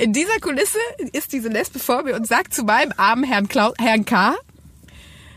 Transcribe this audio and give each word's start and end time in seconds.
In 0.00 0.14
dieser 0.14 0.40
Kulisse 0.40 0.78
ist 1.12 1.34
diese 1.34 1.48
Lesbe 1.48 1.78
vor 1.78 2.02
mir 2.04 2.16
und 2.16 2.26
sagt 2.26 2.54
zu 2.54 2.62
meinem 2.62 2.94
armen 2.96 3.22
Herrn, 3.22 3.48
Klau 3.48 3.74
Herrn 3.78 4.06
K., 4.06 4.34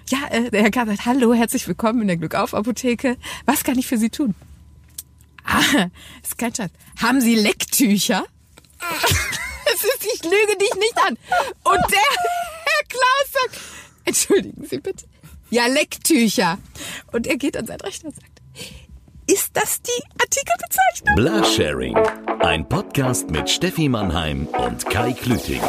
ja, 0.10 0.20
äh, 0.30 0.50
der 0.52 0.62
Herr 0.62 0.72
K. 0.72 0.86
sagt, 0.86 1.06
hallo, 1.06 1.34
herzlich 1.34 1.68
willkommen 1.68 2.02
in 2.04 2.08
der 2.08 2.16
Glückauf-Apotheke. 2.16 3.18
Was 3.46 3.66
kann 3.66 3.78
ich 3.78 3.88
für 3.88 3.98
Sie 3.98 4.10
tun? 4.10 4.36
Ah, 5.44 5.88
ist 6.24 6.38
kein 6.38 6.56
Schatz. 6.56 6.72
Haben 7.02 7.20
Sie 7.20 7.36
Lecktücher? 7.36 8.26
Es 9.66 9.84
ist, 9.84 10.06
ich 10.14 10.24
lüge 10.24 10.58
dich 10.60 10.76
nicht 10.76 10.98
an. 11.08 11.18
Und 11.64 11.92
der 11.92 12.00
Herr 12.00 12.86
Klaus 12.88 13.32
sagt, 13.32 13.60
entschuldigen 14.06 14.66
Sie 14.66 14.78
bitte. 14.78 15.06
Ja, 15.50 15.68
Lecktücher. 15.68 16.58
Und 17.12 17.28
er 17.28 17.38
geht 17.38 17.58
an 17.58 17.66
sein 17.66 17.82
Rechner 17.82 18.10
und 18.10 18.16
sagt, 18.16 18.33
ist 19.28 19.52
das 19.54 19.82
die 19.82 20.04
Artikelbezeichnung? 20.20 21.16
Blasharing. 21.16 21.98
Ein 22.42 22.68
Podcast 22.68 23.30
mit 23.30 23.50
Steffi 23.50 23.88
Mannheim 23.88 24.48
und 24.48 24.86
Kai 24.90 25.14
Klüting. 25.14 25.62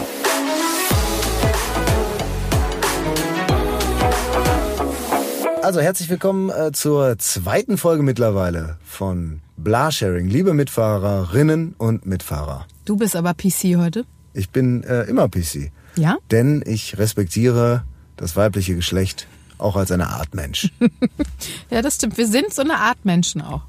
Also 5.63 5.81
herzlich 5.81 6.11
willkommen 6.11 6.51
äh, 6.51 6.73
zur 6.73 7.17
zweiten 7.19 7.79
Folge 7.79 8.03
mittlerweile 8.03 8.79
von 8.85 9.41
Blasharing. 9.57 10.29
Liebe 10.29 10.53
Mitfahrerinnen 10.53 11.75
und 11.79 12.07
Mitfahrer. 12.07 12.67
Du 12.85 12.97
bist 12.97 13.17
aber 13.17 13.35
PC 13.35 13.77
heute. 13.77 14.05
Ich 14.33 14.51
bin 14.51 14.83
äh, 14.83 15.03
immer 15.03 15.29
PC. 15.29 15.71
Ja? 15.97 16.19
Denn 16.31 16.63
ich 16.67 16.99
respektiere 16.99 17.85
das 18.17 18.37
weibliche 18.37 18.75
Geschlecht 18.75 19.29
auch 19.65 19.77
als 19.77 19.91
eine 19.91 20.09
Art 20.09 20.35
Mensch. 20.35 20.71
Ja, 21.71 21.83
das 21.83 21.97
stimmt. 21.97 22.17
Wir 22.19 22.29
sind 22.29 22.55
so 22.55 22.63
eine 22.63 22.79
Art 22.79 23.05
Menschen 23.05 23.41
auch. 23.41 23.63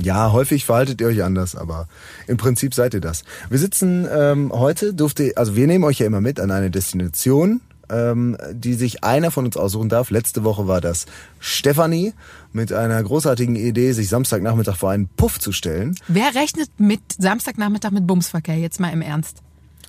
Ja, 0.00 0.32
häufig 0.32 0.64
verhaltet 0.64 1.00
ihr 1.00 1.08
euch 1.08 1.22
anders, 1.22 1.54
aber 1.54 1.86
im 2.26 2.36
Prinzip 2.36 2.74
seid 2.74 2.94
ihr 2.94 3.00
das. 3.00 3.24
Wir 3.50 3.58
sitzen 3.58 4.08
ähm, 4.10 4.50
heute, 4.52 4.94
durfte, 4.94 5.32
also 5.36 5.54
wir 5.54 5.66
nehmen 5.66 5.84
euch 5.84 5.98
ja 5.98 6.06
immer 6.06 6.20
mit 6.20 6.40
an 6.40 6.50
eine 6.50 6.70
Destination, 6.70 7.60
ähm, 7.90 8.36
die 8.52 8.74
sich 8.74 9.04
einer 9.04 9.30
von 9.30 9.44
uns 9.44 9.56
aussuchen 9.56 9.88
darf. 9.88 10.10
Letzte 10.10 10.44
Woche 10.44 10.66
war 10.66 10.80
das 10.80 11.06
Stefanie 11.40 12.14
mit 12.52 12.72
einer 12.72 13.02
großartigen 13.02 13.56
Idee, 13.56 13.92
sich 13.92 14.08
Samstagnachmittag 14.08 14.76
vor 14.76 14.90
einen 14.90 15.08
Puff 15.08 15.38
zu 15.38 15.52
stellen. 15.52 15.94
Wer 16.08 16.34
rechnet 16.34 16.70
mit 16.78 17.02
Samstagnachmittag 17.18 17.90
mit 17.90 18.06
Bumsverkehr? 18.06 18.56
Jetzt 18.56 18.80
mal 18.80 18.90
im 18.90 19.02
Ernst. 19.02 19.38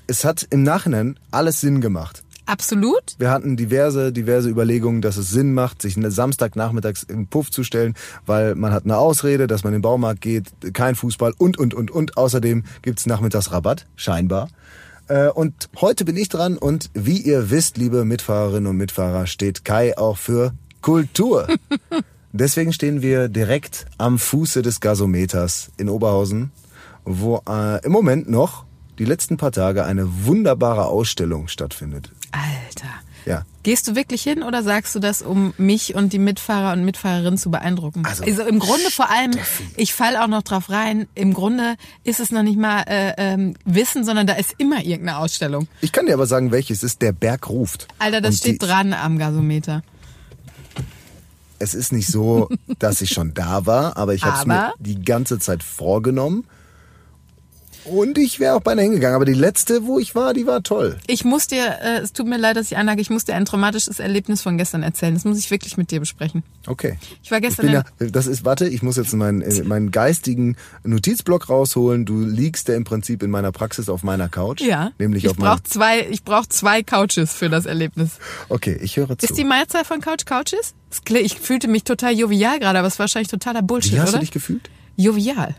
Es 0.08 0.26
hat 0.26 0.46
im 0.50 0.64
Nachhinein 0.64 1.18
alles 1.32 1.62
Sinn 1.62 1.80
gemacht. 1.80 2.23
Absolut. 2.46 3.16
Wir 3.18 3.32
hatten 3.32 3.56
diverse, 3.56 4.12
diverse 4.12 4.50
Überlegungen, 4.50 5.02
dass 5.02 5.18
es 5.18 5.30
Sinn 5.30 5.54
macht, 5.54 5.82
sich 5.82 5.96
Samstagnachmittags 5.98 7.04
in 7.04 7.18
den 7.18 7.28
Puff 7.28 7.52
zu 7.52 7.64
stellen, 7.64 7.94
weil 8.26 8.56
man 8.56 8.72
hat 8.74 8.84
eine 8.84 8.98
Ausrede, 8.98 9.48
dass 9.48 9.64
man 9.64 9.74
in 9.74 9.80
den 9.80 9.82
Baumarkt 9.82 10.22
geht, 10.22 10.52
kein 10.74 10.96
Fußball 10.96 11.34
und, 11.38 11.58
und, 11.58 11.74
und, 11.74 11.92
und. 11.92 12.18
Außerdem 12.18 12.64
gibt's 12.82 13.06
Nachmittagsrabatt, 13.06 13.88
scheinbar. 13.96 14.50
Äh, 15.08 15.30
Und 15.30 15.70
heute 15.80 16.06
bin 16.06 16.18
ich 16.18 16.30
dran 16.30 16.58
und 16.58 16.90
wie 16.94 17.18
ihr 17.18 17.50
wisst, 17.50 17.78
liebe 17.78 18.06
Mitfahrerinnen 18.06 18.68
und 18.68 18.78
Mitfahrer, 18.78 19.28
steht 19.28 19.66
Kai 19.66 19.98
auch 19.98 20.18
für 20.18 20.54
Kultur. 20.82 21.48
Deswegen 22.32 22.74
stehen 22.74 23.02
wir 23.02 23.30
direkt 23.30 23.86
am 23.98 24.18
Fuße 24.18 24.62
des 24.62 24.80
Gasometers 24.80 25.72
in 25.78 25.88
Oberhausen, 25.88 26.52
wo 27.06 27.42
äh, 27.48 27.86
im 27.86 27.92
Moment 27.92 28.30
noch 28.30 28.66
die 28.98 29.06
letzten 29.06 29.38
paar 29.38 29.52
Tage 29.52 29.86
eine 29.86 30.26
wunderbare 30.26 30.86
Ausstellung 30.86 31.48
stattfindet. 31.48 32.12
Alter. 32.34 32.90
Ja. 33.26 33.46
Gehst 33.64 33.88
du 33.88 33.96
wirklich 33.96 34.22
hin 34.22 34.44
oder 34.44 34.64
sagst 34.64 34.94
du 34.96 35.00
das, 35.00 35.22
um 35.22 35.54
mich 35.58 35.96
und 35.96 36.12
die 36.12 36.20
Mitfahrer 36.20 36.74
und 36.74 36.84
Mitfahrerinnen 36.84 37.38
zu 37.38 37.50
beeindrucken? 37.50 38.04
Also, 38.06 38.44
im 38.44 38.60
Grunde 38.60 38.92
vor 38.92 39.10
allem, 39.10 39.32
Steffi. 39.32 39.64
ich 39.78 39.94
fall 39.94 40.18
auch 40.18 40.28
noch 40.28 40.44
drauf 40.44 40.70
rein, 40.70 41.08
im 41.16 41.34
Grunde 41.34 41.76
ist 42.04 42.20
es 42.20 42.32
noch 42.32 42.44
nicht 42.44 42.58
mal 42.58 42.84
äh, 42.88 43.14
ähm, 43.18 43.56
Wissen, 43.64 44.04
sondern 44.04 44.28
da 44.28 44.34
ist 44.34 44.56
immer 44.58 44.84
irgendeine 44.84 45.20
Ausstellung. 45.20 45.68
Ich 45.80 45.94
kann 45.94 46.06
dir 46.06 46.14
aber 46.14 46.26
sagen, 46.26 46.52
welches 46.52 46.84
ist. 46.84 47.02
Der 47.02 47.14
Berg 47.14 47.50
ruft. 47.50 47.88
Alter, 48.00 48.20
das 48.20 48.36
Und 48.36 48.38
steht 48.40 48.62
die, 48.62 48.66
dran 48.66 48.94
am 48.94 49.18
Gasometer. 49.18 49.84
Es 51.60 51.74
ist 51.74 51.94
nicht 51.94 52.08
so, 52.08 52.50
dass 52.80 53.02
ich 53.02 53.12
schon 53.12 53.34
da 53.34 53.66
war, 53.66 53.96
aber 53.96 54.14
ich 54.14 54.24
habe 54.26 54.38
es 54.38 54.46
mir 54.46 54.74
die 54.80 55.02
ganze 55.02 55.40
Zeit 55.40 55.64
vorgenommen. 55.64 56.46
Und 57.86 58.18
ich 58.18 58.40
wäre 58.40 58.56
auch 58.56 58.62
beinahe 58.62 58.86
hingegangen. 58.86 59.16
Aber 59.16 59.26
die 59.26 59.34
letzte, 59.34 59.86
wo 59.86 60.00
ich 60.00 60.16
war, 60.16 60.34
die 60.34 60.46
war 60.48 60.64
toll. 60.64 60.98
Ich 61.08 61.26
muss 61.26 61.48
dir, 61.48 61.64
äh, 61.82 62.00
es 62.02 62.14
tut 62.14 62.28
mir 62.28 62.38
leid, 62.38 62.56
dass 62.58 62.68
ich 62.72 62.78
einlage, 62.78 63.02
ich 63.02 63.10
muss 63.10 63.26
dir 63.26 63.36
ein 63.36 63.46
traumatisches 63.46 64.00
Erlebnis 64.00 64.42
von 64.42 64.58
gestern 64.58 64.84
erzählen. 64.84 65.14
Das 65.14 65.26
muss 65.26 65.38
ich 65.38 65.52
wirklich 65.52 65.78
mit 65.78 65.92
dir 65.92 66.00
besprechen. 66.00 66.44
Okay. 66.68 66.98
Ich 67.24 67.32
war 67.32 67.40
Ich 67.40 67.44
gestern 67.46 67.68
in- 67.68 67.74
ja, 67.74 67.84
das 68.00 68.28
ist, 68.28 68.46
warte, 68.46 68.68
ich 68.68 68.82
muss 68.84 68.98
jetzt 68.98 69.14
meinen, 69.14 69.42
äh, 69.42 69.64
meinen 69.64 69.92
geistigen 69.92 70.56
Notizblock 70.84 71.50
rausholen. 71.50 72.06
Du 72.06 72.22
liegst 72.22 72.68
ja 72.68 72.76
im 72.76 72.84
Prinzip 72.84 73.24
in 73.24 73.30
meiner 73.32 73.52
Praxis 73.52 73.90
auf 73.90 74.04
meiner 74.04 74.30
Couch. 74.30 74.62
ja, 74.62 74.92
Nämlich 75.00 75.26
ich 75.26 75.30
auf 75.32 75.38
brauche 75.38 75.64
zwei, 75.64 76.08
ich 76.10 76.24
brauch 76.24 76.46
zwei 76.46 76.84
Couches 76.84 77.34
für 77.34 77.50
das 77.50 77.66
Erlebnis. 77.66 78.12
Okay, 78.50 78.78
ich 78.82 78.98
höre 78.98 79.18
zu. 79.18 79.26
Ist 79.26 79.38
die 79.38 79.44
Mehrzahl 79.46 79.86
von 79.86 80.00
Couch 80.02 80.26
Couches? 80.26 80.74
Ich 81.10 81.40
fühlte 81.40 81.68
mich 81.68 81.84
total 81.84 82.14
jovial 82.14 82.60
gerade, 82.60 82.80
aber 82.80 82.88
es 82.88 83.00
war 83.00 83.04
wahrscheinlich 83.04 83.30
totaler 83.30 83.62
Bullshit, 83.62 83.94
Wie 83.94 84.00
hast 84.00 84.10
oder? 84.10 84.20
du 84.20 84.22
dich 84.26 84.32
gefühlt? 84.32 84.70
jovial. 84.96 85.56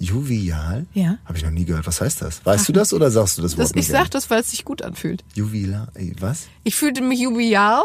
Jovial? 0.00 0.86
Ja. 0.94 1.18
Habe 1.26 1.36
ich 1.38 1.44
noch 1.44 1.50
nie 1.50 1.64
gehört. 1.66 1.86
Was 1.86 2.00
heißt 2.00 2.22
das? 2.22 2.44
Weißt 2.44 2.68
du 2.68 2.72
das 2.72 2.92
oder 2.92 3.10
sagst 3.10 3.38
du 3.38 3.42
das 3.42 3.52
Wort 3.56 3.70
Das, 3.70 3.76
ich 3.76 3.86
gerne? 3.86 4.04
sag 4.04 4.10
das, 4.10 4.30
weil 4.30 4.40
es 4.40 4.50
sich 4.50 4.64
gut 4.64 4.82
anfühlt. 4.82 5.22
Jovial? 5.34 5.88
Ey, 5.94 6.14
Was? 6.18 6.48
Ich 6.64 6.74
fühlte 6.74 7.02
mich 7.02 7.20
jovial. 7.20 7.82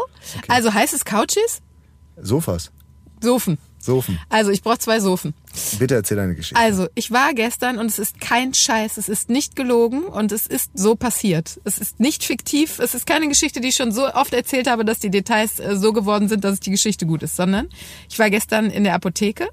Also 0.48 0.72
heißt 0.72 0.94
es 0.94 1.04
Couches? 1.04 1.60
Sofas. 2.20 2.72
Sofen. 3.22 3.58
Sofen. 3.78 4.18
Also 4.30 4.50
ich 4.50 4.62
brauche 4.62 4.78
zwei 4.78 4.98
Sofen. 4.98 5.34
Bitte 5.78 5.94
erzähl 5.94 6.16
deine 6.16 6.34
Geschichte. 6.34 6.60
Also, 6.60 6.88
ich 6.96 7.12
war 7.12 7.32
gestern 7.34 7.78
und 7.78 7.86
es 7.86 7.98
ist 8.00 8.20
kein 8.20 8.52
Scheiß, 8.52 8.96
es 8.96 9.08
ist 9.08 9.30
nicht 9.30 9.54
gelogen 9.54 10.02
und 10.04 10.32
es 10.32 10.46
ist 10.46 10.70
so 10.74 10.96
passiert. 10.96 11.60
Es 11.64 11.78
ist 11.78 12.00
nicht 12.00 12.24
fiktiv, 12.24 12.78
es 12.80 12.94
ist 12.94 13.06
keine 13.06 13.28
Geschichte, 13.28 13.60
die 13.60 13.68
ich 13.68 13.76
schon 13.76 13.92
so 13.92 14.12
oft 14.12 14.34
erzählt 14.34 14.68
habe, 14.68 14.84
dass 14.84 14.98
die 14.98 15.10
Details 15.10 15.60
äh, 15.60 15.76
so 15.76 15.92
geworden 15.92 16.28
sind, 16.28 16.42
dass 16.44 16.54
es 16.54 16.60
die 16.60 16.70
Geschichte 16.72 17.06
gut 17.06 17.22
ist, 17.22 17.36
sondern 17.36 17.68
ich 18.10 18.18
war 18.18 18.28
gestern 18.28 18.70
in 18.70 18.82
der 18.84 18.94
Apotheke, 18.94 19.48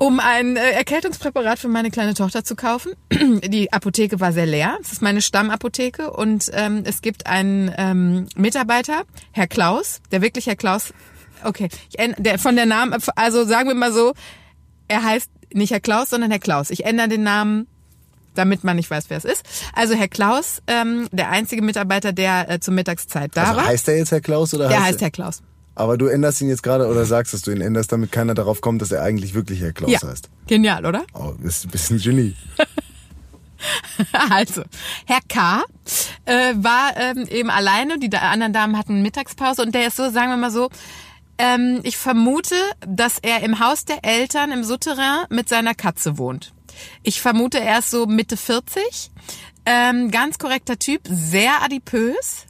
um 0.00 0.18
ein 0.18 0.56
äh, 0.56 0.70
Erkältungspräparat 0.70 1.58
für 1.58 1.68
meine 1.68 1.90
kleine 1.90 2.14
Tochter 2.14 2.42
zu 2.42 2.56
kaufen. 2.56 2.92
Die 3.44 3.70
Apotheke 3.70 4.18
war 4.18 4.32
sehr 4.32 4.46
leer, 4.46 4.78
es 4.80 4.92
ist 4.92 5.02
meine 5.02 5.20
Stammapotheke 5.20 6.10
und 6.10 6.50
ähm, 6.54 6.82
es 6.86 7.02
gibt 7.02 7.26
einen 7.26 7.70
ähm, 7.76 8.26
Mitarbeiter, 8.34 9.02
Herr 9.30 9.46
Klaus, 9.46 10.00
der 10.10 10.22
wirklich 10.22 10.46
Herr 10.46 10.56
Klaus, 10.56 10.94
okay, 11.44 11.68
ich, 11.90 12.14
der 12.16 12.38
von 12.38 12.56
der 12.56 12.64
Namen, 12.64 12.98
also 13.14 13.44
sagen 13.44 13.68
wir 13.68 13.74
mal 13.74 13.92
so, 13.92 14.14
er 14.88 15.04
heißt 15.04 15.30
nicht 15.52 15.70
Herr 15.70 15.80
Klaus, 15.80 16.08
sondern 16.08 16.30
Herr 16.30 16.40
Klaus. 16.40 16.70
Ich 16.70 16.86
ändere 16.86 17.08
den 17.08 17.22
Namen, 17.22 17.66
damit 18.34 18.64
man 18.64 18.76
nicht 18.76 18.90
weiß, 18.90 19.04
wer 19.08 19.18
es 19.18 19.26
ist. 19.26 19.44
Also 19.74 19.94
Herr 19.94 20.08
Klaus, 20.08 20.62
ähm, 20.66 21.08
der 21.12 21.28
einzige 21.28 21.60
Mitarbeiter, 21.60 22.14
der 22.14 22.48
äh, 22.48 22.58
zur 22.58 22.72
Mittagszeit 22.72 23.32
da 23.34 23.42
also 23.42 23.56
war. 23.56 23.66
heißt 23.66 23.86
der 23.86 23.98
jetzt 23.98 24.12
Herr 24.12 24.22
Klaus 24.22 24.54
oder 24.54 24.68
der 24.68 24.78
heißt 24.78 24.92
heißt 24.92 25.00
Herr 25.02 25.10
Klaus. 25.10 25.42
Aber 25.74 25.96
du 25.96 26.06
änderst 26.06 26.40
ihn 26.40 26.48
jetzt 26.48 26.62
gerade 26.62 26.88
oder 26.88 27.04
sagst, 27.06 27.32
dass 27.32 27.42
du 27.42 27.50
ihn 27.52 27.60
änderst, 27.60 27.90
damit 27.92 28.12
keiner 28.12 28.34
darauf 28.34 28.60
kommt, 28.60 28.82
dass 28.82 28.90
er 28.92 29.02
eigentlich 29.02 29.34
wirklich 29.34 29.60
Herr 29.60 29.72
Klaus 29.72 29.90
Ja, 29.90 30.02
heißt. 30.02 30.28
genial, 30.46 30.84
oder? 30.84 31.04
Oh, 31.14 31.32
du 31.36 31.42
bist, 31.44 31.70
bist 31.70 31.90
ein 31.90 31.98
Genie. 31.98 32.34
Also, 34.30 34.62
Herr 35.06 35.20
K. 35.28 35.62
Äh, 36.24 36.54
war 36.56 36.96
ähm, 36.96 37.26
eben 37.28 37.50
alleine, 37.50 37.98
die 37.98 38.08
da- 38.08 38.20
anderen 38.30 38.54
Damen 38.54 38.78
hatten 38.78 39.02
Mittagspause 39.02 39.60
und 39.62 39.74
der 39.74 39.88
ist 39.88 39.96
so, 39.96 40.10
sagen 40.10 40.30
wir 40.30 40.38
mal 40.38 40.50
so, 40.50 40.70
ähm, 41.36 41.80
ich 41.82 41.98
vermute, 41.98 42.54
dass 42.86 43.18
er 43.20 43.42
im 43.42 43.60
Haus 43.60 43.84
der 43.84 44.02
Eltern 44.04 44.50
im 44.52 44.64
Souterrain 44.64 45.26
mit 45.28 45.48
seiner 45.50 45.74
Katze 45.74 46.16
wohnt. 46.16 46.54
Ich 47.02 47.20
vermute, 47.20 47.60
er 47.60 47.80
ist 47.80 47.90
so 47.90 48.06
Mitte 48.06 48.38
40, 48.38 49.10
ähm, 49.66 50.10
ganz 50.10 50.38
korrekter 50.38 50.78
Typ, 50.78 51.02
sehr 51.04 51.62
adipös. 51.62 52.46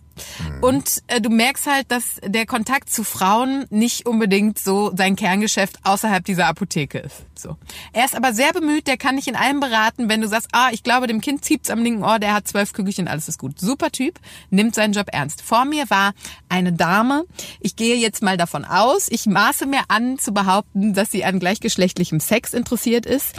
Und 0.60 1.02
äh, 1.06 1.20
du 1.20 1.30
merkst 1.30 1.66
halt, 1.66 1.90
dass 1.90 2.20
der 2.24 2.46
Kontakt 2.46 2.90
zu 2.90 3.04
Frauen 3.04 3.64
nicht 3.70 4.06
unbedingt 4.06 4.58
so 4.58 4.92
sein 4.96 5.16
Kerngeschäft 5.16 5.78
außerhalb 5.84 6.24
dieser 6.24 6.46
Apotheke 6.46 6.98
ist. 6.98 7.24
So. 7.34 7.56
Er 7.92 8.04
ist 8.04 8.14
aber 8.14 8.34
sehr 8.34 8.52
bemüht, 8.52 8.86
der 8.86 8.96
kann 8.96 9.16
dich 9.16 9.28
in 9.28 9.36
allem 9.36 9.60
beraten, 9.60 10.08
wenn 10.08 10.20
du 10.20 10.28
sagst, 10.28 10.48
ah, 10.52 10.68
ich 10.72 10.82
glaube, 10.82 11.06
dem 11.06 11.20
Kind 11.20 11.44
ziept's 11.44 11.70
am 11.70 11.82
linken 11.82 12.04
Ohr, 12.04 12.18
der 12.18 12.34
hat 12.34 12.46
zwölf 12.46 12.72
Kügelchen, 12.72 13.08
alles 13.08 13.28
ist 13.28 13.38
gut. 13.38 13.58
Super 13.58 13.90
Typ, 13.90 14.18
nimmt 14.50 14.74
seinen 14.74 14.92
Job 14.92 15.06
ernst. 15.10 15.40
Vor 15.42 15.64
mir 15.64 15.88
war 15.88 16.12
eine 16.48 16.72
Dame, 16.72 17.24
ich 17.60 17.76
gehe 17.76 17.96
jetzt 17.96 18.22
mal 18.22 18.36
davon 18.36 18.64
aus, 18.64 19.08
ich 19.10 19.26
maße 19.26 19.66
mir 19.66 19.82
an 19.88 20.18
zu 20.18 20.32
behaupten, 20.32 20.92
dass 20.92 21.10
sie 21.10 21.24
an 21.24 21.40
gleichgeschlechtlichem 21.40 22.20
Sex 22.20 22.52
interessiert 22.52 23.06
ist. 23.06 23.34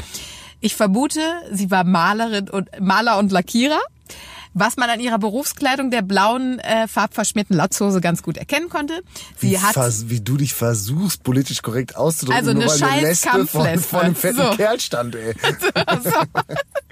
Ich 0.63 0.75
vermute, 0.75 1.21
sie 1.51 1.71
war 1.71 1.83
Malerin 1.83 2.49
und 2.49 2.69
Maler 2.79 3.17
und 3.17 3.31
Lackierer 3.31 3.81
was 4.53 4.77
man 4.77 4.89
an 4.89 4.99
ihrer 4.99 5.17
Berufskleidung 5.19 5.91
der 5.91 6.01
blauen, 6.01 6.59
äh, 6.59 6.87
farbverschmierten 6.87 7.55
Latzhose 7.55 8.01
ganz 8.01 8.23
gut 8.23 8.37
erkennen 8.37 8.69
konnte. 8.69 9.01
Sie 9.37 9.51
Wie, 9.51 9.59
hat 9.59 9.75
wie 10.09 10.21
du 10.21 10.37
dich 10.37 10.53
versuchst, 10.53 11.23
politisch 11.23 11.61
korrekt 11.61 11.95
auszudrücken, 11.95 12.39
Also 12.39 12.53
nur 12.53 12.71
eine 12.71 12.81
weil 12.81 12.89
eine 12.89 13.07
Lesbe 13.07 13.29
vor, 13.29 13.39
Kampflesbe. 13.39 13.87
vor 13.89 14.01
einem 14.01 14.15
fetten 14.15 14.37
So. 14.37 14.49
Kerl 14.51 14.79
stand, 14.79 15.15
ey. 15.15 15.33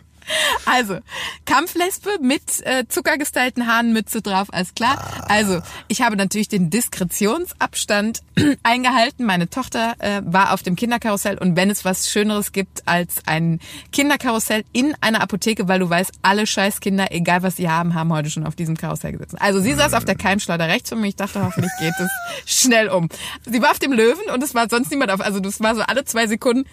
Also, 0.66 1.00
Kampflesbe 1.46 2.10
mit 2.22 2.42
äh, 2.66 2.86
zuckergestylten 2.88 3.68
Haaren, 3.68 3.94
Mütze 3.94 4.22
drauf, 4.22 4.48
alles 4.52 4.74
klar. 4.76 5.26
Also, 5.28 5.62
ich 5.88 6.02
habe 6.02 6.16
natürlich 6.16 6.48
den 6.48 6.70
Diskretionsabstand 6.70 8.22
eingehalten. 8.64 9.26
Meine 9.26 9.50
Tochter 9.50 9.96
äh, 10.00 10.22
war 10.26 10.54
auf 10.54 10.64
dem 10.64 10.76
Kinderkarussell 10.76 11.38
und 11.38 11.56
wenn 11.56 11.70
es 11.70 11.86
was 11.86 12.10
Schöneres 12.10 12.52
gibt 12.52 12.88
als 12.88 13.22
ein 13.26 13.60
Kinderkarussell 13.92 14.64
in 14.74 14.96
einer 15.02 15.22
Apotheke, 15.22 15.68
weil 15.68 15.80
du 15.80 15.90
weißt, 15.90 16.12
alle 16.22 16.46
Scheißkinder, 16.46 17.12
egal 17.12 17.44
was 17.44 17.56
sie 17.56 17.70
haben, 17.70 17.94
haben 17.94 18.12
heute 18.14 18.30
schon 18.30 18.46
auf 18.46 18.56
diesem 18.56 18.78
Karussell 18.78 19.14
gesessen. 19.14 19.38
Also 19.40 19.60
sie 19.60 19.74
saß 19.74 19.94
auf 19.94 20.06
der 20.06 20.16
Keimschleuder 20.16 20.68
rechts 20.68 20.90
von 20.90 21.02
mir. 21.02 21.08
Ich 21.08 21.16
dachte, 21.16 21.44
hoffentlich 21.44 21.72
geht 21.80 21.94
es 22.00 22.10
schnell 22.62 22.90
um. 22.90 23.10
Sie 23.46 23.62
war 23.62 23.72
auf 23.72 23.80
dem 23.80 23.94
Löwen 23.94 24.30
und 24.34 24.44
es 24.44 24.54
war 24.54 24.70
sonst 24.70 24.92
niemand 24.92 25.12
auf. 25.12 25.22
Also 25.22 25.40
das 25.40 25.60
war 25.62 25.75
so 25.75 25.82
alle 25.82 26.06
zwei 26.06 26.28
Sekunden. 26.28 26.66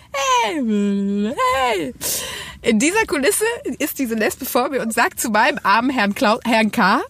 Hey, 0.45 1.35
hey. 1.65 1.95
In 2.67 2.81
dieser 2.81 3.07
Kulisse 3.07 3.45
ist 3.79 4.01
diese 4.01 4.17
Lesbe 4.17 4.45
vor 4.45 4.71
mir 4.71 4.83
und 4.83 4.93
sagt 4.93 5.21
zu 5.21 5.31
meinem 5.31 5.61
armen 5.63 5.89
Herrn, 5.89 6.17
Klau 6.17 6.41
Herrn 6.45 6.73
K., 6.73 7.01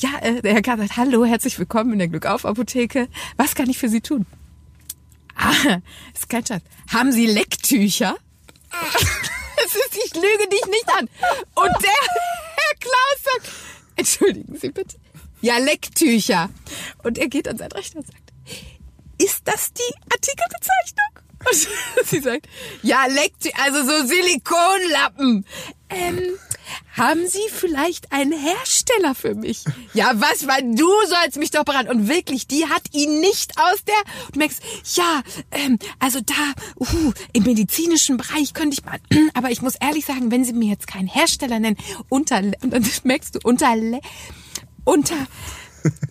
ja, 0.00 0.10
äh, 0.20 0.42
der 0.42 0.52
Herr 0.52 0.62
K. 0.62 0.76
sagt, 0.76 0.96
hallo, 0.96 1.24
herzlich 1.24 1.58
willkommen 1.58 1.94
in 1.94 1.98
der 1.98 2.06
Glückauf-Apotheke. 2.06 3.08
Was 3.36 3.56
kann 3.56 3.68
ich 3.68 3.78
für 3.78 3.88
Sie 3.88 4.00
tun? 4.00 4.26
Ah, 5.34 5.78
ist 6.14 6.28
kein 6.28 6.46
Schatz. 6.46 6.62
Haben 6.92 7.10
Sie 7.10 7.26
Lecktücher? 7.26 8.16
Es 9.56 9.74
ist, 9.74 9.96
ich 10.04 10.14
lüge 10.14 10.48
dich 10.50 10.66
nicht 10.66 10.88
an. 10.98 11.08
Und 11.54 11.72
der 11.82 11.90
Herr 11.90 12.76
Klaus 12.80 13.22
sagt, 13.22 13.52
entschuldigen 13.96 14.56
Sie 14.56 14.70
bitte. 14.70 14.96
Ja, 15.40 15.58
Lecktücher. 15.58 16.50
Und 17.02 17.18
er 17.18 17.28
geht 17.28 17.48
an 17.48 17.56
sein 17.56 17.72
Rechner 17.72 18.00
und 18.00 18.06
sagt, 18.06 18.32
ist 19.18 19.42
das 19.46 19.72
die 19.72 19.94
Artikelbezeichnung? 20.12 21.13
Und 21.50 21.68
sie 22.06 22.20
sagt, 22.20 22.46
ja, 22.82 23.06
Lecktücher, 23.06 23.54
also 23.62 23.82
so 23.82 24.06
Silikonlappen. 24.06 25.44
Ähm, 25.90 26.38
haben 26.96 27.26
Sie 27.26 27.42
vielleicht 27.50 28.12
einen 28.12 28.32
Hersteller 28.32 29.14
für 29.14 29.34
mich? 29.34 29.64
Ja, 29.92 30.12
was, 30.14 30.46
weil 30.46 30.62
du 30.74 30.88
sollst 31.06 31.36
mich 31.36 31.50
doch 31.50 31.64
beraten. 31.64 31.88
Und 31.88 32.08
wirklich, 32.08 32.46
die 32.46 32.66
hat 32.66 32.82
ihn 32.92 33.20
nicht 33.20 33.58
aus 33.58 33.84
der, 33.84 33.94
du 34.32 34.38
merkst, 34.38 34.62
ja, 34.94 35.22
ähm, 35.50 35.78
also 35.98 36.20
da, 36.20 36.34
uh, 36.78 37.12
im 37.32 37.42
medizinischen 37.44 38.16
Bereich 38.16 38.54
könnte 38.54 38.78
ich 38.78 38.84
mal, 38.84 38.98
aber 39.34 39.50
ich 39.50 39.60
muss 39.60 39.74
ehrlich 39.74 40.06
sagen, 40.06 40.30
wenn 40.30 40.44
Sie 40.44 40.52
mir 40.52 40.68
jetzt 40.68 40.86
keinen 40.86 41.08
Hersteller 41.08 41.58
nennen, 41.58 41.76
unter, 42.08 42.38
und 42.38 42.72
dann 42.72 42.88
merkst 43.04 43.34
du, 43.34 43.40
unter, 43.42 43.74
unter 44.84 45.26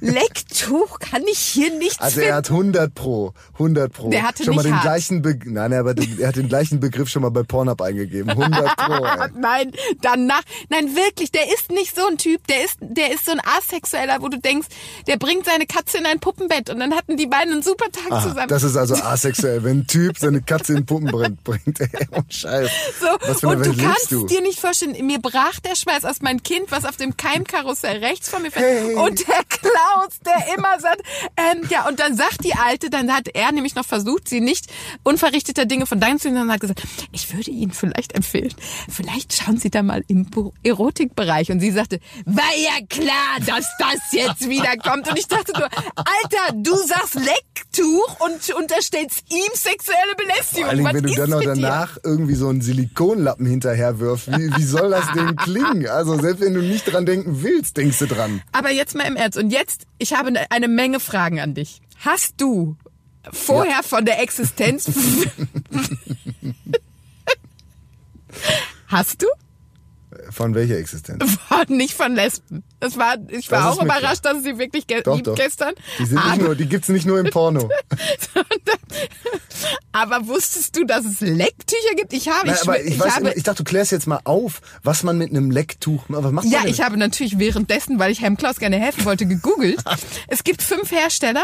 Lecktuch 0.02 1.00
kann 1.00 1.24
ich 1.32 1.38
hier 1.40 1.72
nichts 1.78 2.00
Also 2.00 2.16
finden. 2.16 2.30
er 2.30 2.36
hat 2.36 2.50
100 2.50 2.94
pro, 2.94 3.34
100 3.54 3.92
pro. 3.92 4.10
Der 4.10 4.24
hatte 4.24 4.44
schon 4.44 4.56
mal 4.56 4.62
nicht 4.62 4.68
den 4.72 4.76
hart. 4.76 4.84
gleichen 4.84 5.22
Be 5.22 5.40
Nein, 5.46 5.74
aber 5.74 5.96
er 6.20 6.28
hat 6.28 6.36
den 6.36 6.48
gleichen 6.50 6.80
Begriff 6.80 7.10
schon 7.10 7.22
mal 7.22 7.30
bei 7.32 7.44
Pornhub 7.44 7.82
eingegeben. 7.82 8.30
100 8.30 8.76
pro. 8.78 8.94
Ey. 9.06 9.30
Nein, 9.36 9.72
danach, 10.02 10.42
nein, 10.70 10.96
wirklich, 10.96 11.32
der 11.32 11.46
ist 11.54 11.72
nicht 11.72 11.96
so 11.96 12.06
ein 12.08 12.18
Typ, 12.18 12.46
der 12.48 12.64
ist, 12.66 12.78
der 12.82 13.12
ist 13.14 13.26
so 13.26 13.32
ein 13.32 13.42
Asexueller, 13.58 14.22
wo 14.22 14.28
du 14.30 14.40
denkst, 14.40 14.68
der 15.08 15.18
bringt 15.18 15.46
seine 15.46 15.66
Katze 15.66 15.98
in 15.98 16.06
ein 16.06 16.20
Puppenbett 16.20 16.70
und 16.70 16.80
dann 16.80 16.94
hatten 16.94 17.18
die 17.18 17.26
beiden 17.28 17.54
einen 17.54 17.64
super 17.64 17.86
Tag 17.92 18.04
Ah, 18.12 18.22
zusammen. 18.24 18.48
das 18.50 18.64
ist 18.64 18.76
also 18.76 18.96
asexuell, 18.96 19.64
wenn 19.64 19.80
ein 19.80 19.88
Typ 19.88 20.18
seine 20.18 20.42
Katze 20.42 20.74
in 20.74 20.86
Puppen 20.86 21.08
bringt. 21.12 21.44
bringt 21.44 21.80
ey, 21.80 21.90
oh 22.12 22.22
Scheiß. 22.30 22.70
so, 23.00 23.08
Was 23.28 23.40
für 23.40 23.48
eine 23.50 23.58
und 23.58 23.66
du 23.66 23.70
Welt 23.70 23.78
lebst 23.78 23.94
kannst 23.96 24.12
du? 24.12 24.26
dir 24.28 24.42
nicht 24.42 24.60
vorstellen, 24.60 24.96
mir 25.06 25.20
brach 25.20 25.60
der 25.62 25.76
Schweiß 25.76 26.06
aus 26.06 26.22
meinem 26.22 26.44
Kind, 26.44 26.72
was 26.72 26.86
auf 26.86 26.98
dem 26.98 27.16
Keimkarussell 27.18 27.98
rechts 28.04 28.30
von 28.30 28.42
mir 28.42 28.52
fährt. 28.52 28.64
Hey. 28.66 28.96
Und 28.96 29.28
der 29.28 29.36
Klaus, 29.64 30.20
der 30.26 30.54
immer 30.56 30.80
sagt, 30.80 31.02
ähm, 31.38 31.64
ja, 31.70 31.88
und 31.88 32.00
dann 32.00 32.16
sagt 32.16 32.44
die 32.44 32.54
Alte, 32.54 32.90
dann 32.90 33.12
hat 33.14 33.28
er 33.34 33.52
nämlich 33.52 33.76
noch 33.76 33.86
versucht, 33.86 34.28
sie 34.30 34.42
nicht 34.42 34.68
unverrichteter 35.04 35.66
Dinge 35.66 35.86
von 35.86 36.00
deinem 36.00 36.20
zu 36.20 36.30
nehmen, 36.30 36.52
hat 36.52 36.60
gesagt, 36.60 36.84
ich 37.12 37.34
würde 37.34 37.50
Ihnen 37.52 37.72
vielleicht 37.72 38.14
empfehlen, 38.14 38.54
vielleicht 38.90 39.34
schauen 39.34 39.58
Sie 39.58 39.70
da 39.70 39.82
mal 39.84 40.04
im 40.08 40.28
Erotikbereich. 40.64 41.52
Und 41.52 41.60
sie 41.60 41.72
sagte, 41.72 42.00
war 42.26 42.44
ja 42.58 42.86
klar, 42.90 43.40
dass 43.46 43.66
das 43.80 44.12
jetzt 44.12 44.50
wieder 44.50 44.76
kommt. 44.78 45.10
Und 45.10 45.18
ich 45.18 45.28
dachte 45.28 45.54
nur, 45.54 45.70
Alter, 45.96 46.54
du 46.56 46.76
sagst 46.76 47.16
Lecktuch 47.16 48.20
und 48.20 48.56
unterstellst 48.56 49.24
ihm 49.32 49.52
sexuelle 49.54 50.16
Belästigung. 50.18 50.64
Vor 50.66 50.72
allem, 50.72 50.86
Was 50.86 50.94
wenn 50.94 51.04
du 51.04 51.16
dann 51.16 51.30
noch 51.30 51.40
mit 51.40 51.56
dir? 51.58 51.62
danach 51.62 51.98
irgendwie 52.04 52.36
so 52.36 52.50
einen 52.50 52.62
Silikonlappen 52.62 53.46
hinterher 53.46 54.00
wirfst, 54.00 54.32
wie, 54.32 54.56
wie 54.56 54.64
soll 54.64 54.90
das 54.92 55.06
denn 55.14 55.36
klingen? 55.38 55.88
Also 55.88 56.20
selbst 56.20 56.42
wenn 56.42 56.54
du 56.54 56.62
nicht 56.62 56.92
dran 56.92 57.06
denken 57.06 57.44
willst, 57.44 57.78
denkst 57.78 58.00
du 58.00 58.08
dran. 58.08 58.42
Aber 58.52 58.72
jetzt 58.72 58.96
mal 58.96 59.04
im 59.04 59.16
Ernst. 59.16 59.38
Und 59.38 59.50
jetzt, 59.54 59.86
ich 59.98 60.14
habe 60.14 60.28
eine- 60.30 60.52
eine 60.52 60.68
Menge 60.68 61.00
Fragen 61.00 61.40
an 61.40 61.54
dich. 61.54 61.82
Hast 62.00 62.36
du 62.42 62.76
vorher 63.32 63.82
von 63.84 64.04
der 64.06 64.22
Existenz... 64.22 64.92
Hast 68.88 69.22
du? 69.22 69.28
Von 70.30 70.54
welcher 70.54 70.78
Existenz? 70.78 71.38
War 71.50 71.66
nicht 71.70 71.94
von 71.96 72.14
Lesben. 72.16 72.64
Das 72.80 72.98
war, 72.98 73.16
ich 73.30 73.50
war 73.52 73.64
Das 73.64 73.68
auch 73.78 73.82
mir 73.82 73.88
klar. 73.88 74.00
überrascht, 74.00 74.26
dass 74.26 74.38
es 74.38 74.44
sie 74.44 74.58
wirklich 74.60 74.86
ge 74.86 75.02
Doch, 75.02 75.16
gibt 75.16 75.28
doch. 75.28 75.36
gestern. 75.36 75.74
Die 76.00 76.06
sind 76.06 76.16
nicht 76.16 76.26
aber, 76.26 76.44
nur, 76.44 76.56
die 76.56 76.68
gibt's 76.68 76.90
nicht 76.90 77.06
nur 77.06 77.20
im 77.20 77.30
Porno. 77.32 77.70
Aber 79.92 80.28
wusstest 80.28 80.76
du, 80.76 80.86
dass 80.86 81.06
es 81.06 81.22
Lecktücher 81.22 81.96
gibt? 81.96 82.14
Ich 82.14 82.30
habe, 82.30 82.48
Nein, 82.48 82.56
ich, 82.56 82.68
aber 82.68 82.78
schwör- 82.78 82.86
ich, 82.86 83.00
weiß, 83.00 83.16
habe, 83.16 83.34
ich 83.34 83.44
dachte, 83.44 83.64
du 83.64 83.70
klärst 83.70 83.92
jetzt 83.92 84.08
mal 84.08 84.20
auf, 84.24 84.62
was 84.84 85.04
man 85.04 85.18
mit 85.18 85.30
einem 85.30 85.52
Lecktuch, 85.52 86.04
was 86.08 86.32
macht 86.32 86.46
Ja, 86.48 86.62
ich 86.66 86.82
habe 86.82 86.98
natürlich 86.98 87.40
währenddessen, 87.40 88.00
weil 88.00 88.12
ich 88.12 88.22
Herrn 88.22 88.38
Klaus 88.38 88.58
gerne 88.60 88.80
helfen 88.80 89.06
wollte, 89.06 89.26
gegoogelt. 89.26 89.84
es 90.28 90.44
gibt 90.44 90.62
fünf 90.62 90.92
Hersteller 90.92 91.44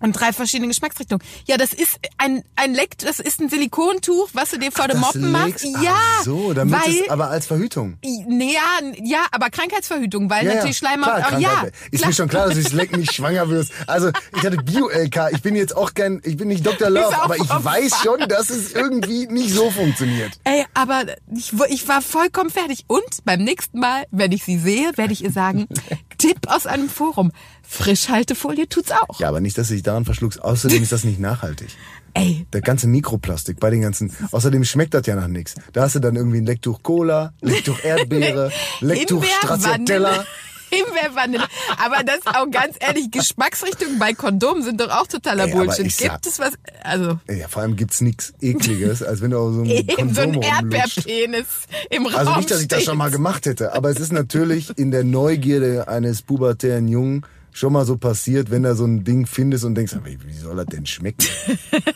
und 0.00 0.12
drei 0.12 0.32
verschiedene 0.32 0.68
Geschmacksrichtungen. 0.68 1.24
Ja, 1.46 1.56
das 1.56 1.72
ist 1.72 1.98
ein 2.18 2.42
ein 2.56 2.74
Leck, 2.74 2.98
das 2.98 3.20
ist 3.20 3.40
ein 3.40 3.48
Silikontuch, 3.48 4.28
was 4.32 4.50
du 4.50 4.58
dir 4.58 4.72
vor 4.72 4.88
dem 4.88 5.00
Das 5.00 5.14
Moppen 5.14 5.30
machst. 5.32 5.64
Ja, 5.82 5.94
Ach 6.18 6.22
so, 6.24 6.52
damit 6.54 6.74
weil 6.74 6.94
es, 7.04 7.08
aber 7.08 7.28
als 7.30 7.46
Verhütung. 7.46 7.98
nee, 8.02 8.52
ja, 8.54 8.90
ja, 9.02 9.24
aber 9.32 9.50
Krankheitsverhütung, 9.50 10.30
weil 10.30 10.46
Ja, 10.46 10.54
natürlich 10.54 10.80
ja, 10.80 10.88
Schleimhaut. 10.88 11.16
klar, 11.26 11.32
oh, 11.36 11.40
ja. 11.40 11.66
Ist 11.90 12.06
mir 12.06 12.12
schon 12.12 12.28
klar, 12.28 12.46
dass 12.46 12.54
du 12.54 12.60
durchs 12.60 12.72
Lecken 12.74 13.00
nicht 13.00 13.12
schwanger 13.14 13.48
wirst. 13.48 13.72
Also, 13.86 14.10
ich 14.36 14.42
hatte 14.44 14.56
Bio-LK. 14.58 15.30
Ich 15.32 15.42
bin 15.42 15.54
jetzt 15.54 15.76
auch 15.76 15.94
kein, 15.94 16.20
ich 16.24 16.36
bin 16.36 16.48
nicht 16.48 16.64
Dr. 16.66 16.90
Love, 16.90 17.08
auch 17.08 17.24
aber 17.24 17.36
ich 17.36 17.48
weiß 17.48 18.02
schon, 18.02 18.20
dass 18.28 18.50
es 18.50 18.72
irgendwie 18.72 19.26
nicht 19.26 19.50
so 19.52 19.70
funktioniert. 19.70 20.32
Ey, 20.44 20.64
aber 20.74 21.04
ich, 21.34 21.52
ich 21.68 21.88
war 21.88 22.02
vollkommen 22.02 22.50
fertig. 22.50 22.84
Und 22.86 23.02
beim 23.24 23.42
nächsten 23.42 23.78
Mal, 23.78 24.04
wenn 24.10 24.32
ich 24.32 24.44
sie 24.44 24.58
sehe, 24.58 24.92
werde 24.96 25.12
ich 25.12 25.22
ihr 25.24 25.32
sagen, 25.32 25.66
Tipp 26.18 26.38
aus 26.48 26.66
einem 26.66 26.88
Forum. 26.88 27.32
Frischhaltefolie 27.70 28.66
tut's 28.68 28.90
auch. 28.92 29.20
Ja, 29.20 29.28
aber 29.28 29.40
nicht, 29.40 29.58
dass 29.58 29.68
du 29.68 29.74
dich 29.74 29.82
daran 29.82 30.04
verschluckst. 30.06 30.42
Außerdem 30.42 30.82
ist 30.82 30.90
das 30.90 31.04
nicht 31.04 31.20
nachhaltig. 31.20 31.68
Ey, 32.14 32.46
Der 32.54 32.62
ganze 32.62 32.88
Mikroplastik 32.88 33.60
bei 33.60 33.68
den 33.70 33.82
ganzen. 33.82 34.10
Außerdem 34.32 34.64
schmeckt 34.64 34.94
das 34.94 35.06
ja 35.06 35.14
nach 35.14 35.28
nichts. 35.28 35.54
Da 35.74 35.82
hast 35.82 35.94
du 35.94 36.00
dann 36.00 36.16
irgendwie 36.16 36.38
ein 36.38 36.46
Lecktuch 36.46 36.82
Cola, 36.82 37.34
Lecktuch 37.42 37.78
Erdbeere, 37.84 38.50
Lecktuch 38.80 39.22
Stracciatella. 39.22 40.10
Vanille. 40.10 40.26
Himbeer, 40.70 41.14
Vanille. 41.14 41.44
Aber 41.82 42.02
das 42.04 42.26
auch 42.26 42.50
ganz 42.50 42.76
ehrlich, 42.80 43.10
Geschmacksrichtungen 43.10 43.98
bei 43.98 44.12
Kondomen 44.12 44.62
sind 44.62 44.80
doch 44.80 44.90
auch 44.90 45.06
totaler 45.06 45.46
Ey, 45.46 45.52
Bullshit. 45.52 45.96
Gibt 45.96 46.26
es 46.26 46.38
was, 46.38 46.52
also, 46.82 47.18
Ja, 47.28 47.48
vor 47.48 47.62
allem 47.62 47.76
gibt's 47.76 48.00
nichts 48.02 48.34
ekliges, 48.42 49.02
als 49.02 49.20
wenn 49.22 49.30
du 49.30 49.38
auf 49.38 49.54
so 49.54 49.60
einem 49.60 49.70
eben 49.70 50.14
so 50.14 50.20
ein 50.22 50.32
Kondom. 50.32 50.42
Erdbeerpenis 50.42 51.46
im 51.90 52.06
Raum 52.06 52.16
Also 52.16 52.36
nicht, 52.36 52.50
dass 52.50 52.60
ich 52.60 52.68
das 52.68 52.82
schon 52.84 52.98
mal 52.98 53.10
gemacht 53.10 53.46
hätte, 53.46 53.72
aber 53.74 53.88
es 53.90 53.98
ist 54.00 54.12
natürlich 54.12 54.76
in 54.76 54.90
der 54.90 55.04
Neugierde 55.04 55.88
eines 55.88 56.20
pubertären 56.22 56.86
Jungen 56.88 57.24
schon 57.58 57.72
mal 57.72 57.84
so 57.84 57.96
passiert, 57.96 58.50
wenn 58.50 58.62
du 58.62 58.74
so 58.76 58.84
ein 58.84 59.02
Ding 59.04 59.26
findest 59.26 59.64
und 59.64 59.74
denkst, 59.74 59.94
wie 60.04 60.32
soll 60.38 60.56
das 60.56 60.66
denn 60.66 60.86
schmecken? 60.86 61.26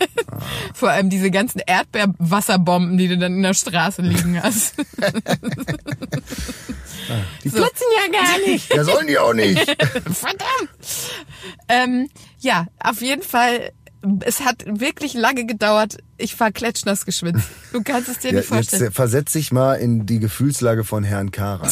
Vor 0.75 0.91
allem 0.91 1.09
diese 1.09 1.31
ganzen 1.31 1.61
Erdbeerwasserbomben, 1.65 2.99
die 2.99 3.07
du 3.09 3.17
dann 3.19 3.35
in 3.37 3.43
der 3.43 3.55
Straße 3.55 4.03
liegen 4.03 4.43
hast. 4.43 4.75
Die 7.45 7.49
Platzen 7.51 7.87
ja 7.97 8.13
gar 8.21 8.39
nicht. 8.47 8.73
Ja, 8.75 8.85
sollen 8.85 9.07
die 9.07 9.19
auch 9.19 9.35
nicht. 9.35 9.59
Verdammt. 10.13 10.71
Ähm, 11.69 12.09
ja, 12.39 12.67
auf 12.83 13.03
jeden 13.03 13.23
Fall. 13.23 13.73
Es 14.25 14.41
hat 14.41 14.65
wirklich 14.67 15.15
lange 15.15 15.45
gedauert. 15.47 15.99
Ich 16.17 16.39
war 16.41 16.51
klatschnass 16.51 17.05
geschwitzt. 17.05 17.45
Du 17.73 17.83
kannst 17.83 18.09
es 18.09 18.19
dir 18.19 18.29
Ja, 18.31 18.37
nicht 18.39 18.41
jetzt 18.45 18.49
vorstellen. 18.49 18.83
äh, 18.87 18.91
versetz 18.91 19.33
dich 19.33 19.53
mal 19.53 19.75
in 19.75 20.07
die 20.07 20.19
Gefühlslage 20.21 20.83
von 20.85 21.05
Herrn 21.05 21.31
K. 21.33 21.55
rein, 21.57 21.71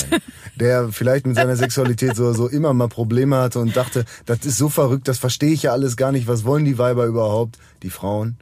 der 0.60 0.92
vielleicht 0.92 1.26
mit 1.26 1.36
seiner 1.36 1.56
Sexualität 1.56 2.14
so, 2.14 2.32
so 2.32 2.46
immer 2.46 2.72
mal 2.74 2.88
Probleme 2.88 3.38
hatte 3.38 3.58
und 3.58 3.76
dachte, 3.76 4.04
das 4.26 4.44
ist 4.44 4.58
so 4.58 4.68
verrückt, 4.68 5.08
das 5.08 5.18
verstehe 5.18 5.52
ich 5.52 5.64
ja 5.64 5.72
alles 5.72 5.96
gar 5.96 6.12
nicht. 6.12 6.28
Was 6.28 6.44
wollen 6.44 6.64
die 6.64 6.78
Weiber 6.78 7.06
überhaupt? 7.06 7.58
Die 7.82 7.90
Frauen? 7.90 8.36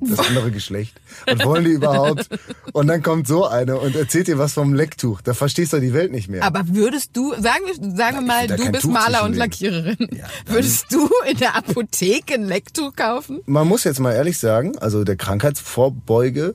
Das 0.00 0.18
andere 0.18 0.50
Geschlecht. 0.50 1.00
Was 1.26 1.42
wollen 1.44 1.64
die 1.64 1.70
überhaupt? 1.70 2.28
Und 2.72 2.86
dann 2.86 3.02
kommt 3.02 3.26
so 3.26 3.46
eine 3.46 3.78
und 3.78 3.96
erzählt 3.96 4.28
dir 4.28 4.36
was 4.36 4.52
vom 4.52 4.74
Lecktuch. 4.74 5.22
Da 5.22 5.32
verstehst 5.32 5.72
du 5.72 5.80
die 5.80 5.94
Welt 5.94 6.12
nicht 6.12 6.28
mehr. 6.28 6.44
Aber 6.44 6.62
würdest 6.68 7.16
du, 7.16 7.32
sagen 7.32 7.64
wir, 7.64 7.96
sagen 7.96 8.16
wir 8.18 8.20
mal, 8.20 8.46
du 8.46 8.70
bist 8.70 8.84
Tuch 8.84 8.92
Maler 8.92 9.24
und. 9.24 9.34
Lackiererin. 9.36 9.96
Ja, 10.12 10.26
würdest 10.46 10.92
du 10.92 11.08
in 11.30 11.38
der 11.38 11.56
Apotheke 11.56 12.34
ein 12.34 12.44
Lecktuch 12.44 12.94
kaufen? 12.94 13.40
Man 13.46 13.66
muss 13.66 13.84
jetzt 13.84 14.00
mal 14.00 14.12
ehrlich 14.12 14.38
sagen, 14.38 14.76
also 14.78 15.02
der 15.02 15.16
Krankheitsvorbeuge, 15.16 16.52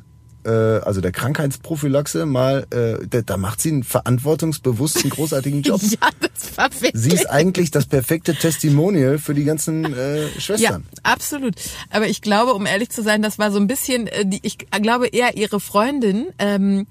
also 0.49 1.01
der 1.01 1.11
Krankheitsprophylaxe 1.11 2.25
mal, 2.25 2.65
äh, 2.71 3.05
da, 3.07 3.21
da 3.21 3.37
macht 3.37 3.61
sie 3.61 3.69
einen 3.69 3.83
verantwortungsbewussten, 3.83 5.09
großartigen 5.09 5.61
Job. 5.63 5.81
Ja, 5.83 6.09
das 6.19 6.57
war 6.57 6.71
wirklich. 6.73 6.91
Sie 7.01 7.11
ist 7.11 7.29
eigentlich 7.29 7.71
das 7.71 7.85
perfekte 7.85 8.33
Testimonial 8.35 9.17
für 9.17 9.33
die 9.33 9.43
ganzen 9.43 9.93
äh, 9.93 10.23
Ja, 10.23 10.29
Schwestern. 10.39 10.83
absolut. 11.03 11.55
Aber 11.89 12.07
ich 12.07 12.21
glaube, 12.21 12.53
um 12.53 12.65
ehrlich 12.65 12.89
zu 12.89 13.03
sein, 13.03 13.21
das 13.21 13.39
war 13.39 13.51
so 13.51 13.59
ein 13.59 13.67
bisschen, 13.67 14.07
äh, 14.07 14.25
die, 14.25 14.39
ich 14.43 14.57
glaube 14.57 15.07
eher 15.07 15.37
ihre 15.37 15.59
Freundin, 15.59 16.27
ähm, 16.39 16.87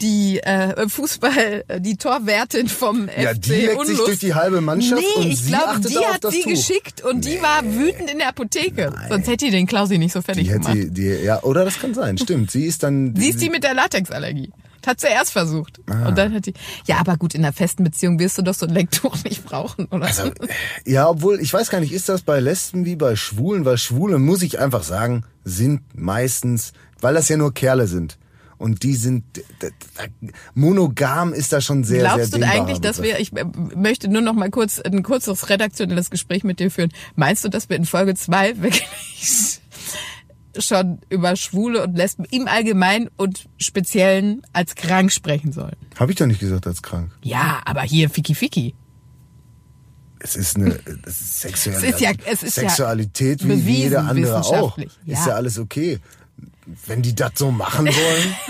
die 0.00 0.40
äh, 0.42 0.88
Fußball, 0.88 1.64
die 1.78 1.96
Torwärtin 1.96 2.68
vom 2.68 3.08
Ja, 3.16 3.30
FC 3.34 3.40
die 3.42 3.50
sich 3.50 3.76
Unlust. 3.76 4.06
durch 4.06 4.18
die 4.18 4.34
halbe 4.34 4.60
Mannschaft 4.60 5.00
Nee, 5.16 5.24
und 5.24 5.30
ich 5.30 5.46
glaube, 5.46 5.80
die 5.80 5.96
hat 5.98 6.24
das 6.24 6.34
sie 6.34 6.42
Tuch. 6.42 6.50
geschickt 6.50 7.02
und 7.04 7.24
die 7.24 7.40
war 7.40 7.64
wütend 7.64 8.10
in 8.10 8.18
der 8.18 8.28
Apotheke. 8.28 8.92
Sonst 9.08 9.26
hätte 9.28 9.44
die 9.46 9.50
den 9.52 9.66
Klausi 9.66 9.98
nicht 9.98 10.12
so 10.12 10.20
fertig 10.22 10.44
Die 10.46 10.52
gemacht. 10.52 10.74
hätte, 10.74 10.90
die, 10.90 11.06
ja, 11.24 11.42
oder 11.42 11.64
das 11.64 11.78
kann 11.80 11.94
sein, 11.94 12.18
stimmt. 12.18 12.50
Sie 12.50 12.64
ist 12.66 12.82
dann. 12.82 13.14
Sie 13.16 13.28
ist 13.30 13.40
die 13.40 13.50
mit 13.50 13.62
der 13.64 13.74
Latexallergie. 13.74 14.50
Hat 14.86 15.00
sie 15.00 15.06
erst 15.06 15.32
versucht. 15.32 15.80
Ah. 15.88 16.08
Und 16.08 16.18
dann 16.18 16.34
hat 16.34 16.44
die. 16.44 16.52
Ja, 16.86 16.98
aber 16.98 17.16
gut, 17.16 17.34
in 17.34 17.42
einer 17.42 17.54
festen 17.54 17.84
Beziehung 17.84 18.18
wirst 18.18 18.36
du 18.36 18.42
doch 18.42 18.52
so 18.52 18.66
ein 18.66 18.74
Lecktuch 18.74 19.16
nicht 19.24 19.42
brauchen, 19.46 19.86
oder? 19.86 20.04
Also, 20.06 20.30
ja, 20.84 21.08
obwohl, 21.08 21.40
ich 21.40 21.50
weiß 21.54 21.70
gar 21.70 21.80
nicht, 21.80 21.92
ist 21.92 22.10
das 22.10 22.20
bei 22.20 22.38
Lesben 22.40 22.84
wie 22.84 22.96
bei 22.96 23.16
Schwulen? 23.16 23.64
Weil 23.64 23.78
Schwule, 23.78 24.18
muss 24.18 24.42
ich 24.42 24.58
einfach 24.58 24.82
sagen, 24.82 25.24
sind 25.44 25.80
meistens, 25.94 26.72
weil 27.00 27.14
das 27.14 27.28
ja 27.30 27.36
nur 27.38 27.54
Kerle 27.54 27.86
sind. 27.86 28.18
Und 28.58 28.82
die 28.82 28.94
sind, 28.94 29.24
monogam 30.54 31.32
ist 31.32 31.52
da 31.52 31.60
schon 31.60 31.84
sehr, 31.84 32.00
Glaubst 32.00 32.30
sehr 32.32 32.40
du 32.40 32.46
eigentlich, 32.46 32.80
dass 32.80 33.02
wir, 33.02 33.18
ich 33.18 33.32
äh, 33.36 33.44
möchte 33.76 34.08
nur 34.08 34.22
noch 34.22 34.34
mal 34.34 34.50
kurz 34.50 34.80
ein 34.80 35.02
kurzes 35.02 35.48
redaktionelles 35.48 36.10
Gespräch 36.10 36.44
mit 36.44 36.60
dir 36.60 36.70
führen. 36.70 36.92
Meinst 37.16 37.44
du, 37.44 37.48
dass 37.48 37.68
wir 37.68 37.76
in 37.76 37.84
Folge 37.84 38.14
zwei 38.14 38.56
wirklich 38.62 38.86
schon 40.58 41.00
über 41.10 41.34
Schwule 41.36 41.82
und 41.82 41.96
Lesben 41.96 42.24
im 42.30 42.46
Allgemeinen 42.46 43.10
und 43.16 43.46
Speziellen 43.58 44.42
als 44.52 44.74
krank 44.76 45.10
sprechen 45.10 45.52
sollen? 45.52 45.76
Hab 45.98 46.10
ich 46.10 46.16
doch 46.16 46.26
nicht 46.26 46.40
gesagt 46.40 46.66
als 46.66 46.82
krank. 46.82 47.10
Ja, 47.22 47.60
aber 47.64 47.82
hier 47.82 48.08
Fiki 48.08 48.34
Fiki. 48.34 48.74
Es 50.20 50.36
ist 50.36 50.56
eine 50.56 50.78
es 51.06 51.20
ist 51.20 51.40
sexuelle, 51.40 51.76
Es 51.78 51.94
ist 51.94 52.00
ja- 52.00 52.12
es 52.24 52.42
ist 52.42 52.56
ja 52.56 52.62
Sexualität 52.62 53.42
wie 53.44 53.48
bewiesen, 53.48 53.66
jeder 53.82 54.04
andere 54.06 54.36
auch. 54.38 54.40
wissenschaftlich, 54.40 54.92
Ist 55.06 55.18
ja. 55.18 55.26
ja 55.28 55.34
alles 55.34 55.58
okay. 55.58 55.98
Wenn 56.86 57.02
die 57.02 57.14
das 57.14 57.32
so 57.36 57.50
machen 57.50 57.86
wollen. 57.86 58.36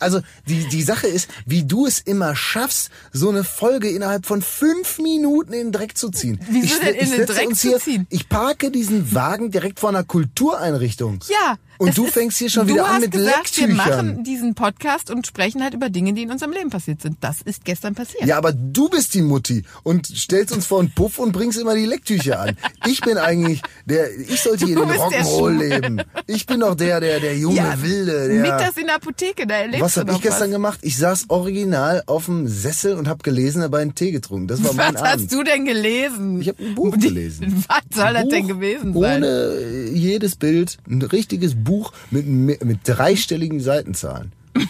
Also 0.00 0.20
die, 0.46 0.68
die 0.68 0.82
Sache 0.82 1.06
ist, 1.06 1.28
wie 1.44 1.64
du 1.64 1.86
es 1.86 1.98
immer 1.98 2.36
schaffst, 2.36 2.90
so 3.12 3.30
eine 3.30 3.42
Folge 3.42 3.90
innerhalb 3.90 4.26
von 4.26 4.42
fünf 4.42 4.98
Minuten 4.98 5.52
in 5.52 5.58
den 5.58 5.72
Dreck 5.72 5.96
zu 5.96 6.10
ziehen. 6.10 6.40
Wieso 6.48 6.76
ich, 6.76 6.80
denn 6.80 6.94
in 6.94 7.00
ich 7.00 7.10
den 7.10 7.26
Dreck 7.26 7.56
zu 7.56 7.68
hier, 7.68 7.80
ziehen? 7.80 8.06
Ich 8.10 8.28
parke 8.28 8.70
diesen 8.70 9.14
Wagen 9.14 9.50
direkt 9.50 9.80
vor 9.80 9.88
einer 9.88 10.04
Kultureinrichtung. 10.04 11.24
Ja. 11.28 11.58
Und 11.78 11.90
es 11.90 11.94
du 11.94 12.06
ist- 12.06 12.12
fängst 12.14 12.38
hier 12.38 12.50
schon 12.50 12.68
wieder 12.68 12.86
an 12.86 13.00
mit 13.00 13.10
gesagt, 13.12 13.56
Wir 13.56 13.66
Lecktüchern. 13.68 13.76
machen 13.76 14.24
diesen 14.24 14.54
Podcast 14.54 15.10
und 15.10 15.26
sprechen 15.26 15.62
halt 15.62 15.74
über 15.74 15.90
Dinge, 15.90 16.12
die 16.12 16.22
in 16.22 16.30
unserem 16.30 16.52
Leben 16.52 16.70
passiert 16.70 17.00
sind. 17.00 17.16
Das 17.20 17.40
ist 17.42 17.64
gestern 17.64 17.94
passiert. 17.94 18.24
Ja, 18.26 18.36
aber 18.36 18.52
du 18.52 18.88
bist 18.88 19.14
die 19.14 19.22
Mutti 19.22 19.62
und 19.84 20.06
stellst 20.06 20.52
uns 20.52 20.66
vor 20.66 20.80
einen 20.80 20.90
Puff 20.90 21.18
und 21.18 21.32
bringst 21.32 21.58
immer 21.58 21.74
die 21.74 21.86
Lecktücher 21.86 22.40
an. 22.40 22.56
Ich 22.86 23.00
bin 23.00 23.16
eigentlich 23.16 23.62
der, 23.86 24.12
ich 24.18 24.40
sollte 24.42 24.66
hier 24.66 24.76
den 24.76 24.90
Rock'n'Roll 24.90 25.56
leben. 25.58 26.02
Ich 26.26 26.46
bin 26.46 26.60
doch 26.60 26.74
der, 26.74 27.00
der, 27.00 27.20
der 27.20 27.36
junge 27.38 27.56
Ja, 27.56 27.80
Wilde. 27.80 28.28
Der, 28.28 28.42
Mittags 28.42 28.76
in 28.76 28.86
der 28.86 28.96
Apotheke, 28.96 29.46
da 29.46 29.54
erlebst 29.56 29.80
was 29.82 29.96
habe 29.96 30.06
doch 30.10 30.16
ich 30.16 30.22
gestern 30.22 30.48
was. 30.48 30.50
gemacht? 30.50 30.78
Ich 30.82 30.96
saß 30.96 31.26
original 31.28 32.02
auf 32.06 32.24
dem 32.26 32.48
Sessel 32.48 32.94
und 32.94 33.06
habe 33.08 33.22
gelesen, 33.22 33.60
dabei 33.60 33.82
einen 33.82 33.94
Tee 33.94 34.10
getrunken. 34.10 34.48
Das 34.48 34.62
war 34.64 34.72
mein 34.74 34.94
Was 34.94 35.02
Abend. 35.02 35.22
hast 35.22 35.32
du 35.32 35.42
denn 35.44 35.64
gelesen? 35.64 36.40
Ich 36.40 36.48
habe 36.48 36.62
ein 36.64 36.74
Buch 36.74 36.98
gelesen. 36.98 37.64
Was 37.68 37.82
soll 37.96 38.14
das 38.14 38.28
denn 38.28 38.48
gewesen 38.48 38.94
sein? 38.94 39.22
Ohne 39.22 39.88
jedes 39.92 40.36
Bild, 40.36 40.78
ein 40.88 41.02
richtiges 41.02 41.54
Buch 41.54 41.67
mit, 42.10 42.64
mit 42.64 42.80
dreistelligen 42.84 43.60
Seitenzahlen. 43.60 44.32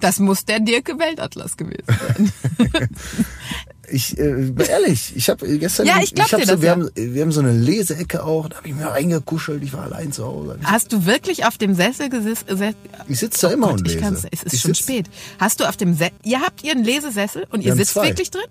Das 0.00 0.18
muss 0.18 0.44
der 0.44 0.58
Dirke 0.60 0.98
Weltatlas 0.98 1.56
gewesen 1.56 1.84
sein. 1.86 2.32
Ich, 3.88 4.18
äh, 4.18 4.52
ehrlich, 4.68 5.12
ich 5.14 5.28
habe 5.30 5.46
gestern, 5.58 5.86
Ja, 5.86 6.00
ich 6.02 6.12
glaub 6.12 6.32
hab 6.32 6.40
dir 6.40 6.46
so, 6.46 6.52
das 6.54 6.60
wir, 6.60 6.66
ja. 6.66 6.72
haben, 6.72 6.90
wir 6.96 7.22
haben 7.22 7.30
so 7.30 7.38
eine 7.40 7.52
Leseecke 7.52 8.24
auch, 8.24 8.48
da 8.48 8.56
habe 8.56 8.66
ich 8.68 8.74
mir 8.74 8.86
reingekuschelt, 8.86 9.62
ich 9.62 9.72
war 9.74 9.84
allein 9.84 10.10
zu 10.10 10.24
Hause. 10.24 10.58
Hast 10.64 10.92
du 10.92 11.06
wirklich 11.06 11.44
auf 11.44 11.56
dem 11.56 11.72
Sessel 11.76 12.08
gesessen? 12.08 12.74
Ich 13.06 13.20
sitze 13.20 13.46
da 13.46 13.52
immer 13.54 13.70
und 13.70 13.82
ich 13.86 13.92
lese. 13.94 14.00
kann's, 14.00 14.24
es 14.28 14.42
ist 14.42 14.54
ich 14.54 14.60
schon 14.62 14.74
sitz- 14.74 14.82
spät. 14.82 15.06
Hast 15.38 15.60
du 15.60 15.68
auf 15.68 15.76
dem 15.76 15.94
Se 15.94 16.08
Ihr 16.24 16.40
habt 16.40 16.64
Ihren 16.64 16.82
Lesesessel 16.82 17.46
und 17.50 17.62
ihr 17.62 17.70
haben 17.70 17.78
sitzt 17.78 17.92
zwei. 17.92 18.08
wirklich 18.08 18.32
drin? 18.32 18.42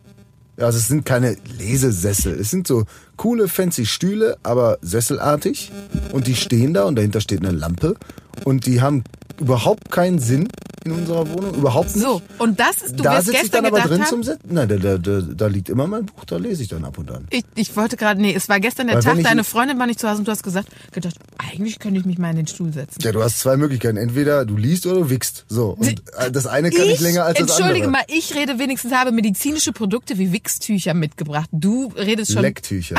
Also 0.58 0.78
es 0.78 0.88
sind 0.88 1.06
keine 1.06 1.36
Lesesessel, 1.58 2.40
es 2.40 2.50
sind 2.50 2.68
so 2.68 2.86
coole, 3.18 3.48
fancy 3.48 3.86
Stühle, 3.86 4.38
aber 4.44 4.78
sesselartig. 4.82 5.72
Und 6.12 6.28
die 6.28 6.36
stehen 6.36 6.74
da 6.74 6.84
und 6.84 6.96
dahinter 6.96 7.22
steht 7.22 7.46
eine 7.46 7.52
Lampe. 7.52 7.96
Und 8.44 8.66
die 8.66 8.82
haben 8.82 9.04
überhaupt 9.40 9.92
keinen 9.92 10.20
Sinn 10.20 10.48
in 10.86 10.92
unserer 10.92 11.28
Wohnung, 11.34 11.56
überhaupt 11.56 11.96
nicht. 11.96 12.06
So, 12.06 12.22
und 12.38 12.60
das 12.60 12.78
ist, 12.84 13.00
du 13.00 13.04
da 13.04 13.14
wirst 13.14 13.26
sitze 13.26 13.38
ich 13.38 13.42
gestern 13.44 13.64
dann 13.64 13.74
aber 13.74 13.88
drin 13.88 14.02
haben, 14.02 14.08
zum 14.10 14.24
Setzen. 14.24 14.48
Nein, 14.50 14.70
da, 14.70 14.76
da, 14.78 14.98
da, 15.00 15.22
da 15.22 15.48
liegt 15.48 15.70
immer 15.70 15.88
mein 15.88 16.06
Buch, 16.06 16.26
da 16.26 16.38
lese 16.38 16.62
ich 16.62 16.70
dann 16.70 16.86
ab 16.86 16.98
und 17.00 17.10
an. 17.10 17.26
ich, 17.32 17.44
ich 17.56 17.76
wollte 17.76 17.98
gerade, 17.98 18.22
nee, 18.22 18.34
es 18.36 18.50
war 18.50 18.60
gestern 18.60 18.88
der 18.88 18.98
Weil 18.98 19.04
Tag, 19.04 19.18
ich- 19.18 19.24
deine 19.24 19.44
Freundin 19.44 19.80
war 19.80 19.88
nicht 19.88 20.00
zu 20.00 20.08
Hause 20.08 20.20
und 20.20 20.28
du 20.28 20.32
hast 20.32 20.44
gesagt, 20.44 20.68
gedacht, 20.92 21.16
eigentlich 21.38 21.80
könnte 21.80 22.00
ich 22.00 22.06
mich 22.06 22.20
mal 22.20 22.30
in 22.30 22.36
den 22.38 22.48
Stuhl 22.48 22.72
setzen. 22.72 23.02
Ja, 23.02 23.12
du 23.12 23.24
hast 23.24 23.40
zwei 23.40 23.58
Möglichkeiten. 23.58 23.98
Entweder 23.98 24.46
du 24.46 24.58
liest 24.58 24.86
oder 24.86 25.00
du 25.02 25.10
wickst. 25.10 25.46
So. 25.48 25.70
Und 25.72 26.04
äh, 26.20 26.32
das 26.32 26.46
eine 26.46 26.70
kann 26.70 26.86
nicht 26.88 27.02
länger 27.02 27.26
als 27.26 27.40
das 27.40 27.50
andere. 27.52 27.58
entschuldige 27.74 27.88
mal, 27.92 28.04
ich 28.08 28.36
rede 28.36 28.60
wenigstens, 28.60 28.94
habe 28.94 29.12
medizinische 29.12 29.72
Produkte 29.72 30.20
wie 30.20 30.32
Wichstücher 30.32 30.94
mitgebracht. 30.94 31.50
Du 31.52 31.92
redest 31.98 32.34
schon. 32.34 32.44
Lecktücher. 32.44 32.96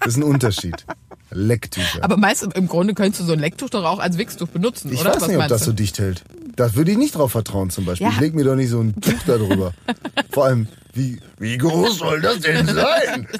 Das 0.00 0.08
ist 0.08 0.16
ein 0.18 0.22
Unterschied. 0.22 0.84
Lecktücher. 1.36 2.02
aber 2.02 2.16
meinst 2.16 2.42
du, 2.42 2.48
im 2.54 2.66
Grunde 2.68 2.94
könntest 2.94 3.20
du 3.20 3.24
so 3.26 3.32
ein 3.34 3.38
Lecktuch 3.38 3.70
doch 3.70 3.84
auch 3.84 3.98
als 3.98 4.18
Wichstuch 4.18 4.48
benutzen, 4.48 4.92
ich 4.92 5.00
oder? 5.00 5.10
weiß 5.14 5.22
Was 5.22 5.28
nicht, 5.28 5.36
ob 5.38 5.48
das 5.48 5.60
du? 5.60 5.66
so 5.66 5.72
dicht 5.72 5.98
hält. 5.98 6.22
Das 6.56 6.74
würde 6.74 6.90
ich 6.92 6.96
nicht 6.98 7.14
drauf 7.14 7.32
vertrauen 7.32 7.68
zum 7.70 7.84
Beispiel. 7.84 8.06
Ja. 8.06 8.12
Ich 8.14 8.20
leg 8.20 8.34
mir 8.34 8.44
doch 8.44 8.54
nicht 8.56 8.70
so 8.70 8.80
ein 8.80 8.94
Tuch 9.00 9.12
da 9.26 9.36
drüber. 9.36 9.74
Vor 10.30 10.46
allem, 10.46 10.68
wie, 10.94 11.20
wie 11.38 11.58
groß 11.58 11.98
soll 11.98 12.20
das 12.22 12.40
denn 12.40 12.66
sein? 12.66 13.28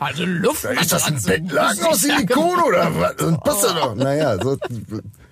Also 0.00 0.24
Luft. 0.24 0.64
Ist 0.64 0.92
das 0.92 1.04
ein 1.04 1.22
Bettlaken 1.22 1.84
aus 1.84 2.00
Silikon 2.00 2.60
oder 2.66 2.90
was? 2.98 3.14
Und 3.22 3.40
passt 3.42 3.64
da 3.64 3.72
doch. 3.72 3.94
Naja, 3.94 4.36
so 4.42 4.58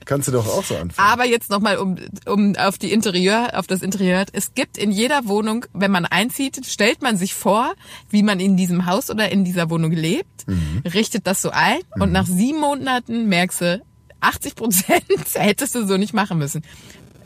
kannst 0.04 0.28
du 0.28 0.32
doch 0.32 0.46
auch 0.46 0.64
so 0.64 0.76
anfangen. 0.76 1.08
Aber 1.12 1.24
jetzt 1.24 1.50
nochmal 1.50 1.78
um, 1.78 1.96
um 2.26 2.54
auf 2.56 2.78
die 2.78 2.92
Interieur, 2.92 3.50
auf 3.58 3.66
das 3.66 3.82
Interieur. 3.82 4.24
Es 4.32 4.54
gibt 4.54 4.76
in 4.78 4.90
jeder 4.90 5.26
Wohnung, 5.28 5.64
wenn 5.72 5.90
man 5.90 6.04
einzieht, 6.06 6.64
stellt 6.66 7.02
man 7.02 7.16
sich 7.16 7.34
vor, 7.34 7.72
wie 8.10 8.22
man 8.22 8.40
in 8.40 8.56
diesem 8.56 8.86
Haus 8.86 9.10
oder 9.10 9.30
in 9.30 9.44
dieser 9.44 9.70
Wohnung 9.70 9.92
lebt, 9.92 10.46
Mhm. 10.46 10.82
richtet 10.92 11.26
das 11.28 11.40
so 11.40 11.50
ein 11.50 11.78
und 12.00 12.10
nach 12.10 12.26
sieben 12.26 12.58
Monaten 12.60 13.28
merkst 13.28 13.60
du, 13.60 13.82
80 14.20 14.54
Prozent 14.56 15.04
hättest 15.34 15.74
du 15.74 15.86
so 15.86 15.96
nicht 15.96 16.14
machen 16.14 16.38
müssen. 16.38 16.62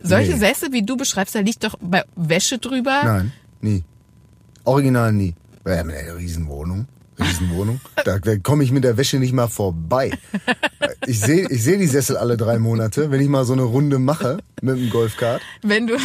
Solche 0.02 0.33
Nee. 0.33 0.38
Sessel, 0.38 0.73
wie 0.73 0.83
du 0.83 0.97
beschreibst, 0.97 1.35
da 1.35 1.40
liegt 1.40 1.64
doch 1.64 1.76
bei 1.80 2.04
Wäsche 2.14 2.59
drüber. 2.59 3.02
Nein, 3.04 3.33
nie. 3.61 3.83
Original 4.64 5.12
nie. 5.12 5.35
Wir 5.64 5.78
haben 5.78 5.90
eine 5.90 6.16
Riesenwohnung. 6.16 6.87
Riesenwohnung. 7.18 7.80
Da, 8.04 8.18
da 8.18 8.37
komme 8.37 8.62
ich 8.64 8.73
mit 8.73 8.85
der 8.85 8.96
Wäsche 8.96 9.18
nicht 9.18 9.32
mal 9.32 9.49
vorbei. 9.49 10.11
Ich 11.06 11.20
sehe 11.20 11.46
ich 11.49 11.62
seh 11.62 11.76
die 11.78 11.87
Sessel 11.87 12.16
alle 12.16 12.37
drei 12.37 12.58
Monate, 12.58 13.11
wenn 13.11 13.20
ich 13.20 13.28
mal 13.28 13.44
so 13.44 13.52
eine 13.52 13.62
Runde 13.62 13.99
mache 13.99 14.38
mit 14.62 14.76
dem 14.76 14.90
Golfkart. 14.90 15.42
Wenn 15.62 15.87
du, 15.87 15.96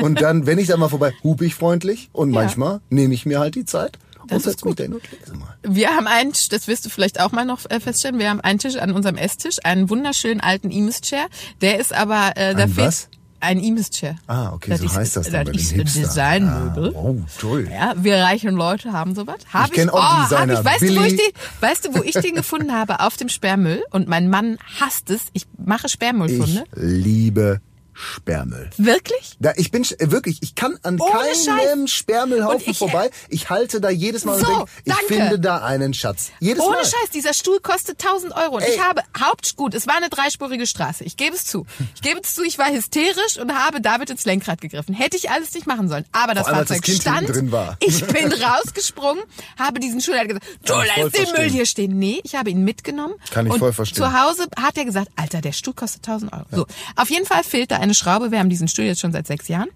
Und 0.00 0.20
dann, 0.20 0.46
wenn 0.46 0.58
ich 0.58 0.68
da 0.68 0.76
mal 0.76 0.88
vorbei, 0.88 1.12
hupe 1.22 1.44
ich 1.44 1.54
freundlich 1.54 2.08
und 2.12 2.32
Ja. 2.32 2.40
manchmal 2.42 2.80
nehme 2.90 3.14
ich 3.14 3.26
mir 3.26 3.40
halt 3.40 3.54
die 3.54 3.64
Zeit 3.64 3.98
Das 4.28 4.30
und 4.30 4.36
ist 4.36 4.44
setze 4.44 4.68
mich 4.68 4.76
gut. 4.76 5.02
lese 5.20 5.34
mal. 5.36 5.56
wir 5.62 5.90
haben 5.90 6.06
einen, 6.06 6.32
Tisch, 6.32 6.48
das 6.48 6.68
wirst 6.68 6.84
du 6.86 6.90
vielleicht 6.90 7.20
auch 7.20 7.32
mal 7.32 7.44
noch 7.44 7.68
äh, 7.70 7.80
feststellen, 7.80 8.18
wir 8.18 8.30
haben 8.30 8.40
einen 8.40 8.58
Tisch 8.58 8.76
an 8.76 8.92
unserem 8.92 9.16
Esstisch, 9.16 9.56
einen 9.64 9.90
wunderschönen 9.90 10.40
alten 10.40 10.70
Imis-Chair. 10.70 11.26
Der 11.60 11.78
ist 11.80 11.92
aber, 11.92 12.32
äh, 12.36 12.54
da 12.54 12.64
Ein 12.64 12.68
fehlt 12.72 12.86
was? 12.88 13.08
Ein 13.42 13.58
Imis-Chair. 13.58 14.16
Ah, 14.26 14.52
okay, 14.52 14.76
so 14.76 14.84
ist, 14.84 14.94
heißt 14.94 15.16
das 15.16 15.30
dann 15.30 15.44
bei 15.44 15.52
den 15.52 15.54
ist 15.60 15.72
Hipstern. 15.72 16.02
Designmöbel. 16.02 16.94
Ah, 16.94 16.98
oh, 16.98 17.16
toll. 17.38 17.68
Ja, 17.70 17.94
wir 17.96 18.16
reichen 18.16 18.54
Leute 18.54 18.92
haben 18.92 19.14
sowas. 19.14 19.38
Hab 19.52 19.66
Ich 19.66 19.72
kenn 19.72 19.90
auch 19.90 19.98
oh, 19.98 20.22
Designer. 20.22 20.60
Ich, 20.60 20.64
weißt, 20.64 20.82
du, 20.82 20.88
wo 20.88 21.00
Billy. 21.00 21.06
ich 21.08 21.16
die, 21.16 21.32
weißt 21.60 21.84
du, 21.84 21.94
wo 21.94 22.02
ich 22.02 22.14
den 22.14 22.34
gefunden 22.34 22.72
habe? 22.72 23.00
Auf 23.00 23.16
dem 23.16 23.28
Sperrmüll. 23.28 23.82
Und 23.90 24.08
mein 24.08 24.30
Mann 24.30 24.58
hasst 24.80 25.10
es. 25.10 25.26
Ich 25.32 25.46
mache 25.58 25.88
Sperrmüllfunde. 25.88 26.64
Ich 26.74 26.82
liebe 26.82 27.60
Sperrmüll. 27.94 28.70
Wirklich? 28.78 29.36
Da, 29.40 29.52
ich 29.56 29.70
bin 29.70 29.82
äh, 29.98 30.10
wirklich, 30.10 30.38
ich 30.40 30.54
kann 30.54 30.78
an 30.82 30.98
Ohne 31.00 31.12
keinem 31.12 31.86
Scheiß. 31.86 31.90
Sperrmüllhaufen 31.90 32.70
ich- 32.70 32.78
vorbei. 32.78 33.10
Ich 33.28 33.50
halte 33.50 33.80
da 33.80 33.90
jedes 33.90 34.24
Mal 34.24 34.38
So, 34.38 34.46
und 34.46 34.52
denke, 34.56 34.70
ich 34.84 34.92
danke. 34.94 35.06
finde 35.14 35.38
da 35.38 35.58
einen 35.64 35.94
Schatz. 35.94 36.30
Jedes 36.40 36.62
Ohne 36.62 36.76
Mal. 36.76 36.84
Scheiß, 36.84 37.10
dieser 37.12 37.34
Stuhl 37.34 37.60
kostet 37.60 38.02
1000 38.04 38.34
Euro. 38.34 38.56
Und 38.56 38.62
Ey. 38.62 38.74
ich 38.74 38.80
habe 38.82 39.02
Hauptgut, 39.18 39.74
es 39.74 39.86
war 39.86 39.96
eine 39.96 40.08
dreispurige 40.08 40.66
Straße. 40.66 41.04
Ich 41.04 41.16
gebe 41.16 41.34
es 41.36 41.44
zu. 41.44 41.66
Ich 41.94 42.02
gebe 42.02 42.20
es 42.20 42.34
zu, 42.34 42.42
ich 42.44 42.58
war 42.58 42.70
hysterisch 42.70 43.38
und 43.40 43.52
habe 43.54 43.80
David 43.80 44.10
ins 44.10 44.24
Lenkrad 44.24 44.60
gegriffen. 44.60 44.94
Hätte 44.94 45.16
ich 45.16 45.30
alles 45.30 45.52
nicht 45.54 45.66
machen 45.66 45.88
sollen. 45.88 46.04
Aber 46.12 46.34
das 46.34 46.46
Vor 46.48 46.56
allem, 46.56 46.66
das 46.66 46.76
Fahrzeug 46.78 46.86
hinten 46.86 47.00
stand. 47.02 47.28
drin 47.28 47.52
war. 47.52 47.76
Ich 47.80 48.04
bin 48.06 48.32
rausgesprungen, 48.32 49.22
habe 49.58 49.80
diesen 49.80 50.00
Stuhl, 50.00 50.14
er 50.14 50.20
hat 50.22 50.28
gesagt, 50.28 50.46
du 50.64 50.74
lässt 51.02 51.18
den. 51.18 51.32
Müll 51.32 51.50
hier 51.50 51.66
stehen. 51.66 51.98
Nee, 51.98 52.20
ich 52.24 52.34
habe 52.34 52.50
ihn 52.50 52.62
mitgenommen. 52.64 53.14
Kann 53.30 53.46
ich 53.46 53.56
voll 53.56 53.72
verstehen. 53.72 54.02
Zu 54.04 54.12
Hause 54.12 54.46
hat 54.60 54.76
er 54.76 54.84
gesagt, 54.84 55.08
Alter, 55.16 55.40
der 55.40 55.52
Stuhl 55.52 55.72
kostet 55.74 56.06
1000 56.06 56.32
Euro. 56.32 56.44
So, 56.50 56.66
auf 56.96 57.10
jeden 57.10 57.24
Fall 57.26 57.42
fehlt 57.42 57.70
da 57.70 57.76
eine 57.76 57.91
Schraube. 57.94 58.30
Wir 58.30 58.38
haben 58.38 58.48
diesen 58.50 58.68
Stuhl 58.68 58.84
jetzt 58.84 59.00
schon 59.00 59.12
seit 59.12 59.26
sechs 59.26 59.48
Jahren. 59.48 59.68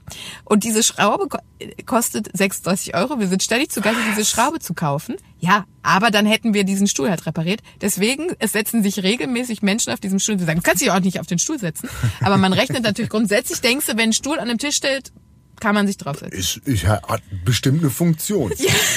Und 0.45 0.65
diese 0.65 0.83
Schraube 0.83 1.29
ko- 1.29 1.39
kostet 1.85 2.29
36 2.37 2.95
Euro. 2.95 3.19
Wir 3.21 3.29
sind 3.29 3.43
ständig 3.43 3.71
zu 3.71 3.81
Gast, 3.81 3.97
diese 4.11 4.25
Schraube 4.25 4.59
zu 4.61 4.75
kaufen. 4.75 5.17
Ja, 5.39 5.65
aber 5.83 6.11
dann 6.11 6.27
hätten 6.27 6.55
wir 6.55 6.65
diesen 6.65 6.87
Stuhl 6.87 7.11
halt 7.11 7.27
repariert. 7.27 7.61
Deswegen, 7.81 8.35
es 8.39 8.53
setzen 8.53 8.83
sich 8.83 9.03
regelmäßig 9.03 9.63
Menschen 9.63 9.93
auf 9.93 10.01
diesem 10.01 10.19
Stuhl. 10.19 10.39
Sie 10.39 10.45
sagen, 10.45 10.61
du 10.61 10.63
kannst 10.63 10.83
dich 10.83 10.91
auch 10.91 11.01
nicht 11.01 11.21
auf 11.21 11.27
den 11.27 11.39
Stuhl 11.39 11.59
setzen. 11.59 11.89
Aber 12.23 12.37
man 12.37 12.53
rechnet 12.53 12.83
natürlich 12.83 13.11
grundsätzlich, 13.11 13.61
denkst 13.61 13.87
du, 13.87 13.93
wenn 13.93 14.11
ein 14.11 14.13
Stuhl 14.13 14.39
an 14.39 14.49
einem 14.49 14.59
Tisch 14.59 14.77
steht, 14.77 15.13
Kann 15.61 15.75
man 15.75 15.87
sich 15.87 15.97
draufsetzen. 15.97 16.39
Ist, 16.39 16.57
ist, 16.65 16.85
hat 16.87 17.23
bestimmt 17.45 17.81
eine 17.83 17.91
Funktion. 17.91 18.53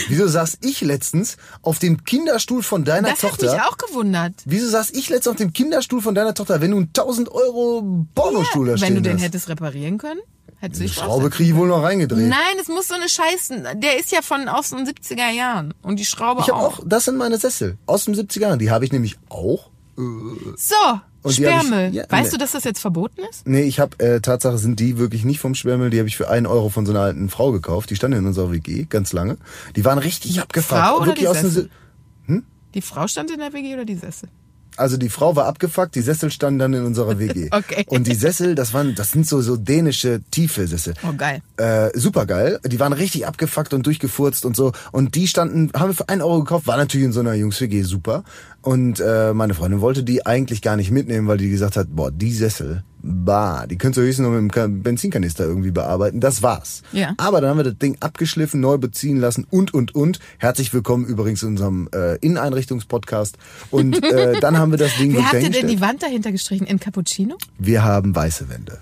Wieso 0.09 0.27
saß 0.27 0.57
ich 0.61 0.81
letztens 0.81 1.37
auf 1.61 1.79
dem 1.79 2.03
Kinderstuhl 2.03 2.63
von 2.63 2.83
deiner 2.85 3.09
Das 3.09 3.23
hat 3.23 3.31
Tochter? 3.31 3.53
mich 3.53 3.61
auch 3.61 3.77
gewundert. 3.77 4.33
Wieso 4.45 4.69
saß 4.69 4.91
ich 4.91 5.09
letztens 5.09 5.27
auf 5.33 5.37
dem 5.37 5.53
Kinderstuhl 5.53 6.01
von 6.01 6.15
deiner 6.15 6.33
Tochter, 6.33 6.59
wenn 6.61 6.71
du 6.71 6.77
einen 6.77 6.87
1000 6.87 7.29
Euro 7.31 8.05
Pornostuhl 8.13 8.65
da 8.67 8.71
Wenn 8.73 8.77
stehen 8.77 8.95
du 8.95 9.01
den 9.01 9.17
hättest 9.17 9.47
reparieren 9.49 9.97
können, 9.97 10.19
hättest 10.57 10.81
dich 10.81 10.93
Schraube 10.95 11.29
kriege 11.29 11.51
ich 11.51 11.55
wohl 11.55 11.69
noch 11.69 11.81
reingedreht. 11.83 12.27
Nein, 12.27 12.57
es 12.61 12.67
muss 12.67 12.87
so 12.89 12.95
eine 12.95 13.07
Scheiße. 13.07 13.63
Der 13.75 13.97
ist 13.99 14.11
ja 14.11 14.21
von 14.21 14.47
aus 14.49 14.71
den 14.71 14.85
70er 14.85 15.29
Jahren. 15.31 15.73
Und 15.81 15.97
die 15.97 16.05
Schraube 16.05 16.41
Ich 16.41 16.49
habe 16.49 16.59
auch. 16.59 16.79
auch, 16.79 16.83
das 16.85 17.05
sind 17.05 17.17
meine 17.17 17.37
Sessel 17.37 17.77
aus 17.85 18.05
den 18.05 18.15
70er 18.15 18.41
Jahren. 18.41 18.59
Die 18.59 18.69
habe 18.69 18.83
ich 18.83 18.91
nämlich 18.91 19.17
auch. 19.29 19.69
So, 20.57 20.75
Und 21.23 21.37
die 21.37 21.47
hab 21.47 21.61
ich- 21.61 21.67
Sperrmüll. 21.67 21.93
ja, 21.93 22.03
weißt 22.09 22.25
nee. 22.25 22.29
du, 22.31 22.37
dass 22.37 22.51
das 22.53 22.63
jetzt 22.63 22.79
verboten 22.79 23.21
ist? 23.29 23.45
Nee, 23.47 23.63
ich 23.63 23.79
habe, 23.79 23.99
äh, 23.99 24.21
Tatsache 24.21 24.57
sind 24.57 24.79
die 24.79 24.97
wirklich 24.97 25.25
nicht 25.25 25.39
vom 25.39 25.55
Sperrmüll, 25.55 25.89
die 25.89 25.99
habe 25.99 26.07
ich 26.07 26.15
für 26.17 26.29
einen 26.29 26.45
Euro 26.45 26.69
von 26.69 26.85
so 26.85 26.91
einer 26.93 27.01
alten 27.01 27.29
Frau 27.29 27.51
gekauft. 27.51 27.89
Die 27.89 27.95
standen 27.95 28.19
in 28.19 28.25
unserer 28.27 28.51
WG 28.51 28.85
ganz 28.89 29.11
lange. 29.13 29.37
Die 29.75 29.83
waren 29.83 29.97
richtig 29.97 30.39
abgefuckt. 30.41 30.79
Frau 30.81 30.99
oder 31.01 31.13
die 31.13 31.27
aus 31.27 31.41
Sessel? 31.41 31.69
Si- 32.27 32.41
Die 32.75 32.81
Frau 32.81 33.07
stand 33.07 33.31
in 33.31 33.39
der 33.39 33.51
WG 33.51 33.73
oder 33.73 33.83
die 33.85 33.95
Sessel? 33.95 34.29
Also 34.77 34.95
die 34.95 35.09
Frau 35.09 35.35
war 35.35 35.45
abgefuckt, 35.47 35.95
die 35.95 36.01
Sessel 36.01 36.31
standen 36.31 36.59
dann 36.59 36.73
in 36.73 36.85
unserer 36.85 37.19
WG. 37.19 37.49
Okay. 37.51 37.83
Und 37.87 38.07
die 38.07 38.13
Sessel, 38.15 38.55
das 38.55 38.73
waren, 38.73 38.95
das 38.95 39.11
sind 39.11 39.27
so 39.27 39.41
so 39.41 39.57
dänische 39.57 40.21
tiefe 40.31 40.67
Sessel. 40.67 40.93
Oh, 41.05 41.11
geil. 41.17 41.41
Äh, 41.57 41.89
super 41.99 42.25
geil. 42.25 42.59
Die 42.65 42.79
waren 42.79 42.93
richtig 42.93 43.27
abgefuckt 43.27 43.73
und 43.73 43.85
durchgefurzt 43.87 44.45
und 44.45 44.55
so. 44.55 44.71
Und 44.93 45.15
die 45.15 45.27
standen, 45.27 45.71
haben 45.73 45.89
wir 45.89 45.95
für 45.95 46.07
einen 46.07 46.21
Euro 46.21 46.39
gekauft, 46.43 46.67
war 46.67 46.77
natürlich 46.77 47.05
in 47.07 47.11
so 47.11 47.19
einer 47.19 47.33
Jungs-WG 47.33 47.81
super. 47.81 48.23
Und 48.61 48.99
äh, 48.99 49.33
meine 49.33 49.53
Freundin 49.53 49.79
wollte 49.81 50.03
die 50.03 50.25
eigentlich 50.25 50.61
gar 50.61 50.75
nicht 50.75 50.91
mitnehmen, 50.91 51.27
weil 51.27 51.37
die 51.37 51.49
gesagt 51.49 51.77
hat, 51.77 51.87
boah, 51.95 52.11
die 52.11 52.33
Sessel, 52.33 52.83
bah, 53.01 53.65
die 53.67 53.77
könntest 53.77 53.97
du 53.97 54.01
höchstens 54.01 54.25
noch 54.25 54.31
mit 54.33 54.39
dem 54.41 54.51
Ka- 54.51 54.67
Benzinkanister 54.69 55.45
irgendwie 55.45 55.71
bearbeiten. 55.71 56.19
Das 56.19 56.43
war's. 56.43 56.83
Ja. 56.91 57.13
Aber 57.17 57.39
dann 57.39 57.51
haben 57.51 57.57
wir 57.57 57.63
das 57.63 57.77
Ding 57.77 57.95
abgeschliffen, 58.01 58.59
neu 58.59 58.77
beziehen 58.77 59.17
lassen 59.17 59.47
und, 59.49 59.73
und, 59.73 59.95
und. 59.95 60.19
Herzlich 60.39 60.73
willkommen 60.73 61.05
übrigens 61.05 61.41
in 61.43 61.49
unserem 61.49 61.87
äh, 61.93 62.15
Inneneinrichtungspodcast. 62.17 63.37
Und 63.71 64.03
äh, 64.03 64.39
dann 64.41 64.57
haben 64.57 64.71
wir 64.71 64.77
das 64.77 64.95
Ding 64.97 65.13
Wer 65.13 65.19
wirklich 65.23 65.33
hat 65.45 65.53
dir 65.55 65.61
denn 65.61 65.67
die 65.69 65.79
Wand 65.79 66.03
dahinter 66.03 66.31
gestrichen? 66.33 66.67
In 66.67 66.79
Cappuccino? 66.81 67.37
Wir 67.57 67.83
haben 67.85 68.13
weiße 68.13 68.49
Wände. 68.49 68.79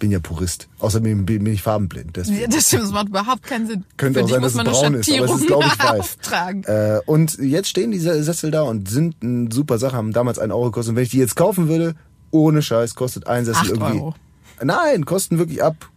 Bin 0.00 0.10
ja 0.10 0.18
Purist. 0.18 0.68
Außerdem 0.80 1.26
bin 1.26 1.46
ich 1.46 1.62
farbenblind. 1.62 2.16
Deswegen. 2.16 2.40
Ja, 2.40 2.46
das 2.48 2.66
stimmt, 2.66 2.84
das 2.84 2.90
macht 2.90 3.08
überhaupt 3.08 3.42
keinen 3.44 3.66
Sinn. 3.66 3.84
Könnte 3.96 4.20
Für 4.20 4.24
auch 4.24 4.28
sein, 4.30 4.42
dass 4.42 4.54
es 4.54 4.64
braun 4.64 4.94
ist, 4.94 5.12
aber 5.12 5.24
es 5.26 5.40
ist, 5.40 5.46
glaube 5.46 5.64
ich, 5.66 5.78
weiß. 5.78 6.64
Äh, 6.64 7.00
und 7.06 7.38
jetzt 7.38 7.68
stehen 7.68 7.92
diese 7.92 8.22
Sessel 8.24 8.50
da 8.50 8.62
und 8.62 8.88
sind 8.88 9.16
eine 9.22 9.52
super 9.52 9.78
Sache, 9.78 9.96
haben 9.96 10.12
damals 10.12 10.38
einen 10.38 10.52
Euro 10.52 10.64
gekostet. 10.64 10.92
Und 10.92 10.96
wenn 10.96 11.04
ich 11.04 11.10
die 11.10 11.18
jetzt 11.18 11.36
kaufen 11.36 11.68
würde, 11.68 11.94
ohne 12.30 12.62
Scheiß, 12.62 12.94
kostet 12.94 13.26
ein 13.26 13.44
Sessel 13.44 13.68
irgendwie. 13.68 14.00
Euro. 14.00 14.14
Nein, 14.62 15.04
kosten 15.04 15.38
wirklich 15.38 15.62
ab. 15.62 15.90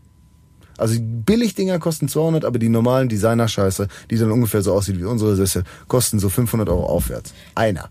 Also 0.78 0.96
die 0.96 1.02
Billigdinger 1.02 1.80
kosten 1.80 2.10
200, 2.10 2.44
aber 2.46 2.60
die 2.60 2.70
normalen 2.70 3.08
Designer-Scheiße, 3.08 3.88
die 4.10 4.18
dann 4.18 4.32
ungefähr 4.32 4.62
so 4.62 4.74
aussieht 4.74 5.00
wie 5.00 5.06
unsere 5.06 5.36
Sessel, 5.36 5.64
kosten 5.88 6.20
so 6.20 6.30
500 6.30 6.68
Euro 6.68 6.86
aufwärts. 6.88 7.34
Einer. 7.56 7.90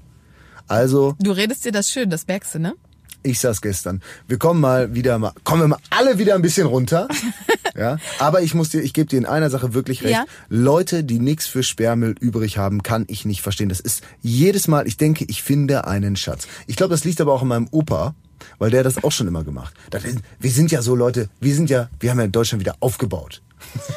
Also, 0.69 1.15
Du 1.21 1.33
redest 1.33 1.65
dir 1.65 1.73
das 1.73 1.91
schön, 1.91 2.11
das 2.11 2.27
merkst 2.27 2.57
du, 2.57 2.59
ne? 2.59 2.75
Ich 3.23 3.41
saß 3.41 3.61
gestern, 3.61 4.03
wir 4.29 4.39
kommen 4.39 4.61
mal 4.61 4.95
wieder 4.95 5.19
mal, 5.19 5.33
kommen 5.45 5.63
wir 5.63 5.69
mal 5.69 5.79
alle 5.91 6.19
wieder 6.19 6.35
ein 6.35 6.43
bisschen 6.43 6.67
runter. 6.67 7.09
ja, 7.77 7.99
aber 8.19 8.43
ich 8.43 8.55
muss 8.55 8.71
dir, 8.71 8.81
ich 8.81 8.93
gebe 8.93 9.09
dir 9.09 9.19
in 9.19 9.27
einer 9.27 9.51
Sache 9.51 9.75
wirklich 9.75 10.03
recht. 10.03 10.15
Ja. 10.15 10.25
Leute, 10.49 11.05
die 11.05 11.19
nichts 11.19 11.47
für 11.47 11.63
Sperrmüll 11.63 12.15
übrig 12.21 12.59
haben, 12.59 12.83
kann 12.83 13.05
ich 13.09 13.25
nicht 13.25 13.43
verstehen. 13.43 13.69
Das 13.69 13.81
ist 13.81 14.03
jedes 14.21 14.69
Mal, 14.69 14.87
ich 14.87 14.97
denke, 14.97 15.25
ich 15.29 15.43
finde 15.43 15.87
einen 15.87 16.17
Schatz. 16.17 16.47
Ich 16.67 16.77
glaube, 16.77 16.91
das 16.91 17.05
liegt 17.05 17.21
aber 17.21 17.33
auch 17.33 17.43
an 17.43 17.49
meinem 17.49 17.69
Opa, 17.71 18.15
weil 18.59 18.71
der 18.71 18.81
hat 18.81 18.87
das 18.87 19.03
auch 19.03 19.13
schon 19.13 19.29
immer 19.29 19.45
gemacht. 19.45 19.75
Das 19.91 20.03
wir 20.39 20.51
sind 20.51 20.71
ja 20.71 20.83
so 20.83 20.95
Leute, 20.95 21.29
wir 21.41 21.55
sind 21.55 21.71
ja, 21.71 21.89
wir 22.01 22.11
haben 22.11 22.19
ja 22.19 22.25
in 22.25 22.33
Deutschland 22.33 22.61
wieder 22.61 22.77
aufgebaut. 22.81 23.43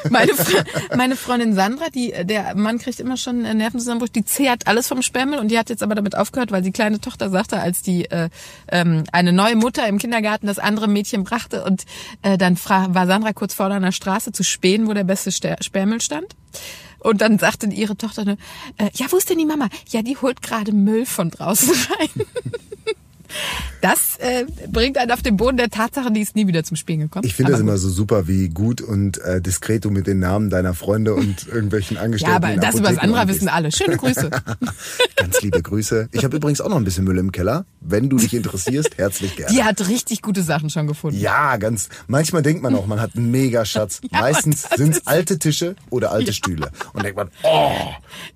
Meine, 0.09 0.33
Fre 0.33 0.63
meine 0.95 1.15
Freundin 1.15 1.53
Sandra, 1.53 1.89
die, 1.89 2.13
der 2.23 2.55
Mann 2.55 2.77
kriegt 2.77 2.99
immer 2.99 3.17
schon 3.17 3.45
einen 3.45 3.57
Nervenzusammenbruch, 3.57 4.09
die 4.09 4.23
zehrt 4.23 4.67
alles 4.67 4.87
vom 4.87 5.01
Sperrmüll 5.01 5.39
und 5.39 5.49
die 5.49 5.57
hat 5.57 5.69
jetzt 5.69 5.83
aber 5.83 5.95
damit 5.95 6.15
aufgehört, 6.15 6.51
weil 6.51 6.61
die 6.61 6.71
kleine 6.71 6.99
Tochter 7.01 7.29
sagte, 7.29 7.59
als 7.59 7.81
die 7.81 8.05
äh, 8.05 8.29
ähm, 8.67 9.03
eine 9.11 9.33
neue 9.33 9.55
Mutter 9.55 9.87
im 9.87 9.97
Kindergarten 9.97 10.47
das 10.47 10.59
andere 10.59 10.87
Mädchen 10.87 11.23
brachte 11.23 11.63
und 11.63 11.85
äh, 12.21 12.37
dann 12.37 12.57
war 12.65 13.07
Sandra 13.07 13.33
kurz 13.33 13.53
vor 13.53 13.67
einer 13.67 13.91
Straße 13.91 14.31
zu 14.31 14.43
spähen, 14.43 14.87
wo 14.87 14.93
der 14.93 15.03
beste 15.03 15.31
Ster 15.31 15.57
Sperrmüll 15.61 16.01
stand. 16.01 16.35
Und 16.99 17.21
dann 17.21 17.37
sagte 17.37 17.67
ihre 17.67 17.95
Tochter, 17.95 18.25
äh, 18.77 18.89
ja, 18.93 19.05
wo 19.09 19.17
ist 19.17 19.29
denn 19.29 19.37
die 19.37 19.45
Mama? 19.45 19.69
Ja, 19.89 20.01
die 20.01 20.17
holt 20.17 20.41
gerade 20.41 20.71
Müll 20.71 21.05
von 21.05 21.29
draußen 21.29 21.69
rein. 21.99 22.25
Das 23.81 24.17
äh, 24.17 24.45
bringt 24.71 24.97
einen 24.97 25.11
auf 25.11 25.21
den 25.21 25.37
Boden 25.37 25.57
der 25.57 25.69
Tatsache, 25.69 26.11
die 26.11 26.21
ist 26.21 26.35
nie 26.35 26.47
wieder 26.47 26.63
zum 26.63 26.75
Spielen 26.77 27.01
gekommen. 27.01 27.25
Ich 27.25 27.35
finde 27.35 27.51
das 27.51 27.61
Aber 27.61 27.69
immer 27.69 27.77
so 27.77 27.89
super, 27.89 28.27
wie 28.27 28.49
gut 28.49 28.81
und 28.81 29.19
äh, 29.19 29.41
diskret 29.41 29.85
du 29.85 29.91
mit 29.91 30.07
den 30.07 30.19
Namen 30.19 30.49
deiner 30.49 30.73
Freunde 30.73 31.13
und 31.13 31.47
irgendwelchen 31.51 31.97
Angestellten 31.97 32.41
Ja, 32.41 32.49
aber 32.49 32.59
das 32.59 32.75
über 32.75 32.89
das 32.89 32.97
andere 32.97 33.27
wissen 33.27 33.47
alle. 33.47 33.71
Schöne 33.71 33.97
Grüße. 33.97 34.29
Ganz 35.15 35.41
liebe 35.41 35.61
Grüße. 35.61 36.09
Ich 36.11 36.23
habe 36.23 36.37
übrigens 36.37 36.61
auch 36.61 36.69
noch 36.69 36.77
ein 36.77 36.83
bisschen 36.83 37.03
Müll 37.03 37.17
im 37.17 37.31
Keller. 37.31 37.65
Wenn 37.81 38.09
du 38.09 38.17
dich 38.17 38.33
interessierst, 38.33 38.91
herzlich 38.97 39.35
gerne. 39.35 39.53
Die 39.53 39.63
hat 39.63 39.87
richtig 39.87 40.21
gute 40.21 40.41
Sachen 40.41 40.69
schon 40.69 40.87
gefunden. 40.87 41.19
Ja, 41.19 41.57
ganz. 41.57 41.89
Manchmal 42.07 42.41
denkt 42.41 42.63
man 42.63 42.75
auch, 42.75 42.87
man 42.87 42.99
hat 42.99 43.15
einen 43.15 43.31
Megaschatz. 43.31 44.01
Ja, 44.11 44.21
Meistens 44.21 44.67
sind 44.75 44.95
es 44.95 45.07
alte 45.07 45.37
Tische 45.37 45.75
oder 45.89 46.11
alte 46.11 46.33
Stühle. 46.33 46.71
Und 46.93 47.03
denkt 47.03 47.17
man, 47.17 47.29
oh, 47.43 47.71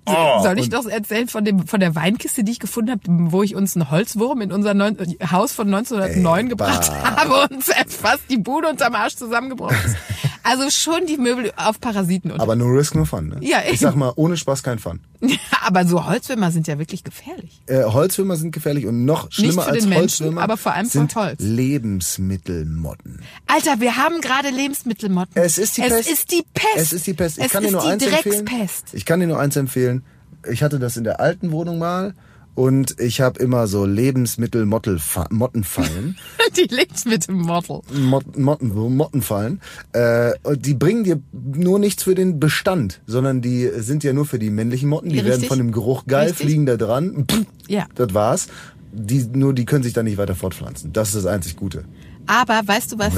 oh. 0.06 0.42
Soll 0.42 0.58
ich 0.58 0.68
doch 0.68 0.86
erzählen 0.86 1.28
von 1.28 1.44
dem 1.44 1.66
von 1.66 1.80
der 1.80 1.94
Weinkiste, 1.94 2.44
die 2.44 2.52
ich 2.52 2.60
gefunden 2.60 2.90
habe, 2.92 3.02
wo 3.06 3.42
ich 3.42 3.54
uns 3.54 3.76
einen 3.76 3.90
Holzwurm 3.90 4.40
in 4.40 4.52
unser 4.52 4.74
neun, 4.80 4.96
Haus 5.30 5.52
von 5.52 5.66
1909 5.68 6.44
Ey, 6.44 6.48
gebracht 6.48 6.90
bah. 6.90 7.16
habe 7.16 7.54
und 7.54 7.62
fast 7.64 8.22
die 8.28 8.38
Bude 8.38 8.68
unterm 8.68 8.94
Arsch 8.94 9.16
zusammengebrochen 9.16 9.76
ist. 9.86 9.96
Also 10.42 10.70
schon 10.70 11.06
die 11.06 11.18
Möbel 11.18 11.52
auf 11.56 11.80
Parasiten 11.80 12.30
und 12.30 12.40
Aber 12.40 12.56
no 12.56 12.64
risk, 12.64 12.94
no 12.94 13.04
fun. 13.04 13.28
Ne? 13.28 13.36
Ja, 13.40 13.58
ich 13.70 13.78
sag 13.78 13.94
mal, 13.94 14.12
ohne 14.16 14.38
Spaß 14.38 14.62
kein 14.62 14.78
Fun. 14.78 15.00
aber 15.66 15.84
so 15.84 16.06
Holzwürmer 16.06 16.50
sind 16.50 16.66
ja 16.66 16.78
wirklich 16.78 17.04
gefährlich. 17.04 17.60
Äh, 17.66 17.84
Holzwürmer 17.84 18.36
sind 18.36 18.50
gefährlich 18.50 18.86
und 18.86 19.04
noch 19.04 19.30
schlimmer 19.30 19.66
als 19.66 19.84
Menschen, 19.84 20.00
Holzwürmer 20.00 20.42
aber 20.42 20.56
vor 20.56 20.72
allem 20.72 20.86
sind 20.86 21.14
Holz. 21.14 21.40
Lebensmittelmotten. 21.40 23.20
Alter, 23.46 23.80
wir 23.80 23.98
haben 23.98 24.22
gerade 24.22 24.48
Lebensmittelmotten. 24.48 25.34
Es 25.36 25.58
ist 25.58 25.76
die 25.76 25.82
es 25.82 25.88
Pest. 25.88 26.10
ist 26.10 26.32
die 26.32 26.42
Pest. 26.54 26.76
Es 26.76 26.92
ist 26.94 27.06
die 27.06 27.14
Pest. 27.14 27.38
Ich 27.38 27.44
es 27.44 27.52
kann 27.52 27.62
dir 27.62 27.68
ist 27.68 27.72
nur 27.72 27.82
die 27.82 27.88
eins 27.88 28.02
empfehlen. 28.02 28.46
Dreckspest. 28.46 28.94
Ich 28.94 29.04
kann 29.04 29.20
dir 29.20 29.26
nur 29.26 29.38
eins 29.38 29.56
empfehlen. 29.56 30.04
Ich 30.50 30.62
hatte 30.62 30.78
das 30.78 30.96
in 30.96 31.04
der 31.04 31.20
alten 31.20 31.52
Wohnung 31.52 31.78
mal 31.78 32.14
und 32.54 33.00
ich 33.00 33.20
habe 33.20 33.38
immer 33.40 33.66
so 33.66 33.84
Lebensmittel-Mottenfallen. 33.86 36.16
Die 36.56 36.74
Lebensmittelmodel. 36.74 37.80
Mot 37.94 38.36
Motten, 38.38 38.96
Mottenfallen. 38.96 39.60
Äh, 39.92 40.32
und 40.42 40.66
die 40.66 40.74
bringen 40.74 41.04
dir 41.04 41.20
nur 41.32 41.78
nichts 41.78 42.02
für 42.02 42.14
den 42.14 42.40
Bestand, 42.40 43.00
sondern 43.06 43.40
die 43.40 43.70
sind 43.78 44.04
ja 44.04 44.12
nur 44.12 44.26
für 44.26 44.38
die 44.38 44.50
männlichen 44.50 44.88
Motten. 44.88 45.08
Die 45.10 45.16
Ja, 45.16 45.22
werden 45.24 45.32
richtig. 45.34 45.48
von 45.48 45.58
dem 45.58 45.72
Geruch 45.72 46.04
geil, 46.06 46.28
Richtig. 46.28 46.46
fliegen 46.46 46.66
da 46.66 46.76
dran. 46.76 47.24
Pff, 47.30 47.44
Ja. 47.68 47.86
Das 47.94 48.12
war's. 48.14 48.48
Die, 48.92 49.24
nur 49.32 49.54
die 49.54 49.64
können 49.64 49.84
sich 49.84 49.92
da 49.92 50.02
nicht 50.02 50.18
weiter 50.18 50.34
fortpflanzen. 50.34 50.92
Das 50.92 51.08
ist 51.10 51.14
das 51.16 51.26
einzig 51.26 51.56
Gute. 51.56 51.84
Aber 52.26 52.60
weißt 52.66 52.92
du 52.92 52.98
was? 52.98 53.12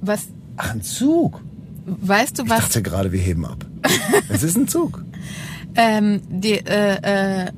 Was? 0.00 0.28
Ach, 0.56 0.70
ein 0.74 0.82
Zug. 0.82 1.40
Weißt 1.86 2.38
du 2.38 2.44
Ich 2.44 2.50
was? 2.50 2.60
dachte 2.60 2.82
gerade, 2.82 3.10
wir 3.10 3.18
heben 3.20 3.44
ab. 3.44 3.66
es 4.28 4.44
ist 4.44 4.56
ein 4.56 4.68
Zug. 4.68 5.02
Ähm, 5.74 6.20
die, 6.28 6.52
äh, 6.64 7.46
äh, 7.46 7.50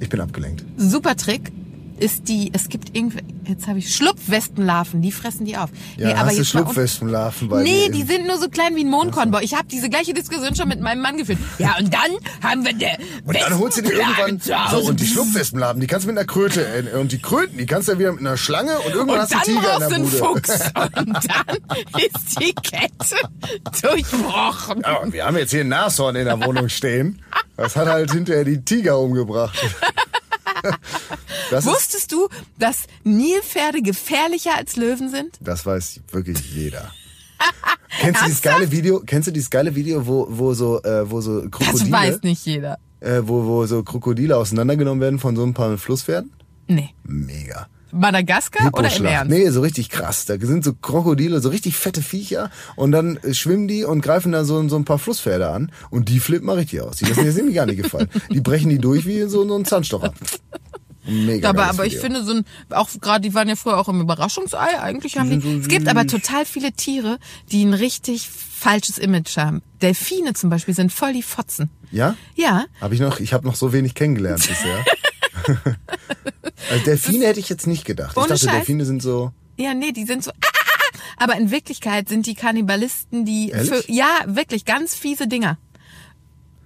Ich 0.00 0.08
bin 0.08 0.20
abgelenkt. 0.20 0.64
super 0.76 1.16
Trick 1.16 1.52
ist 2.00 2.28
die, 2.28 2.50
es 2.52 2.68
gibt 2.68 2.96
irgendwie, 2.96 3.18
jetzt 3.46 3.66
habe 3.66 3.78
ich 3.78 3.94
Schlupfwespenlarven, 3.94 5.02
die 5.02 5.12
fressen 5.12 5.44
die 5.44 5.56
auf. 5.56 5.70
Ja, 5.96 6.16
hast 6.16 6.32
du 6.32 6.36
jetzt 6.38 6.54
mal 6.54 6.60
un- 6.60 6.66
Schlupfwespenlarven 6.66 7.48
bei 7.48 7.62
Nee, 7.62 7.88
die 7.90 8.02
sind 8.02 8.26
nur 8.26 8.38
so 8.38 8.48
klein 8.48 8.74
wie 8.76 8.84
ein 8.84 8.90
Mondkornboy. 8.90 9.42
Ich 9.44 9.54
habe 9.54 9.66
diese 9.68 9.88
gleiche 9.90 10.14
Diskussion 10.14 10.54
schon 10.54 10.68
mit 10.68 10.80
meinem 10.80 11.02
Mann 11.02 11.16
geführt. 11.16 11.38
Ja, 11.58 11.76
und 11.78 11.92
dann 11.92 12.00
haben 12.42 12.64
wir 12.64 12.72
der 12.72 12.98
Und 13.24 13.36
dann 13.40 13.58
holst 13.58 13.78
du 13.78 13.82
dir 13.82 13.92
irgendwann 13.94 14.40
so 14.40 14.78
und 14.88 15.00
die 15.00 15.06
Schlupfwespenlarven, 15.06 15.80
die 15.80 15.86
kannst 15.86 16.04
du 16.06 16.08
mit 16.10 16.18
einer 16.18 16.26
Kröte 16.26 16.64
äh, 16.66 16.96
und 16.98 17.12
die 17.12 17.18
Kröten, 17.20 17.58
die 17.58 17.66
kannst 17.66 17.88
du 17.88 17.92
ja 17.92 17.98
wieder 17.98 18.12
mit 18.12 18.20
einer 18.20 18.36
Schlange 18.36 18.78
und 18.80 18.94
irgendwann 18.94 19.16
und 19.16 19.22
hast 19.22 19.32
du 19.32 19.36
einen 19.36 19.44
Tiger 19.44 19.74
in 19.74 19.78
brauchst 19.78 19.84
du 19.84 19.88
der 19.88 19.96
einen 19.96 20.10
Bude. 20.10 20.16
Fuchs. 20.18 20.60
Und 20.98 21.14
dann 21.14 22.00
ist 22.02 22.40
die 22.40 22.54
Kette 22.54 23.88
durchbrochen. 23.88 24.82
Ja, 24.82 24.96
und 24.98 25.12
wir 25.12 25.24
haben 25.26 25.36
jetzt 25.36 25.50
hier 25.50 25.60
ein 25.62 25.68
Nashorn 25.68 26.16
in 26.16 26.24
der 26.26 26.40
Wohnung 26.44 26.68
stehen. 26.68 27.22
Das 27.56 27.76
hat 27.76 27.88
halt 27.88 28.12
hinterher 28.12 28.44
die 28.44 28.64
Tiger 28.64 28.98
umgebracht. 28.98 29.58
Das, 31.50 31.64
Wusstest 31.64 32.12
du, 32.12 32.28
dass 32.58 32.84
Nilpferde 33.04 33.80
gefährlicher 33.82 34.54
als 34.56 34.76
Löwen 34.76 35.08
sind? 35.10 35.36
das 35.40 35.64
weiß 35.64 36.00
wirklich 36.10 36.38
jeder. 36.54 36.90
Kennst 38.00 38.20
du 38.20 38.24
dieses 38.26 38.42
geile 38.42 38.70
Video? 38.70 39.00
Kennst 39.06 39.28
du 39.28 39.32
dieses 39.32 39.48
geile 39.50 39.74
Video, 39.74 40.06
wo 40.06 40.26
wo 40.28 40.54
so 40.54 40.82
äh, 40.82 41.08
wo 41.10 41.20
so 41.20 41.42
Das 41.42 41.50
Krokodile, 41.52 41.92
weiß 41.92 42.22
nicht 42.22 42.44
jeder. 42.44 42.78
äh, 43.00 43.20
wo 43.24 43.44
wo 43.44 43.64
so 43.66 43.82
Krokodile 43.82 44.36
auseinandergenommen 44.36 45.00
werden 45.00 45.18
von 45.18 45.36
so 45.36 45.44
ein 45.44 45.54
paar 45.54 45.78
Flusspferden? 45.78 46.32
Nee. 46.66 46.90
Mega. 47.04 47.68
Madagaskar 47.92 48.72
oder 48.72 48.94
im. 48.94 49.04
Ernst? 49.04 49.30
Nee, 49.30 49.48
so 49.50 49.60
richtig 49.60 49.88
krass. 49.88 50.24
Da 50.26 50.36
sind 50.38 50.64
so 50.64 50.74
Krokodile, 50.74 51.40
so 51.40 51.48
richtig 51.48 51.76
fette 51.76 52.02
Viecher 52.02 52.50
und 52.76 52.92
dann 52.92 53.16
äh, 53.18 53.34
schwimmen 53.34 53.68
die 53.68 53.84
und 53.84 54.00
greifen 54.02 54.32
da 54.32 54.44
so, 54.44 54.68
so 54.68 54.76
ein 54.76 54.84
paar 54.84 54.98
Flusspferde 54.98 55.48
an 55.50 55.72
und 55.90 56.08
die 56.08 56.20
flippen 56.20 56.46
mal 56.46 56.56
richtig 56.56 56.82
aus. 56.82 56.96
Die 56.96 57.06
lassen 57.06 57.24
mir 57.24 57.32
sind 57.32 57.52
gar 57.54 57.66
nicht 57.66 57.82
gefallen. 57.82 58.08
Die 58.30 58.40
brechen 58.40 58.68
die 58.68 58.78
durch 58.78 59.06
wie 59.06 59.22
so, 59.22 59.46
so 59.46 59.56
ein 59.56 59.64
Zahnstocher. 59.64 60.12
Mega 61.08 61.48
aber, 61.48 61.66
aber 61.66 61.86
ich 61.86 61.94
Video. 61.94 62.02
finde 62.02 62.24
so 62.24 62.32
ein, 62.34 62.44
auch 62.70 62.90
gerade, 63.00 63.22
die 63.22 63.34
waren 63.34 63.48
ja 63.48 63.56
früher 63.56 63.78
auch 63.78 63.88
im 63.88 64.00
Überraschungsei, 64.00 64.78
eigentlich 64.78 65.16
haben 65.16 65.30
die, 65.30 65.40
so 65.40 65.58
es 65.60 65.68
gibt 65.68 65.88
aber 65.88 66.06
total 66.06 66.44
viele 66.44 66.72
Tiere, 66.72 67.18
die 67.50 67.64
ein 67.64 67.72
richtig 67.72 68.28
falsches 68.28 68.98
Image 68.98 69.36
haben. 69.38 69.62
Delfine 69.80 70.34
zum 70.34 70.50
Beispiel 70.50 70.74
sind 70.74 70.92
voll 70.92 71.14
die 71.14 71.22
Fotzen. 71.22 71.70
Ja? 71.90 72.16
Ja, 72.34 72.66
Habe 72.80 72.94
ich 72.94 73.00
noch, 73.00 73.20
ich 73.20 73.32
habe 73.32 73.46
noch 73.46 73.54
so 73.54 73.72
wenig 73.72 73.94
kennengelernt 73.94 74.46
bisher. 74.46 74.84
also 76.70 76.84
Delfine 76.84 77.26
hätte 77.26 77.40
ich 77.40 77.48
jetzt 77.48 77.66
nicht 77.66 77.84
gedacht. 77.84 78.10
Ich 78.16 78.22
dachte, 78.22 78.38
Scheiß. 78.38 78.50
Delfine 78.50 78.84
sind 78.84 79.02
so. 79.02 79.32
Ja, 79.56 79.74
nee, 79.74 79.92
die 79.92 80.04
sind 80.04 80.22
so. 80.24 80.30
Ah, 80.30 80.34
ah, 80.42 80.48
ah. 80.72 80.98
Aber 81.24 81.36
in 81.36 81.50
Wirklichkeit 81.50 82.08
sind 82.08 82.26
die 82.26 82.34
Kannibalisten, 82.34 83.24
die 83.24 83.50
für, 83.52 83.82
ja 83.90 84.06
wirklich 84.26 84.64
ganz 84.64 84.94
fiese 84.94 85.26
Dinger. 85.26 85.58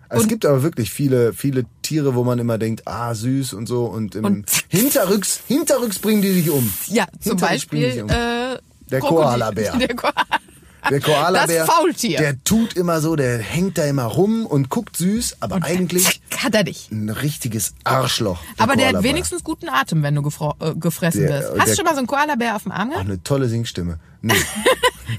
Es 0.08 0.22
Und- 0.22 0.28
gibt 0.28 0.44
aber 0.44 0.62
wirklich 0.62 0.90
viele, 0.90 1.32
viele 1.32 1.64
Tiere, 1.80 2.14
wo 2.14 2.22
man 2.22 2.38
immer 2.38 2.58
denkt, 2.58 2.86
ah, 2.86 3.14
süß 3.14 3.54
und 3.54 3.66
so. 3.66 3.86
Und, 3.86 4.14
im 4.14 4.24
Und- 4.24 4.50
hinterrücks, 4.68 5.40
hinterrücks 5.48 5.98
bringen 5.98 6.20
die 6.20 6.32
sich 6.32 6.50
um. 6.50 6.70
Ja, 6.88 7.06
zum 7.20 7.38
Beispiel 7.38 8.02
um. 8.02 8.10
äh, 8.10 8.58
Der 8.90 9.00
Krokodil. 9.00 9.24
Koalabär. 9.24 9.76
Der 9.78 9.94
Koala. 9.96 10.14
Der 10.90 11.00
Koalabär, 11.00 11.64
Das 11.66 11.74
Faultier. 11.74 12.18
der 12.18 12.42
tut 12.44 12.74
immer 12.74 13.00
so, 13.00 13.14
der 13.16 13.38
hängt 13.38 13.78
da 13.78 13.84
immer 13.84 14.04
rum 14.04 14.46
und 14.46 14.68
guckt 14.68 14.96
süß, 14.96 15.36
aber 15.40 15.62
eigentlich 15.62 16.04
Zack, 16.30 16.44
hat 16.44 16.54
er 16.54 16.64
dich. 16.64 16.88
ein 16.90 17.08
richtiges 17.08 17.74
Arschloch. 17.84 18.40
Aber 18.58 18.74
der 18.76 18.88
hat 18.88 19.02
wenigstens 19.02 19.44
guten 19.44 19.68
Atem, 19.68 20.02
wenn 20.02 20.14
du 20.16 20.22
äh, 20.60 20.74
gefressen 20.74 21.22
Der- 21.22 21.30
wirst. 21.30 21.52
der- 21.54 21.60
Hast 21.62 21.72
du 21.72 21.76
schon 21.76 21.84
mal 21.84 21.92
so 21.92 21.98
einen 21.98 22.06
Koalabär 22.08 22.56
auf 22.56 22.64
dem 22.64 22.72
Arm 22.72 22.90
gehabt? 22.90 23.04
eine 23.06 23.22
tolle 23.22 23.48
Singstimme. 23.48 23.98
Nee. 24.22 24.34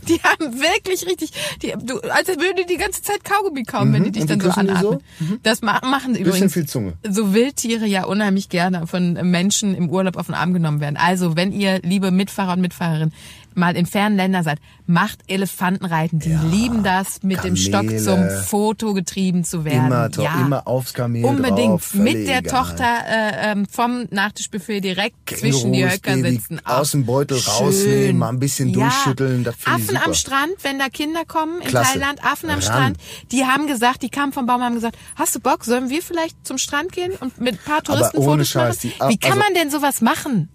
Die 0.07 0.19
haben 0.23 0.59
wirklich 0.59 1.05
richtig, 1.05 1.31
die, 1.61 1.73
du, 1.85 1.99
als 2.09 2.27
würden 2.29 2.55
die 2.57 2.65
die 2.65 2.77
ganze 2.77 3.01
Zeit 3.03 3.23
Kaugummi 3.23 3.63
kauen, 3.63 3.93
wenn 3.93 4.03
die 4.05 4.11
dich 4.11 4.23
Mhm. 4.25 4.31
Und 4.31 4.43
dann 4.43 4.51
so 4.53 4.61
die 4.61 4.67
so? 4.81 4.89
anatmen. 4.91 5.39
Das 5.43 5.61
ma 5.61 5.79
machen 5.85 6.15
sie 6.15 6.23
Bisschen 6.23 6.25
übrigens. 6.35 6.53
viel 6.53 6.65
Zunge. 6.65 6.93
So 7.07 7.33
Wildtiere 7.33 7.85
ja 7.85 8.05
unheimlich 8.05 8.49
gerne 8.49 8.87
von 8.87 9.13
Menschen 9.29 9.75
im 9.75 9.89
Urlaub 9.89 10.17
auf 10.17 10.27
den 10.27 10.35
Arm 10.35 10.53
genommen 10.53 10.79
werden. 10.79 10.97
Also, 10.97 11.35
wenn 11.35 11.51
ihr, 11.51 11.79
liebe 11.83 12.09
Mitfahrer 12.11 12.53
und 12.53 12.61
Mitfahrerinnen, 12.61 13.13
mal 13.55 13.75
in 13.75 13.85
fernen 13.85 14.15
Ländern 14.15 14.43
seid, 14.43 14.59
macht 14.85 15.19
Elefantenreiten. 15.27 16.19
Die 16.19 16.33
lieben 16.33 16.83
das, 16.83 17.23
mit 17.23 17.43
dem 17.43 17.55
Stock 17.55 17.81
Kamele. 17.87 18.01
zum 18.01 18.29
Foto 18.45 18.93
getrieben 18.93 19.43
zu 19.43 19.65
werden. 19.65 19.87
Immer, 19.87 20.09
ja. 20.17 20.41
immer 20.41 20.67
aufs 20.67 20.93
Kamel 20.93 21.25
Unbedingt. 21.25 21.71
drauf. 21.71 21.93
mit 21.93 22.27
der 22.27 22.39
egal. 22.39 22.65
Tochter 22.65 22.85
äh, 23.07 23.51
ähm, 23.51 23.65
vom 23.69 24.05
Nachtischbuffet 24.11 24.81
direkt 24.81 25.29
zwischen 25.29 25.71
die 25.73 25.79
Kängurus, 25.79 25.93
Höcker 25.97 26.15
Baby, 26.15 26.29
sitzen. 26.37 26.61
aus 26.65 26.91
dem 26.91 27.05
Beutel 27.05 27.37
rausnehmen, 27.39 28.17
mal 28.17 28.29
ein 28.29 28.39
bisschen 28.39 28.73
durchschütteln, 28.73 29.47
Affen 29.65 29.97
am. 29.97 30.13
Strand, 30.13 30.53
wenn 30.63 30.79
da 30.79 30.89
Kinder 30.89 31.25
kommen 31.25 31.61
in 31.61 31.67
Klasse. 31.67 31.93
Thailand, 31.93 32.23
Affen 32.23 32.49
am 32.49 32.55
Ran. 32.55 32.61
Strand, 32.61 32.97
die 33.31 33.45
haben 33.45 33.67
gesagt, 33.67 34.03
die 34.03 34.09
kamen 34.09 34.31
vom 34.33 34.45
Baum 34.45 34.57
und 34.57 34.63
haben 34.63 34.75
gesagt, 34.75 34.97
hast 35.15 35.35
du 35.35 35.39
Bock, 35.39 35.63
sollen 35.65 35.89
wir 35.89 36.01
vielleicht 36.01 36.45
zum 36.45 36.57
Strand 36.57 36.91
gehen 36.91 37.13
und 37.19 37.39
mit 37.39 37.55
ein 37.55 37.59
paar 37.65 37.81
Touristen 37.83 38.17
ohne 38.17 38.45
Fotos 38.45 38.49
Scheiß, 38.49 38.83
machen? 38.83 39.09
Wie 39.09 39.17
kann 39.17 39.31
also- 39.33 39.43
man 39.43 39.53
denn 39.55 39.69
sowas 39.71 40.01
machen? 40.01 40.49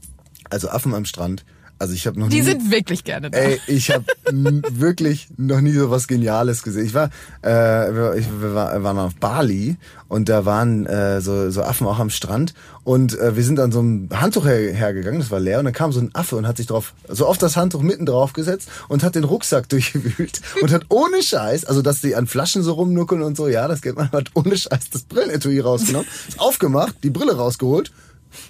Also 0.50 0.70
Affen 0.70 0.94
am 0.94 1.04
Strand. 1.04 1.44
Also 1.80 1.94
ich 1.94 2.06
habe 2.08 2.18
noch 2.18 2.28
Die 2.28 2.36
nie. 2.40 2.42
sind 2.42 2.70
wirklich 2.72 3.04
gerne 3.04 3.30
da. 3.30 3.38
Ey, 3.38 3.60
ich 3.68 3.90
habe 3.92 4.04
wirklich 4.72 5.28
noch 5.36 5.60
nie 5.60 5.72
so 5.72 5.90
was 5.90 6.08
Geniales 6.08 6.62
gesehen. 6.62 6.86
Ich 6.86 6.94
war, 6.94 7.10
äh, 7.42 7.50
wir, 7.50 8.14
ich, 8.16 8.26
wir 8.40 8.54
war- 8.54 8.82
waren 8.82 8.98
auf 8.98 9.14
Bali 9.14 9.76
und 10.08 10.28
da 10.28 10.44
waren 10.44 10.86
äh, 10.86 11.20
so, 11.20 11.50
so 11.50 11.62
Affen 11.62 11.86
auch 11.86 11.98
am 12.00 12.10
Strand 12.10 12.54
und 12.82 13.18
äh, 13.18 13.36
wir 13.36 13.44
sind 13.44 13.60
an 13.60 13.70
so 13.70 13.78
einem 13.78 14.08
Handtuch 14.12 14.46
her, 14.46 14.72
hergegangen, 14.74 15.20
das 15.20 15.30
war 15.30 15.38
leer 15.38 15.58
und 15.60 15.66
dann 15.66 15.74
kam 15.74 15.92
so 15.92 16.00
ein 16.00 16.10
Affe 16.14 16.36
und 16.36 16.46
hat 16.48 16.56
sich 16.56 16.66
drauf, 16.66 16.94
so 17.08 17.26
auf 17.26 17.38
das 17.38 17.56
Handtuch 17.56 17.82
mitten 17.82 18.06
drauf 18.06 18.32
gesetzt 18.32 18.68
und 18.88 19.02
hat 19.04 19.14
den 19.14 19.24
Rucksack 19.24 19.68
durchgewühlt 19.68 20.40
und 20.62 20.72
hat 20.72 20.86
ohne 20.88 21.22
Scheiß, 21.22 21.64
also 21.64 21.82
dass 21.82 22.00
die 22.00 22.16
an 22.16 22.26
Flaschen 22.26 22.62
so 22.62 22.72
rumnuckeln 22.72 23.22
und 23.22 23.36
so, 23.36 23.46
ja, 23.48 23.68
das 23.68 23.82
geht 23.82 23.96
man, 23.96 24.10
hat 24.10 24.30
ohne 24.34 24.56
Scheiß 24.56 24.90
das 24.92 25.02
Brillenetui 25.02 25.60
rausgenommen, 25.60 26.08
ist 26.28 26.40
aufgemacht, 26.40 26.96
die 27.04 27.10
Brille 27.10 27.36
rausgeholt, 27.36 27.92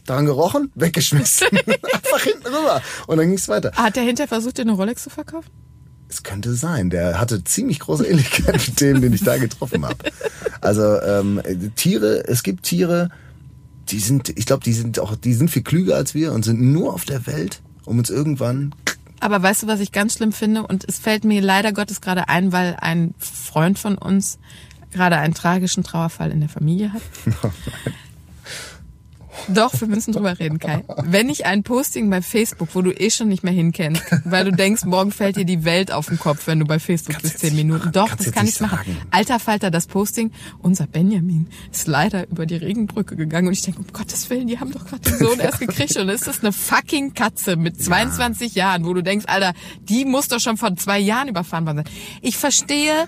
daran 0.06 0.26
gerochen, 0.26 0.70
weggeschmissen, 0.74 1.48
einfach 1.56 2.20
hinten 2.22 2.46
rüber 2.46 2.82
und 3.06 3.18
dann 3.18 3.28
ging's 3.28 3.48
weiter. 3.48 3.72
Hat 3.72 3.96
der 3.96 4.02
hinterher 4.02 4.28
versucht, 4.28 4.58
dir 4.58 4.62
eine 4.62 4.72
Rolex 4.72 5.04
zu 5.04 5.10
verkaufen? 5.10 5.50
Es 6.08 6.22
könnte 6.22 6.54
sein. 6.54 6.88
Der 6.88 7.20
hatte 7.20 7.44
ziemlich 7.44 7.80
große 7.80 8.06
Ähnlichkeit 8.06 8.54
mit 8.66 8.80
dem, 8.80 9.02
den 9.02 9.12
ich 9.12 9.24
da 9.24 9.36
getroffen 9.36 9.84
habe. 9.84 9.96
Also 10.60 11.00
ähm, 11.02 11.42
Tiere, 11.76 12.26
es 12.26 12.42
gibt 12.42 12.62
Tiere, 12.64 13.10
die 13.90 14.00
sind, 14.00 14.30
ich 14.30 14.46
glaube, 14.46 14.64
die 14.64 14.72
sind 14.72 14.98
auch, 14.98 15.16
die 15.16 15.34
sind 15.34 15.50
viel 15.50 15.62
klüger 15.62 15.96
als 15.96 16.14
wir 16.14 16.32
und 16.32 16.44
sind 16.44 16.60
nur 16.60 16.94
auf 16.94 17.04
der 17.04 17.26
Welt, 17.26 17.60
um 17.84 17.98
uns 17.98 18.10
irgendwann. 18.10 18.74
Aber 19.20 19.42
weißt 19.42 19.64
du, 19.64 19.66
was 19.66 19.80
ich 19.80 19.92
ganz 19.92 20.14
schlimm 20.14 20.32
finde? 20.32 20.66
Und 20.66 20.84
es 20.88 20.98
fällt 20.98 21.24
mir 21.24 21.42
leider 21.42 21.72
Gottes 21.72 22.00
gerade 22.00 22.28
ein, 22.28 22.52
weil 22.52 22.76
ein 22.80 23.14
Freund 23.18 23.78
von 23.78 23.98
uns 23.98 24.38
gerade 24.92 25.16
einen 25.16 25.34
tragischen 25.34 25.84
Trauerfall 25.84 26.30
in 26.30 26.40
der 26.40 26.48
Familie 26.48 26.92
hat. 26.92 27.02
Doch, 29.48 29.80
wir 29.80 29.88
müssen 29.88 30.12
drüber 30.12 30.38
reden, 30.38 30.58
Kai. 30.58 30.84
Wenn 31.04 31.28
ich 31.28 31.46
ein 31.46 31.62
Posting 31.62 32.10
bei 32.10 32.22
Facebook, 32.22 32.70
wo 32.74 32.82
du 32.82 32.90
eh 32.92 33.10
schon 33.10 33.28
nicht 33.28 33.44
mehr 33.44 33.52
hinkennst, 33.52 34.02
weil 34.24 34.44
du 34.44 34.52
denkst, 34.52 34.84
morgen 34.84 35.12
fällt 35.12 35.36
dir 35.36 35.44
die 35.44 35.64
Welt 35.64 35.92
auf 35.92 36.06
den 36.06 36.18
Kopf, 36.18 36.46
wenn 36.46 36.58
du 36.58 36.66
bei 36.66 36.78
Facebook 36.78 37.16
Kannst 37.16 37.32
bist, 37.32 37.38
zehn 37.40 37.56
Minuten. 37.56 37.78
machen. 37.78 37.92
Doch, 37.92 38.14
das 38.14 38.32
kann 38.32 38.46
ich 38.46 38.60
machen. 38.60 38.78
sagen. 38.78 38.96
Alter 39.10 39.38
Falter, 39.38 39.70
das 39.70 39.86
Posting, 39.86 40.32
unser 40.60 40.86
Benjamin 40.86 41.48
ist 41.72 41.86
leider 41.86 42.28
über 42.28 42.46
die 42.46 42.56
Regenbrücke 42.56 43.16
gegangen 43.16 43.48
und 43.48 43.52
ich 43.52 43.62
denke, 43.62 43.80
um 43.80 43.86
Gottes 43.92 44.28
Willen, 44.30 44.46
die 44.46 44.58
haben 44.58 44.72
doch 44.72 44.86
gerade 44.86 45.02
den 45.02 45.18
Sohn 45.18 45.38
erst 45.40 45.60
gekriegt 45.60 45.96
und 45.96 46.08
es 46.08 46.26
ist 46.26 46.42
eine 46.42 46.52
fucking 46.52 47.14
Katze 47.14 47.56
mit 47.56 47.82
22 47.82 48.54
Jahren, 48.54 48.84
wo 48.84 48.94
du 48.94 49.02
denkst, 49.02 49.26
Alter, 49.28 49.52
die 49.82 50.04
muss 50.04 50.28
doch 50.28 50.40
schon 50.40 50.56
vor 50.56 50.74
zwei 50.76 50.98
Jahren 50.98 51.28
überfahren 51.28 51.66
worden 51.66 51.84
sein. 51.84 51.94
Ich 52.22 52.36
verstehe, 52.36 53.06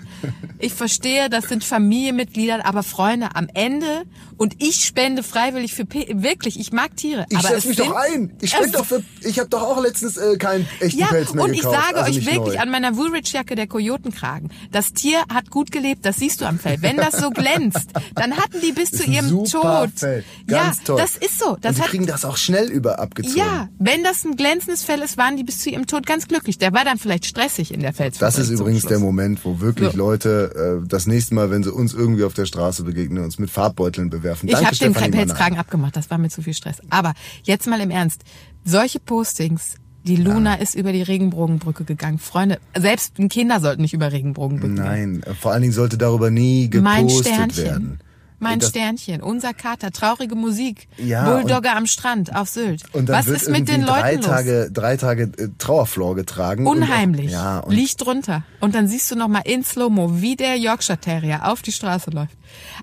ich 0.59 0.73
verstehe, 0.73 1.29
das 1.29 1.45
sind 1.45 1.63
Familienmitglieder, 1.63 2.65
aber 2.65 2.83
Freunde, 2.83 3.35
am 3.35 3.47
Ende 3.53 4.03
und 4.41 4.55
ich 4.57 4.77
spende 4.77 5.21
freiwillig 5.21 5.75
für 5.75 5.85
P 5.85 6.07
wirklich, 6.15 6.59
ich 6.59 6.71
mag 6.71 6.97
Tiere, 6.97 7.27
Ich 7.29 7.37
aber 7.37 7.49
setz 7.49 7.57
es 7.59 7.65
mich 7.65 7.77
doch 7.77 7.91
ein. 7.91 8.33
Ich 8.41 8.51
es 8.51 8.57
spend 8.57 8.73
doch 8.73 8.85
für. 8.87 9.03
Ich 9.19 9.37
habe 9.37 9.47
doch 9.49 9.61
auch 9.61 9.79
letztens 9.79 10.17
äh, 10.17 10.35
keinen 10.37 10.67
echten 10.79 10.99
ja, 10.99 11.05
Pelz 11.09 11.35
mehr 11.35 11.43
und 11.43 11.53
ich 11.53 11.59
gekauft. 11.59 11.77
sage 11.79 11.97
also 12.03 12.19
euch 12.19 12.25
wirklich 12.25 12.55
neu. 12.55 12.59
an 12.59 12.71
meiner 12.71 12.97
Woolrich-Jacke 12.97 13.53
der 13.53 13.67
Kojotenkragen, 13.67 14.49
das 14.71 14.93
Tier 14.93 15.19
hat 15.31 15.51
gut 15.51 15.71
gelebt, 15.71 16.07
das 16.07 16.15
siehst 16.15 16.41
du 16.41 16.45
am 16.45 16.57
Fell. 16.57 16.77
Wenn 16.81 16.97
das 16.97 17.17
so 17.17 17.29
glänzt, 17.41 17.89
dann 18.15 18.35
hatten 18.35 18.59
die 18.61 18.71
bis 18.71 18.89
zu 18.89 19.03
ihrem 19.03 19.29
super 19.29 19.83
Tod. 19.83 19.91
Fell. 19.99 20.23
Ganz 20.47 20.77
ja, 20.77 20.83
toll. 20.85 20.97
das 20.99 21.17
ist 21.17 21.37
so. 21.37 21.57
Das 21.61 21.73
und 21.73 21.77
die 21.77 21.81
hat, 21.83 21.89
kriegen 21.89 22.07
das 22.07 22.25
auch 22.25 22.37
schnell 22.37 22.71
über 22.71 22.97
abgezogen. 22.97 23.37
ja, 23.37 23.69
wenn 23.77 24.03
das 24.03 24.25
ein 24.25 24.37
glänzendes 24.37 24.83
Fell 24.83 25.03
ist, 25.03 25.17
waren 25.17 25.37
die 25.37 25.43
bis 25.43 25.59
zu 25.59 25.69
ihrem 25.69 25.85
Tod 25.85 26.07
ganz 26.07 26.27
glücklich. 26.27 26.57
Der 26.57 26.73
war 26.73 26.83
dann 26.83 26.97
vielleicht 26.97 27.27
stressig 27.27 27.71
in 27.71 27.81
der 27.81 27.93
Felsfabrik. 27.93 28.35
Das 28.35 28.39
ist 28.39 28.49
übrigens 28.49 28.85
der 28.87 28.97
Moment, 28.97 29.45
wo 29.45 29.59
wirklich 29.59 29.91
So. 29.91 29.97
Leute 29.99 30.81
äh, 30.83 30.87
das 30.87 31.05
nächste 31.05 31.35
Mal, 31.35 31.51
wenn 31.51 31.61
sie 31.61 31.71
uns 31.71 31.93
irgendwie 31.93 32.23
auf 32.23 32.33
der 32.33 32.47
Straße 32.47 32.81
begegnen, 32.81 33.23
uns 33.23 33.37
mit 33.37 33.51
Farbbeuteln 33.51 34.09
bewerfen. 34.39 34.49
Ich 34.49 34.65
habe 34.65 34.77
den 34.77 35.11
Pelzkragen 35.11 35.57
abgemacht, 35.57 35.95
das 35.95 36.09
war 36.09 36.17
mir 36.17 36.29
zu 36.29 36.41
viel 36.41 36.53
Stress. 36.53 36.77
Aber 36.89 37.13
jetzt 37.43 37.67
mal 37.67 37.79
im 37.81 37.91
Ernst. 37.91 38.23
Solche 38.63 38.99
Postings, 38.99 39.75
die 40.03 40.15
Luna 40.15 40.55
ist 40.55 40.75
über 40.75 40.93
die 40.93 41.01
Regenbogenbrücke 41.01 41.83
gegangen. 41.83 42.19
Freunde, 42.19 42.59
selbst 42.77 43.15
Kinder 43.29 43.59
sollten 43.59 43.81
nicht 43.81 43.93
über 43.93 44.11
Regenbogenbrücken 44.11 44.75
gehen. 44.77 44.85
Nein, 44.85 45.23
vor 45.39 45.51
allen 45.51 45.61
Dingen 45.61 45.73
sollte 45.73 45.97
darüber 45.97 46.31
nie 46.31 46.69
gepostet 46.69 47.57
werden. 47.57 47.99
Mein 48.43 48.59
Das- 48.59 48.69
Sternchen, 48.69 49.21
unser 49.21 49.53
Kater, 49.53 49.91
traurige 49.91 50.35
Musik, 50.35 50.87
Ja, 50.97 51.29
Bulldogger 51.31 51.75
am 51.75 51.85
Strand 51.85 52.35
auf 52.35 52.49
Sylt. 52.49 52.83
Und 52.93 53.07
dann 53.07 53.19
Was 53.19 53.27
wird 53.27 53.41
ist 53.41 53.49
mit 53.49 53.67
den 53.67 53.81
irgendwie 53.81 53.85
drei 53.91 54.11
Leuten 54.15 54.21
Tage, 54.23 54.69
drei 54.73 54.97
Tage 54.97 55.23
äh, 55.37 55.49
Trauerflor 55.59 56.15
getragen. 56.15 56.65
und 56.67 56.77
Unheimlich. 56.77 57.27
Auch, 57.29 57.31
ja, 57.31 57.59
und 57.59 57.73
Liegt 57.75 58.03
drunter. 58.03 58.43
Und 58.59 58.73
dann 58.75 58.87
siehst 58.87 59.09
du 59.11 59.15
noch 59.15 59.27
mal 59.27 59.43
in 59.45 59.63
Slow-Mo, 59.63 60.21
wie 60.21 60.35
der 60.35 60.57
Yorkshire 60.57 60.97
Terrier 60.97 61.47
auf 61.51 61.61
die 61.61 61.71
Straße 61.71 62.09
läuft. 62.09 62.35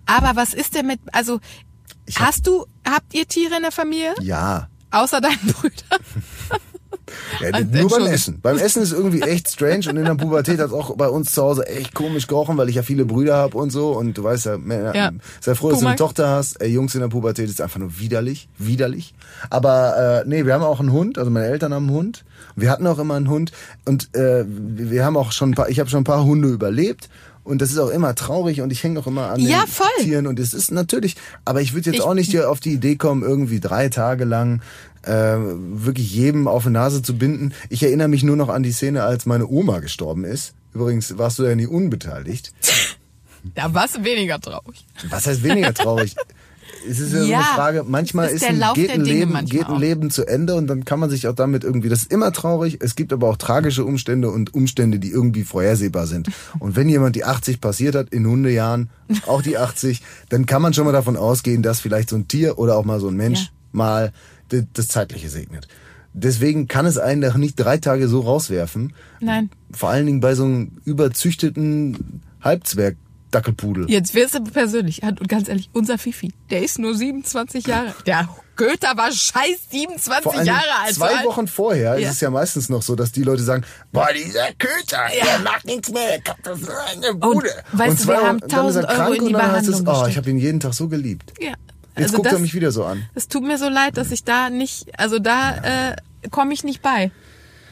Aber 0.07 0.37
was 0.37 0.55
ist 0.55 0.75
denn 0.77 0.87
mit, 0.87 1.01
also, 1.13 1.41
hab- 2.15 2.29
hast 2.29 2.47
du, 2.47 2.65
habt 2.89 3.13
ihr 3.15 3.27
Tiere 3.27 3.57
in 3.57 3.63
der 3.63 3.73
Familie? 3.73 4.15
ja. 4.23 4.69
Außer 4.91 5.21
deinen 5.21 5.37
Brüdern? 5.53 6.01
Ja, 7.41 7.51
Also, 7.53 7.69
nur 7.71 7.89
beim. 7.91 8.07
Essen. 8.07 8.41
Beim 8.43 8.59
Essen 8.59 8.83
ist 8.83 8.93
irgendwie 8.93 9.23
echt 9.23 9.49
strange 9.51 9.89
und 9.89 9.97
in 9.97 10.05
der 10.05 10.15
Pubertät 10.15 10.59
hat 10.59 10.69
es 10.69 10.73
auch 10.73 10.97
bei 10.97 11.09
uns 11.09 11.33
zu 11.33 11.43
Hause 11.43 11.67
echt 11.67 11.95
komisch 11.95 12.27
gerochen, 12.27 12.57
weil 12.57 12.69
ich 12.69 12.75
ja 12.77 12.83
viele 12.83 13.05
Brüder 13.05 13.37
habe 13.37 13.57
und 13.57 13.71
so 13.71 13.91
und 13.93 14.17
du 14.19 14.25
weißt 14.25 14.47
ja, 14.47 14.59
Männer- 14.59 14.95
Ja. 14.95 15.11
sei 15.41 15.55
froh, 15.55 15.71
dass 15.71 15.81
du 15.81 15.87
eine 15.87 15.97
Pumak. 15.97 16.09
Tochter 16.09 16.29
hast. 16.29 16.61
Ey, 16.61 16.71
Jungs 16.73 16.95
in 16.95 17.01
der 17.01 17.09
Pubertät 17.09 17.49
ist 17.49 17.61
einfach 17.61 17.79
nur 17.79 17.99
widerlich, 17.99 18.49
widerlich. 18.59 19.15
Aber 19.51 20.23
äh, 20.25 20.29
nee, 20.29 20.45
wir 20.47 20.55
haben 20.55 20.63
auch 20.65 20.81
einen 20.81 20.93
Hund, 20.93 21.19
also 21.19 21.31
meine 21.31 21.47
Eltern 21.47 21.73
haben 21.75 21.87
einen 21.89 21.97
Hund. 21.97 22.25
Wir 22.57 22.71
hatten 22.71 22.87
auch 22.87 22.99
immer 22.99 23.15
einen 23.15 23.29
Hund 23.29 23.53
und 23.85 24.15
äh, 24.17 24.45
wir 24.47 25.05
haben 25.05 25.17
auch 25.17 25.33
schon 25.33 25.51
ein 25.51 25.55
paar, 25.55 25.69
ich 25.69 25.79
habe 25.81 25.89
schon 25.91 26.01
ein 26.01 26.05
paar 26.05 26.25
Hunde 26.25 26.49
überlebt. 26.49 27.09
Und 27.45 27.63
das 27.63 27.71
ist 27.71 27.79
auch 27.79 27.89
immer 27.89 28.15
traurig 28.15 28.61
und 28.61 28.71
ich 28.73 28.85
hänge 28.85 29.01
auch 29.01 29.07
immer 29.07 29.31
an 29.31 29.41
Ja, 29.41 29.63
den 29.65 29.69
voll. 29.69 29.87
Tieren 30.01 30.27
und 30.27 30.39
es 30.39 30.53
ist 30.53 30.71
natürlich, 30.71 31.17
aber 31.47 31.63
ich 31.63 31.73
würde 31.73 31.89
jetzt 31.89 32.01
Ich- 32.01 32.05
auch 32.05 32.13
nicht 32.13 32.31
hier 32.31 32.51
auf 32.51 32.61
die 32.61 32.75
Idee 32.75 32.97
kommen, 32.97 33.23
irgendwie 33.23 33.59
drei 33.59 33.89
Tage 33.89 34.27
lang 34.27 34.61
äh, 35.03 35.37
wirklich 35.39 36.13
jedem 36.13 36.49
auf 36.49 36.65
die 36.65 36.71
Nase 36.71 37.03
zu 37.03 37.17
binden. 37.17 37.53
Ich 37.69 37.83
erinnere 37.83 38.09
mich 38.09 38.23
nur 38.23 38.37
noch 38.37 38.49
an 38.49 38.63
die 38.63 38.73
Szene, 38.73 39.03
als 39.05 39.27
meine 39.27 39.47
Oma 39.49 39.81
gestorben 39.81 40.25
ist. 40.25 40.55
Übrigens 40.75 41.17
warst 41.19 41.39
du 41.39 41.45
ja 41.45 41.55
nie 41.55 41.67
unbeteiligt. 41.67 42.53
Da 43.55 43.73
warst 43.73 43.97
du 43.97 44.05
weniger 44.05 44.41
traurig. 44.41 44.85
Was 45.11 45.27
heißt 45.27 45.43
weniger 45.43 45.73
traurig? 45.75 46.15
Es 46.89 47.01
ist 47.01 47.13
ja, 47.13 47.21
so 47.23 47.27
Ja, 47.27 47.39
eine 47.39 47.47
Frage, 47.57 47.85
manchmal 47.87 48.29
ist 48.29 48.43
ist 48.43 48.45
ein, 48.49 48.63
geht, 48.75 48.91
ein 48.91 49.01
Leben, 49.01 49.45
geht 49.47 49.67
ein. 49.69 49.81
Leben 49.81 50.11
zu 50.11 50.27
Ende 50.27 50.55
und 50.55 50.69
dann 50.69 50.85
kann 50.85 51.01
man 51.01 51.11
sich 51.11 51.27
auch 51.27 51.35
damit 51.35 51.65
irgendwie, 51.65 51.89
das 51.89 52.03
ist 52.03 52.13
immer 52.13 52.31
traurig, 52.33 52.79
es 52.81 52.95
gibt 52.95 53.13
aber 53.13 53.29
auch 53.29 53.37
tragische 53.37 53.85
Umstände 53.85 54.31
und 54.31 54.55
Umstände, 54.55 54.99
die 54.99 55.11
irgendwie 55.11 55.43
vorhersehbar 55.45 56.07
sind. 56.07 56.29
Und 56.61 56.77
wenn 56.77 56.89
jemand 56.89 57.17
die 57.17 57.25
80 57.25 57.61
passiert 57.61 57.95
hat 57.97 58.11
in 58.11 58.27
Hundejahren, 58.27 58.91
auch 59.27 59.43
die 59.43 59.59
80, 59.59 60.03
dann 60.29 60.47
kann 60.47 60.63
man 60.63 60.73
schon 60.73 60.85
mal 60.85 60.93
davon 60.93 61.17
ausgehen, 61.17 61.63
dass 61.63 61.81
vielleicht 61.81 62.11
so 62.11 62.17
ein 62.17 62.29
Tier 62.29 62.59
oder 62.59 62.77
auch 62.77 62.85
mal 62.85 63.01
so 63.01 63.09
ein 63.09 63.17
Mensch 63.17 63.51
mal 63.73 64.09
d- 64.09 64.13
das 64.49 64.89
Zeitliche 64.89 65.29
segnet. 65.29 65.69
Deswegen 66.15 66.67
kann 66.69 66.87
es 66.87 66.99
einen 66.99 67.21
doch 67.21 67.37
nicht 67.37 67.55
drei 67.57 67.77
Tage 67.79 68.09
so 68.09 68.21
rauswerfen. 68.21 68.93
Nein. 69.21 69.51
Vor 69.73 69.91
allen 69.91 70.07
Dingen 70.07 70.21
bei 70.21 70.35
so 70.35 70.45
einem 70.45 70.79
überzüchteten 70.85 72.23
Halbzwerg-Dackelpudel. 72.43 73.91
Jetzt 73.91 74.15
wirst 74.15 74.35
du 74.35 74.43
persönlich. 74.43 75.03
Und 75.03 75.29
ganz 75.29 75.49
ehrlich, 75.49 75.71
unser 75.73 75.99
Fifi, 75.99 76.33
der 76.51 76.63
ist 76.63 76.79
nur 76.79 76.95
27 76.95 77.67
Jahre. 77.67 77.95
Der 78.07 78.29
Goethe 78.57 78.87
war 78.97 79.13
scheiß 79.13 79.69
27 79.71 80.23
Vor 80.25 80.33
allen 80.33 80.45
Dingen 80.45 80.57
Jahre 80.57 80.85
alt. 80.85 80.95
zwei 80.95 81.15
alt- 81.17 81.27
Wochen 81.27 81.47
vorher 81.47 81.99
Ja. 81.99 82.09
ist 82.09 82.15
es 82.15 82.21
ja 82.21 82.31
meistens 82.31 82.69
noch 82.69 82.83
so, 82.83 82.97
dass 82.97 83.13
die 83.13 83.23
Leute 83.23 83.43
sagen, 83.43 83.65
boah, 83.93 84.09
dieser 84.13 84.47
Köter, 84.59 85.03
der 85.15 85.39
macht 85.41 85.65
nichts 85.67 85.91
mehr, 85.93 86.15
hat 86.15 86.37
das 86.43 86.59
eine 86.69 87.15
Bude. 87.15 87.51
weißt 87.73 88.05
du, 88.05 88.09
wir 88.09 88.17
haben 88.17 88.41
Wochen- 88.41 88.49
dann 88.49 88.67
ist 88.69 88.77
er 88.77 88.89
1000 88.89 88.89
Euro 88.89 89.13
in 89.13 89.21
und 89.21 89.29
die 89.29 89.33
dann 89.35 89.53
heißt 89.53 89.69
es, 89.69 89.85
Behandlung 89.85 90.05
oh, 90.05 90.09
ich 90.09 90.17
habe 90.17 90.31
ihn 90.31 90.39
jeden 90.39 90.59
Tag 90.61 90.75
so 90.75 90.89
geliebt. 90.89 91.33
Ja. 91.41 91.53
Jetzt 91.99 92.07
Also 92.11 92.17
guckt 92.17 92.27
er 92.29 92.33
das- 92.33 92.41
mich 92.41 92.55
wieder 92.55 92.71
so 92.73 92.85
an. 92.85 93.05
Es 93.15 93.29
tut 93.29 93.43
mir 93.43 93.59
so 93.59 93.69
leid, 93.69 93.97
dass 93.97 94.11
ich 94.11 94.25
da 94.25 94.51
nicht, 94.51 94.99
also 94.99 95.19
da 95.19 95.91
äh, 95.93 95.97
komme 96.31 96.53
ich 96.55 96.65
nicht 96.65 96.83
bei. 96.83 97.11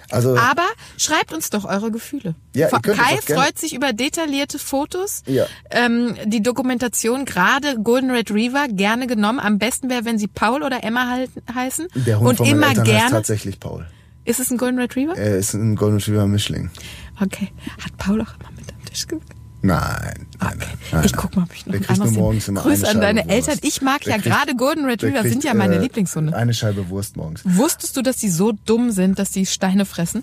Also, 0.09 0.37
Aber 0.39 0.62
schreibt 0.97 1.33
uns 1.33 1.51
doch 1.51 1.65
eure 1.65 1.91
Gefühle. 1.91 2.37
Ja, 2.55 2.69
Kai 2.69 3.19
freut 3.23 3.59
sich 3.59 3.75
über 3.75 3.93
detaillierte 3.93 4.61
Fotos. 4.61 5.25
Ja. 5.27 5.47
Ähm, 5.71 6.15
die 6.27 6.45
Dokumentation, 6.45 7.25
gerade 7.25 7.81
Golden 7.83 8.12
Retriever, 8.12 8.69
gerne 8.69 9.09
genommen. 9.09 9.41
Am 9.41 9.59
besten 9.59 9.91
wäre, 9.91 10.05
wenn 10.05 10.17
sie 10.17 10.29
Paul 10.29 10.62
oder 10.62 10.85
Emma 10.85 11.09
halten, 11.11 11.43
heißen. 11.53 11.89
der 11.97 12.21
Hund 12.21 12.29
Und 12.29 12.37
von 12.37 12.47
immer 12.47 12.69
Eltern 12.69 12.85
heißt 12.85 12.91
gerne. 12.93 13.11
tatsächlich 13.11 13.59
Paul. 13.59 13.85
Ist 14.25 14.39
es 14.39 14.49
ein 14.53 14.59
Golden 14.59 14.79
Retriever? 14.79 15.17
Er 15.17 15.39
ist 15.39 15.55
ein 15.55 15.75
Golden 15.75 15.97
Retriever 15.99 16.27
Mischling. 16.29 16.71
Okay. 17.21 17.49
Hat 17.85 17.97
Paul 17.97 18.21
auch 18.21 18.35
immer 18.39 18.51
mit 18.57 18.73
am 18.73 18.85
Tisch 18.85 19.09
gesessen? 19.09 19.27
Nein, 19.62 20.27
nein, 20.40 20.53
Okay. 20.55 20.66
nein, 20.92 21.05
ich 21.05 21.12
guck 21.16 21.35
mal, 21.35 21.42
ob 21.45 21.53
ich 21.55 21.66
noch 21.66 21.73
Der 21.73 21.81
ein 21.81 21.85
kriegt 21.87 21.99
nur 21.99 22.07
anderes 22.07 22.19
morgens 22.19 22.49
immer 22.49 22.61
eine 22.66 22.85
an 22.85 23.01
deine 23.01 23.21
Scheibe 23.21 23.33
Eltern. 23.33 23.55
Wurst. 23.55 23.64
Ich 23.64 23.83
mag 23.83 24.01
Der 24.03 24.16
ja 24.16 24.23
kriegt- 24.23 24.35
gerade 24.37 24.55
Golden 24.57 24.85
Retriever, 24.85 25.21
kriegt, 25.21 25.31
sind 25.33 25.45
ja 25.45 25.55
meine 25.55 25.77
äh, 25.77 25.81
Lieblingshunde. 25.81 26.37
Eine 26.37 26.55
Scheibe 26.55 26.88
Wurst 26.88 27.16
morgens. 27.16 27.40
Wusstest 27.45 27.97
du, 27.97 28.03
dass 28.03 28.16
die 28.19 28.29
so 28.31 28.53
dumm 28.66 28.90
sind, 28.92 29.19
dass 29.19 29.31
die 29.31 29.47
Steine 29.47 29.85
fressen? 29.87 30.23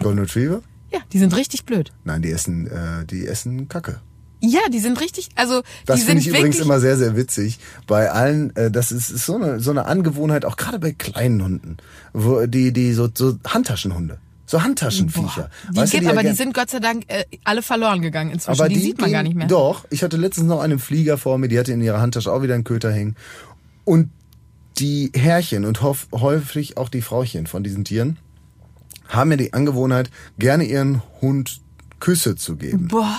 Golden 0.00 0.20
Retriever? 0.20 0.62
Ja, 0.92 1.00
die 1.12 1.18
sind 1.18 1.36
richtig 1.36 1.64
blöd. 1.64 1.92
Nein, 2.04 2.22
die 2.22 2.30
essen, 2.32 2.66
äh, 2.66 3.04
die 3.04 3.26
essen 3.26 3.68
Kacke. 3.68 4.00
Ja, 4.40 4.60
die 4.70 4.80
sind 4.80 5.00
richtig, 5.00 5.30
also 5.34 5.62
Das 5.86 6.00
die 6.00 6.06
finde 6.06 6.22
sind 6.22 6.30
ich 6.32 6.38
übrigens 6.38 6.58
immer 6.60 6.78
sehr, 6.78 6.96
sehr 6.98 7.16
witzig. 7.16 7.58
Bei 7.86 8.10
allen, 8.10 8.54
äh, 8.54 8.70
das 8.70 8.92
ist, 8.92 9.10
ist 9.10 9.24
so, 9.26 9.36
eine, 9.36 9.60
so 9.60 9.70
eine 9.70 9.86
Angewohnheit, 9.86 10.44
auch 10.44 10.56
gerade 10.56 10.78
bei 10.78 10.92
kleinen 10.92 11.42
Hunden, 11.42 11.78
wo 12.12 12.44
die, 12.46 12.70
die 12.72 12.92
so, 12.92 13.08
so 13.12 13.38
Handtaschenhunde, 13.46 14.18
so 14.46 14.62
Handtaschenviecher. 14.62 15.50
Die 15.72 15.76
Weißt 15.76 15.92
du, 15.92 15.98
gibt, 15.98 16.10
aber 16.10 16.22
ja 16.22 16.30
die 16.30 16.36
sind 16.36 16.54
Gott 16.54 16.70
sei 16.70 16.78
Dank 16.78 17.04
äh, 17.08 17.24
alle 17.44 17.62
verloren 17.62 18.00
gegangen 18.00 18.30
inzwischen. 18.30 18.60
aber 18.60 18.68
die, 18.68 18.78
sieht 18.78 18.98
man 18.98 19.06
gehen- 19.06 19.12
gar 19.14 19.22
nicht 19.22 19.34
mehr. 19.36 19.46
Doch, 19.48 19.84
ich 19.90 20.02
hatte 20.02 20.16
letztens 20.16 20.46
noch 20.46 20.60
einen 20.60 20.78
Flieger 20.78 21.18
vor 21.18 21.36
mir, 21.38 21.48
die 21.48 21.58
hatte 21.58 21.72
in 21.72 21.80
ihrer 21.82 22.00
Handtasche 22.00 22.32
auch 22.32 22.42
wieder 22.42 22.54
einen 22.54 22.64
Köter 22.64 22.92
hängen. 22.92 23.16
Und 23.84 24.10
die 24.78 25.10
Herrchen 25.14 25.64
und 25.64 25.80
häufig 25.82 26.76
auch 26.76 26.88
die 26.88 27.02
Frauchen 27.02 27.46
von 27.46 27.62
diesen 27.64 27.84
Tieren 27.84 28.18
haben 29.08 29.30
ja 29.30 29.36
die 29.36 29.52
Angewohnheit, 29.52 30.10
gerne 30.38 30.64
ihren 30.64 31.00
Hund 31.20 31.60
Küsse 32.00 32.36
zu 32.36 32.56
geben. 32.56 32.88
Boah. 32.88 33.16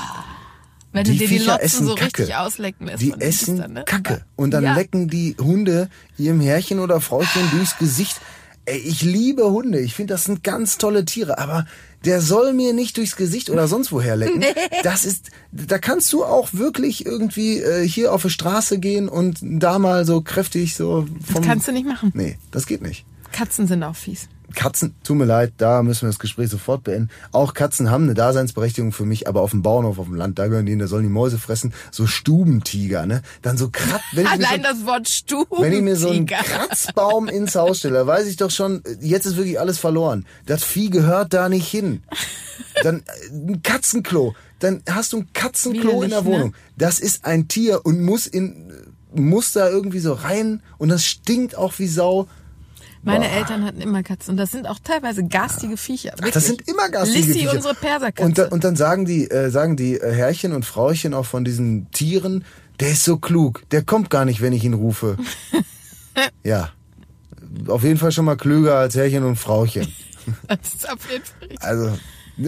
Wenn 0.94 1.04
du 1.04 1.12
Die 1.12 1.18
dir 1.20 1.28
die 1.28 1.38
Lotzen 1.40 1.60
essen 1.66 1.86
so 1.88 1.96
Kacke. 1.96 2.20
richtig 2.24 2.36
auslecken 2.36 2.88
lässt. 2.88 3.02
Die 3.02 3.12
essen 3.20 3.56
Biestern, 3.56 3.74
ne? 3.74 3.84
Kacke. 3.86 4.26
Und 4.36 4.52
dann 4.52 4.64
Ja. 4.64 4.74
lecken 4.76 5.08
die 5.10 5.36
Hunde 5.40 5.90
ihrem 6.18 6.40
Herrchen 6.42 6.80
oder 6.80 7.02
Frauchen 7.02 7.42
durchs 7.52 7.78
Gesicht. 7.78 8.20
Ey, 8.68 8.80
ich 8.80 9.02
liebe 9.02 9.50
Hunde. 9.50 9.80
Ich 9.80 9.94
finde, 9.94 10.14
das 10.14 10.26
sind 10.26 10.44
ganz 10.44 10.78
tolle 10.78 11.06
Tiere. 11.06 11.38
Aber 11.38 11.66
der 12.04 12.22
soll 12.22 12.52
mir 12.54 12.74
nicht 12.74 12.98
durchs 12.98 13.16
Gesicht 13.16 13.50
oder 13.50 13.68
sonst 13.70 13.94
woher 13.94 14.18
lecken. 14.18 14.44
Das 14.84 15.06
ist, 15.06 15.32
da 15.52 15.80
kannst 15.80 16.12
du 16.12 16.26
auch 16.26 16.54
wirklich 16.54 17.06
irgendwie 17.06 17.60
äh, 17.60 17.88
hier 17.88 18.14
auf 18.14 18.24
die 18.24 18.30
Straße 18.30 18.80
gehen 18.80 19.08
und 19.08 19.40
da 19.42 19.80
mal 19.80 20.06
so 20.06 20.22
kräftig 20.22 20.76
so 20.76 21.08
vom... 21.26 21.36
Das 21.36 21.46
kannst 21.46 21.68
du 21.70 21.72
nicht 21.72 21.88
machen. 21.88 22.12
Nee, 22.14 22.38
das 22.52 22.68
geht 22.68 22.82
nicht. 22.82 23.06
Katzen 23.32 23.68
sind 23.68 23.84
auch 23.84 23.96
fies. 23.96 24.28
Katzen, 24.56 24.96
tut 25.04 25.18
mir 25.18 25.26
leid, 25.26 25.54
da 25.58 25.84
müssen 25.84 26.04
wir 26.04 26.08
das 26.10 26.20
Gespräch 26.20 26.50
sofort 26.50 26.84
beenden. 26.84 27.10
Auch 27.32 27.54
Katzen 27.54 27.92
haben 27.92 28.04
eine 28.06 28.14
Daseinsberechtigung 28.14 28.92
für 28.92 29.06
mich, 29.06 29.28
aber 29.28 29.42
auf 29.42 29.52
dem 29.52 29.62
Bauernhof, 29.62 30.00
auf 30.00 30.06
dem 30.06 30.16
Land, 30.16 30.40
da 30.40 30.48
gehören 30.48 30.66
die 30.66 30.72
hin, 30.72 30.80
da 30.80 30.88
sollen 30.88 31.04
die 31.04 31.10
Mäuse 31.10 31.38
fressen. 31.38 31.74
So 31.92 32.08
Stubentiger, 32.08 33.06
ne? 33.06 33.22
Dann 33.42 33.58
so 33.58 33.70
Kratz, 33.70 34.02
Allein 34.16 34.64
so, 34.64 34.72
das 34.72 34.86
Wort 34.86 35.10
Stuben. 35.10 35.62
wenn 35.62 35.74
ich 35.74 35.82
mir 35.82 35.96
so 35.96 36.10
einen 36.10 36.26
Kratzbaum 36.28 37.28
ins 37.28 37.56
Haus 37.56 37.80
stelle, 37.80 37.96
da 37.96 38.08
weiß 38.08 38.28
ich 38.28 38.38
doch 38.38 38.52
schon, 38.52 38.84
jetzt 39.02 39.26
ist 39.26 39.36
wirklich 39.38 39.60
alles 39.60 39.78
verloren. 39.78 40.26
Das 40.46 40.64
Vieh 40.64 40.90
gehört 40.90 41.34
da 41.34 41.50
nicht 41.50 41.68
hin. 41.68 42.02
Dann 42.84 43.04
äh, 43.32 43.34
ein 43.34 43.62
Katzenklo, 43.64 44.34
dann 44.60 44.82
hast 44.90 45.14
du 45.14 45.18
ein 45.20 45.28
Katzenklo 45.34 46.02
in 46.04 46.10
der 46.10 46.22
Widerlich, 46.22 46.26
Wohnung. 46.26 46.50
ne? 46.50 46.56
Das 46.78 47.00
ist 47.00 47.26
ein 47.26 47.48
Tier 47.48 47.86
und 47.86 48.02
muss 48.04 48.28
in 48.28 48.72
muss 49.14 49.54
da 49.54 49.70
irgendwie 49.70 50.00
so 50.00 50.14
rein 50.14 50.62
und 50.78 50.90
das 50.90 51.06
stinkt 51.06 51.56
auch 51.58 51.74
wie 51.80 51.88
Sau. 51.88 52.28
Meine 53.04 53.26
Boah. 53.26 53.36
Eltern 53.36 53.66
hatten 53.66 53.82
immer 53.82 54.04
Katzen 54.04 54.32
und 54.32 54.38
das 54.38 54.52
sind 54.52 54.68
auch 54.68 54.80
teilweise 54.84 55.26
garstige 55.26 55.78
Viecher. 55.78 56.14
Ach, 56.22 56.30
das 56.30 56.46
sind 56.46 56.68
immer 56.68 56.90
garstige 56.90 57.26
Lissy, 57.26 57.40
Viecher. 57.40 57.54
unsere 57.54 57.76
Perserkatze. 57.76 58.26
Und, 58.26 58.38
da, 58.38 58.48
und 58.48 58.64
dann 58.64 58.76
sagen 58.76 59.06
die, 59.06 59.30
äh, 59.30 59.50
sagen 59.50 59.78
die 59.78 59.96
äh, 59.96 60.14
Herrchen 60.14 60.54
und 60.54 60.66
Frauchen 60.66 61.14
auch 61.14 61.26
von 61.26 61.46
diesen 61.46 61.90
Tieren, 61.92 62.44
der 62.80 62.92
ist 62.92 63.04
so 63.04 63.18
klug, 63.18 63.64
der 63.72 63.84
kommt 63.84 64.10
gar 64.10 64.26
nicht, 64.26 64.42
wenn 64.42 64.54
ich 64.54 64.64
ihn 64.64 64.74
rufe. 64.74 65.18
ja. 66.44 66.70
Auf 67.68 67.84
jeden 67.84 67.98
Fall 67.98 68.12
schon 68.12 68.26
mal 68.26 68.36
klüger 68.36 68.76
als 68.78 68.96
Herrchen 68.96 69.24
und 69.24 69.38
Frauchen. 69.38 69.88
das 70.48 70.76
ist 70.76 70.90
auf 70.92 71.10
jeden 71.10 71.24
Fall 71.24 71.48
richtig. 71.48 71.62
Also, 71.62 71.98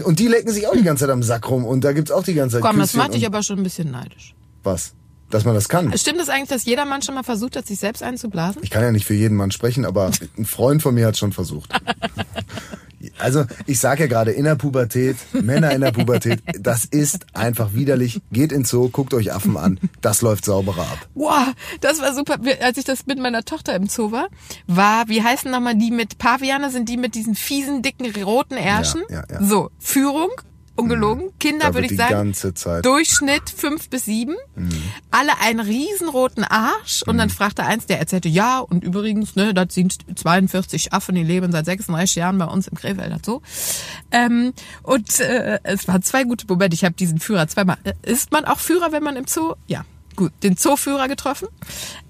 und 0.04 0.18
die 0.18 0.28
lecken 0.28 0.52
sich 0.52 0.66
auch 0.66 0.74
die 0.74 0.82
ganze 0.82 1.04
Zeit 1.04 1.10
am 1.10 1.22
Sack 1.22 1.48
rum 1.50 1.64
und 1.64 1.82
da 1.82 1.92
gibt's 1.92 2.10
auch 2.10 2.22
die 2.22 2.34
ganze 2.34 2.56
Zeit 2.56 2.62
Komm, 2.62 2.78
das 2.78 2.90
Küsschen 2.90 2.98
macht 2.98 3.14
dich 3.14 3.26
aber 3.26 3.42
schon 3.42 3.58
ein 3.58 3.62
bisschen 3.62 3.90
neidisch. 3.90 4.34
Was? 4.62 4.94
Dass 5.30 5.44
man 5.44 5.54
das 5.54 5.68
kann. 5.68 5.96
Stimmt 5.96 6.20
es 6.20 6.28
eigentlich, 6.28 6.48
dass 6.48 6.64
jeder 6.64 6.84
Mann 6.84 7.02
schon 7.02 7.14
mal 7.14 7.22
versucht 7.22 7.56
hat, 7.56 7.66
sich 7.66 7.78
selbst 7.78 8.02
einzublasen? 8.02 8.62
Ich 8.62 8.70
kann 8.70 8.82
ja 8.82 8.90
nicht 8.90 9.06
für 9.06 9.14
jeden 9.14 9.36
Mann 9.36 9.50
sprechen, 9.50 9.84
aber 9.84 10.10
ein 10.38 10.44
Freund 10.44 10.82
von 10.82 10.94
mir 10.94 11.06
hat 11.06 11.16
schon 11.16 11.32
versucht. 11.32 11.72
Also 13.18 13.44
ich 13.66 13.78
sage 13.78 14.02
ja 14.02 14.06
gerade, 14.08 14.32
in 14.32 14.44
der 14.44 14.56
Pubertät, 14.56 15.16
Männer 15.32 15.70
in 15.72 15.80
der 15.80 15.92
Pubertät, 15.92 16.42
das 16.60 16.84
ist 16.84 17.26
einfach 17.34 17.72
widerlich. 17.72 18.20
Geht 18.30 18.52
ins 18.52 18.70
Zoo, 18.70 18.88
guckt 18.88 19.14
euch 19.14 19.32
Affen 19.32 19.56
an. 19.56 19.78
Das 20.00 20.22
läuft 20.22 20.44
sauberer 20.44 20.82
ab. 20.82 20.98
Wow, 21.14 21.54
das 21.80 22.00
war 22.00 22.14
super. 22.14 22.36
Als 22.60 22.78
ich 22.78 22.84
das 22.84 23.06
mit 23.06 23.18
meiner 23.18 23.44
Tochter 23.44 23.74
im 23.74 23.86
Zoo 23.88 24.12
war, 24.12 24.28
war, 24.66 25.08
wie 25.08 25.22
heißen 25.22 25.50
nochmal 25.50 25.76
die 25.76 25.90
mit 25.90 26.18
Paviane, 26.18 26.70
sind 26.70 26.88
die 26.88 26.96
mit 26.96 27.14
diesen 27.14 27.34
fiesen, 27.34 27.82
dicken, 27.82 28.10
roten 28.22 28.56
Ärschen? 28.56 29.02
Ja, 29.08 29.24
ja, 29.28 29.40
ja. 29.40 29.42
So, 29.42 29.70
Führung, 29.78 30.30
ungelogen. 30.80 31.30
Kinder 31.38 31.66
Da 31.68 31.74
würde 31.74 31.86
ich 31.86 31.96
sagen. 31.96 32.10
ganze 32.12 32.54
Zeit. 32.54 32.84
Durchschnitt 32.84 33.50
fünf 33.54 33.88
bis 33.88 34.04
sieben. 34.06 34.36
Alle 35.10 35.32
einen 35.40 35.60
riesenroten 35.60 36.44
Arsch. 36.44 37.02
Und 37.06 37.18
dann 37.18 37.30
fragte 37.30 37.64
eins, 37.64 37.86
der 37.86 37.98
erzählte, 37.98 38.28
ja, 38.28 38.58
und 38.60 38.82
übrigens, 38.84 39.36
ne, 39.36 39.54
das 39.54 39.74
sind 39.74 39.96
42 40.18 40.92
Affen, 40.92 41.14
die 41.14 41.22
leben 41.22 41.52
seit 41.52 41.66
36 41.66 42.16
Jahren 42.16 42.38
bei 42.38 42.46
uns 42.46 42.68
im 42.68 42.76
Krefelder 42.76 43.18
Zoo. 43.24 43.40
Ähm, 44.10 44.52
und 44.82 45.20
äh, 45.20 45.58
es 45.62 45.86
waren 45.88 46.02
zwei 46.02 46.24
gute 46.24 46.46
Momente. 46.48 46.74
Ich 46.74 46.84
habe 46.84 46.94
diesen 46.94 47.20
Führer 47.20 47.46
zweimal. 47.48 47.76
Äh, 47.84 47.92
Ist 48.02 48.32
man 48.32 48.44
auch 48.44 48.58
Führer, 48.58 48.92
wenn 48.92 49.02
man 49.02 49.16
im 49.16 49.26
Zoo? 49.26 49.54
Ja. 49.66 49.84
Gut, 50.16 50.32
den 50.42 50.56
Zooführer 50.56 51.08
getroffen. 51.08 51.48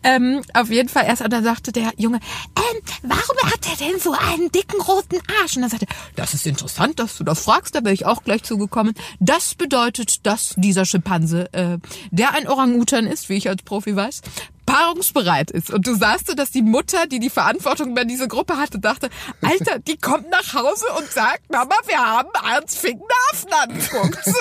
Ähm, 0.03 0.43
auf 0.55 0.71
jeden 0.71 0.89
Fall 0.89 1.05
erst, 1.07 1.23
und 1.23 1.33
dann 1.33 1.45
sagte 1.45 1.71
der 1.71 1.93
Junge, 1.97 2.19
ähm, 2.57 2.81
warum 3.03 3.37
hat 3.53 3.67
er 3.71 3.87
denn 3.87 4.01
so 4.01 4.13
einen 4.13 4.51
dicken 4.51 4.81
roten 4.81 5.21
Arsch? 5.41 5.57
Und 5.57 5.63
dann 5.63 5.71
sagte 5.71 5.87
das 6.17 6.35
ist 6.35 6.47
interessant, 6.47 6.99
dass 6.99 7.19
du 7.19 7.25
das 7.25 7.45
fragst, 7.45 7.75
da 7.75 7.85
wäre 7.85 7.93
ich 7.93 8.07
auch 8.07 8.25
gleich 8.25 8.43
zugekommen. 8.43 8.95
Das 9.21 9.55
bedeutet, 9.55 10.27
dass 10.27 10.55
dieser 10.57 10.87
Schimpanse, 10.87 11.53
äh, 11.53 11.79
der 12.11 12.33
ein 12.33 12.49
Orangutan 12.49 13.07
ist, 13.07 13.29
wie 13.29 13.35
ich 13.35 13.49
als 13.49 13.63
Profi 13.63 13.95
weiß, 13.95 14.23
paarungsbereit 14.70 15.50
ist. 15.50 15.70
Und 15.70 15.87
du 15.87 15.94
sahst 15.94 16.28
so, 16.28 16.35
dass 16.35 16.50
die 16.50 16.62
Mutter, 16.62 17.06
die 17.06 17.18
die 17.18 17.30
Verantwortung 17.30 17.90
über 17.90 18.04
diese 18.04 18.28
Gruppe 18.28 18.56
hatte, 18.56 18.78
dachte, 18.78 19.11
Alter, 19.42 19.78
die 19.80 19.96
kommt 19.96 20.30
nach 20.30 20.54
Hause 20.54 20.87
und 20.98 21.11
sagt, 21.11 21.50
Mama, 21.50 21.74
wir 21.87 21.98
haben 21.98 22.28
Ernst 22.48 22.78
Ficken 22.78 23.02
Affen 23.33 23.52
angeguckt. 23.52 24.24
So. 24.24 24.33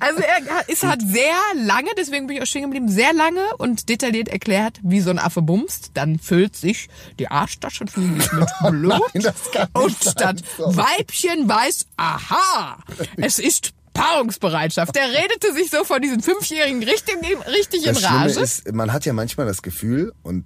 Also 0.00 0.20
er 0.20 0.68
ist 0.68 0.84
halt 0.84 1.02
sehr 1.02 1.34
lange, 1.54 1.88
deswegen 1.98 2.26
bin 2.26 2.36
ich 2.36 2.42
auch 2.42 2.46
stehen 2.46 2.62
geblieben, 2.62 2.88
sehr 2.88 3.12
lange 3.12 3.44
und 3.58 3.88
detailliert 3.88 4.28
erklärt, 4.28 4.78
wie 4.82 5.00
so 5.00 5.10
ein 5.10 5.18
Affe 5.18 5.42
bumst. 5.42 5.90
Dann 5.94 6.18
füllt 6.18 6.56
sich 6.56 6.88
die 7.18 7.28
Arschtasche 7.28 7.84
mit 7.84 7.94
Blut. 8.70 9.00
Nein, 9.14 9.32
und 9.72 9.96
statt. 10.00 10.42
Weibchen 10.58 11.48
weiß, 11.48 11.86
aha, 11.96 12.78
es 13.16 13.38
ist 13.38 13.72
Paarungsbereitschaft. 13.96 14.94
Der 14.94 15.08
redete 15.10 15.52
sich 15.54 15.70
so 15.70 15.84
von 15.84 16.00
diesen 16.00 16.20
Fünfjährigen 16.20 16.82
richtig, 16.82 17.16
richtig 17.48 17.86
in 17.86 17.94
Das 17.94 18.00
Schlimme 18.00 18.20
Rage. 18.20 18.40
ist, 18.40 18.72
man 18.72 18.92
hat 18.92 19.04
ja 19.06 19.12
manchmal 19.12 19.46
das 19.46 19.62
Gefühl 19.62 20.12
und 20.22 20.44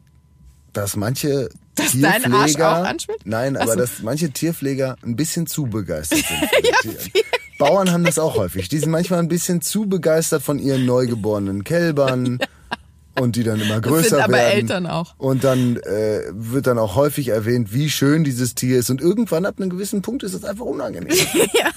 dass 0.72 0.96
manche 0.96 1.48
Dass 1.74 1.92
dein 1.98 2.22
Tierpfleger, 2.22 2.36
Arsch 2.38 2.56
auch 2.56 2.88
anschwillt? 2.88 3.20
nein, 3.24 3.56
aber 3.56 3.72
so. 3.72 3.78
dass 3.78 4.00
manche 4.02 4.30
Tierpfleger 4.30 4.96
ein 5.02 5.16
bisschen 5.16 5.46
zu 5.46 5.66
begeistert 5.66 6.18
sind. 6.18 6.38
von 6.48 6.62
den 6.62 6.74
Tieren. 6.96 7.24
Bauern 7.58 7.90
haben 7.92 8.04
das 8.04 8.18
auch 8.18 8.36
häufig. 8.36 8.68
Die 8.68 8.78
sind 8.78 8.90
manchmal 8.90 9.18
ein 9.18 9.28
bisschen 9.28 9.60
zu 9.60 9.86
begeistert 9.86 10.42
von 10.42 10.58
ihren 10.58 10.86
neugeborenen 10.86 11.64
Kälbern 11.64 12.38
und 13.20 13.36
die 13.36 13.42
dann 13.42 13.60
immer 13.60 13.80
größer 13.80 14.02
das 14.02 14.08
sind 14.10 14.20
aber 14.20 14.32
werden. 14.34 14.52
Eltern 14.52 14.86
auch. 14.86 15.14
Und 15.18 15.44
dann 15.44 15.76
äh, 15.76 16.22
wird 16.32 16.66
dann 16.66 16.78
auch 16.78 16.96
häufig 16.96 17.28
erwähnt, 17.28 17.72
wie 17.72 17.90
schön 17.90 18.24
dieses 18.24 18.54
Tier 18.54 18.78
ist. 18.78 18.90
Und 18.90 19.00
irgendwann 19.00 19.46
ab 19.46 19.54
einem 19.58 19.70
gewissen 19.70 20.02
Punkt 20.02 20.22
ist 20.22 20.34
es 20.34 20.44
einfach 20.44 20.64
unangenehm. 20.64 21.12
ja, 21.52 21.70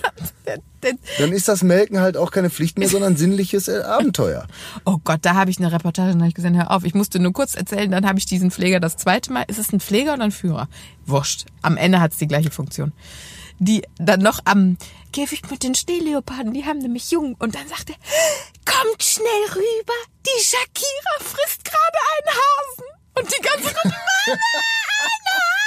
Dann 1.20 1.32
ist 1.32 1.48
das 1.48 1.64
Melken 1.64 2.00
halt 2.00 2.18
auch 2.18 2.32
keine 2.32 2.50
Pflicht 2.50 2.80
mehr, 2.80 2.90
sondern 2.90 3.18
sinnliches 3.18 3.68
äh, 3.68 3.82
Abenteuer. 3.82 4.48
Oh 4.86 4.98
Gott, 5.04 5.20
da 5.22 5.36
habe 5.36 5.50
ich 5.50 5.60
eine 5.60 5.72
Reportage 5.72 6.18
noch 6.18 6.34
gesehen. 6.34 6.56
Hör 6.56 6.72
auf, 6.72 6.84
ich 6.84 6.94
musste 6.94 7.20
nur 7.20 7.32
kurz 7.32 7.56
erzählen, 7.56 7.92
dann 7.92 8.06
habe 8.08 8.20
ich 8.20 8.26
diesen 8.26 8.52
Pfleger 8.52 8.80
das 8.80 8.98
zweite 8.98 9.32
Mal. 9.32 9.44
Ist 9.48 9.60
es 9.60 9.72
ein 9.72 9.80
Pfleger 9.80 10.14
oder 10.14 10.24
ein 10.24 10.32
Führer? 10.32 10.68
Wurscht. 11.06 11.46
Am 11.62 11.78
Ende 11.78 12.02
hat 12.02 12.12
es 12.12 12.18
die 12.18 12.28
gleiche 12.28 12.52
Funktion. 12.52 12.92
Die 13.64 13.82
dann 13.96 14.20
noch 14.20 14.40
am 14.44 14.78
Käfig 15.14 15.50
mit 15.50 15.64
den 15.64 15.74
Schneeleoparden, 15.74 16.54
die 16.54 16.66
haben 16.66 16.80
nämlich 16.80 17.12
Jungen. 17.12 17.36
Und 17.36 17.56
dann 17.56 17.68
sagt 17.70 17.92
er, 17.92 17.96
kommt 18.66 19.02
schnell 19.02 19.46
rüber, 19.56 19.94
die 20.26 20.44
Shakira 20.44 21.20
frisst 21.20 21.64
gerade 21.64 22.00
einen 22.12 22.36
Hasen. 22.36 22.86
Und 23.16 23.32
die 23.32 23.42
ganze 23.42 23.68
Runde, 23.68 23.96
Mama, 24.28 24.38
ein 25.00 25.26
Hase! 25.34 25.63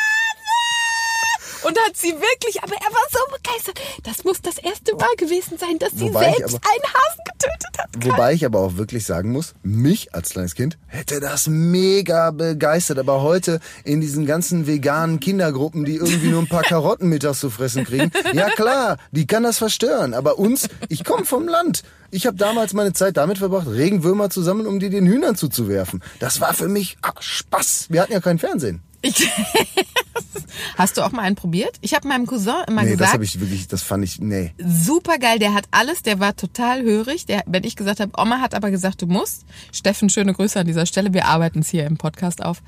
Und 1.66 1.76
hat 1.86 1.96
sie 1.96 2.12
wirklich, 2.12 2.62
aber 2.62 2.74
er 2.74 2.92
war 2.92 3.06
so 3.10 3.18
begeistert. 3.34 3.80
Das 4.04 4.24
muss 4.24 4.40
das 4.40 4.58
erste 4.58 4.94
Mal 4.94 5.14
gewesen 5.16 5.58
sein, 5.58 5.78
dass 5.78 5.90
sie 5.92 6.02
Wobei 6.08 6.32
selbst 6.32 6.56
aber- 6.56 6.68
einen 6.70 6.94
Hasen 6.94 7.20
getötet 7.24 7.78
hat. 7.78 7.88
Wobei 8.04 8.32
ich 8.34 8.44
aber 8.44 8.60
auch 8.60 8.76
wirklich 8.76 9.04
sagen 9.04 9.32
muss, 9.32 9.54
mich 9.62 10.14
als 10.14 10.30
kleines 10.30 10.54
Kind 10.54 10.78
hätte 10.86 11.18
das 11.20 11.46
mega 11.48 12.30
begeistert. 12.30 12.98
Aber 12.98 13.22
heute 13.22 13.60
in 13.84 14.00
diesen 14.00 14.26
ganzen 14.26 14.66
veganen 14.66 15.18
Kindergruppen, 15.20 15.84
die 15.84 15.96
irgendwie 15.96 16.28
nur 16.28 16.42
ein 16.42 16.48
paar 16.48 16.62
Karotten 16.68 17.08
mittags 17.08 17.40
zu 17.40 17.50
fressen 17.50 17.84
kriegen, 17.84 18.10
ja 18.32 18.48
klar, 18.50 18.98
die 19.10 19.26
kann 19.26 19.42
das 19.42 19.58
verstören. 19.58 20.14
Aber 20.14 20.38
uns, 20.38 20.68
ich 20.88 21.04
komme 21.04 21.24
vom 21.24 21.48
Land. 21.48 21.82
Ich 22.12 22.26
habe 22.26 22.36
damals 22.36 22.72
meine 22.74 22.92
Zeit 22.92 23.16
damit 23.16 23.38
verbracht, 23.38 23.66
Regenwürmer 23.68 24.30
zu 24.30 24.40
sammeln, 24.40 24.68
um 24.68 24.78
die 24.78 24.90
den 24.90 25.06
Hühnern 25.06 25.34
zuzuwerfen. 25.34 26.02
Das 26.20 26.40
war 26.40 26.54
für 26.54 26.68
mich 26.68 26.96
ah, 27.02 27.12
Spaß. 27.18 27.86
Wir 27.90 28.02
hatten 28.02 28.12
ja 28.12 28.20
kein 28.20 28.38
Fernsehen. 28.38 28.82
Ich, 29.02 29.28
Hast 30.76 30.96
du 30.96 31.02
auch 31.02 31.12
mal 31.12 31.22
einen 31.22 31.36
probiert? 31.36 31.76
Ich 31.80 31.94
habe 31.94 32.08
meinem 32.08 32.26
Cousin 32.26 32.54
immer 32.66 32.82
Nee, 32.82 32.90
das 32.90 32.98
gesagt, 32.98 33.12
habe 33.14 33.24
ich 33.24 33.40
wirklich, 33.40 33.68
das 33.68 33.82
fand 33.82 34.04
ich, 34.04 34.20
nee. 34.20 34.54
super 34.58 35.18
geil, 35.18 35.38
der 35.38 35.54
hat 35.54 35.64
alles, 35.70 36.02
der 36.02 36.20
war 36.20 36.36
total 36.36 36.82
hörig. 36.82 37.26
Der, 37.26 37.42
wenn 37.46 37.64
ich 37.64 37.76
gesagt 37.76 38.00
habe, 38.00 38.12
Oma 38.16 38.40
hat 38.40 38.54
aber 38.54 38.70
gesagt, 38.70 39.02
du 39.02 39.06
musst. 39.06 39.44
Steffen, 39.72 40.08
schöne 40.10 40.32
Grüße 40.32 40.58
an 40.58 40.66
dieser 40.66 40.86
Stelle, 40.86 41.12
wir 41.14 41.26
arbeiten 41.26 41.60
es 41.60 41.68
hier 41.68 41.86
im 41.86 41.96
Podcast 41.96 42.44
auf. 42.44 42.62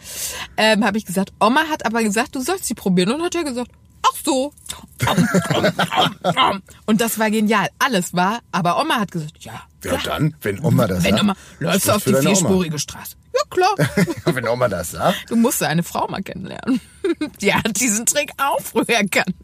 Ähm, 0.56 0.84
habe 0.84 0.98
ich 0.98 1.06
gesagt, 1.06 1.32
Oma 1.40 1.64
hat 1.70 1.86
aber 1.86 2.02
gesagt, 2.02 2.34
du 2.34 2.40
sollst 2.40 2.64
sie 2.64 2.74
probieren. 2.74 3.12
Und 3.12 3.22
hat 3.22 3.34
er 3.34 3.44
gesagt, 3.44 3.70
ach 4.02 4.16
so. 4.24 4.52
Und 6.86 7.00
das 7.00 7.18
war 7.18 7.30
genial. 7.30 7.68
Alles 7.78 8.14
war, 8.14 8.40
aber 8.52 8.80
Oma 8.80 9.00
hat 9.00 9.10
gesagt, 9.10 9.38
ja. 9.40 9.62
Ja, 9.84 9.96
dann, 9.98 10.34
wenn 10.42 10.58
Oma 10.64 10.86
das 10.86 11.04
Wenn. 11.04 11.20
Oma, 11.20 11.34
läufst 11.60 11.88
das 11.88 11.96
auf 11.96 12.04
die 12.04 12.14
vierspurige 12.14 12.78
Straße. 12.78 13.16
Ja, 13.38 13.44
klar. 13.50 13.88
wenn 14.34 14.48
Oma 14.48 14.68
das 14.68 14.92
sagt. 14.92 15.30
Du 15.30 15.36
musst 15.36 15.62
eine 15.62 15.82
Frau 15.82 16.06
mal 16.08 16.22
kennenlernen. 16.22 16.80
Die 17.40 17.54
hat 17.54 17.80
diesen 17.80 18.06
Trick 18.06 18.32
auch 18.38 18.60
früher 18.60 18.88
erkannt. 18.88 19.34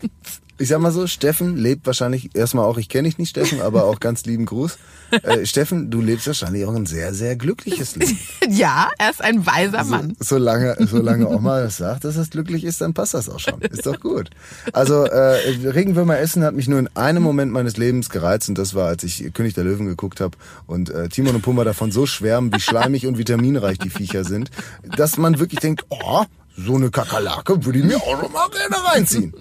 Ich 0.56 0.68
sag 0.68 0.80
mal 0.80 0.92
so, 0.92 1.08
Steffen 1.08 1.56
lebt 1.56 1.84
wahrscheinlich, 1.84 2.30
erstmal 2.34 2.64
auch, 2.64 2.78
ich 2.78 2.88
kenne 2.88 3.08
dich 3.08 3.18
nicht, 3.18 3.30
Steffen, 3.30 3.60
aber 3.60 3.84
auch 3.84 3.98
ganz 3.98 4.24
lieben 4.24 4.46
Gruß. 4.46 4.78
Äh, 5.22 5.46
Steffen, 5.46 5.92
du 5.92 6.00
lebst 6.00 6.26
wahrscheinlich 6.26 6.64
auch 6.64 6.74
ein 6.74 6.86
sehr, 6.86 7.14
sehr 7.14 7.36
glückliches 7.36 7.94
Leben. 7.94 8.18
Ja, 8.48 8.90
er 8.98 9.10
ist 9.10 9.22
ein 9.22 9.46
weiser 9.46 9.84
Mann. 9.84 10.16
So, 10.18 10.36
solange, 10.36 10.76
solange 10.80 11.28
Oma 11.28 11.60
das 11.60 11.76
sagt, 11.76 12.04
dass 12.04 12.16
es 12.16 12.30
glücklich 12.30 12.64
ist, 12.64 12.80
dann 12.80 12.94
passt 12.94 13.14
das 13.14 13.28
auch 13.28 13.38
schon. 13.38 13.60
Ist 13.60 13.86
doch 13.86 14.00
gut. 14.00 14.30
Also 14.72 15.04
äh, 15.04 15.68
Regenwürmer 15.68 16.18
essen 16.18 16.42
hat 16.42 16.54
mich 16.54 16.66
nur 16.66 16.80
in 16.80 16.88
einem 16.96 17.22
Moment 17.22 17.52
meines 17.52 17.76
Lebens 17.76 18.10
gereizt 18.10 18.48
und 18.48 18.58
das 18.58 18.74
war, 18.74 18.88
als 18.88 19.04
ich 19.04 19.32
König 19.34 19.54
der 19.54 19.62
Löwen 19.62 19.86
geguckt 19.86 20.20
habe 20.20 20.36
und 20.66 20.90
äh, 20.90 21.08
Timon 21.08 21.36
und 21.36 21.42
Pumba 21.42 21.62
davon 21.62 21.92
so 21.92 22.06
schwärmen, 22.06 22.52
wie 22.52 22.60
schleimig 22.60 23.06
und 23.06 23.16
vitaminreich 23.16 23.78
die 23.78 23.90
Viecher 23.90 24.24
sind, 24.24 24.50
dass 24.96 25.16
man 25.16 25.38
wirklich 25.38 25.60
denkt, 25.60 25.84
oh, 25.90 26.24
so 26.56 26.74
eine 26.74 26.90
Kakerlake 26.90 27.64
würde 27.64 27.78
ich 27.78 27.84
mir 27.84 27.98
auch 27.98 28.20
noch 28.20 28.32
mal 28.32 28.48
gerne 28.48 28.84
reinziehen. 28.84 29.32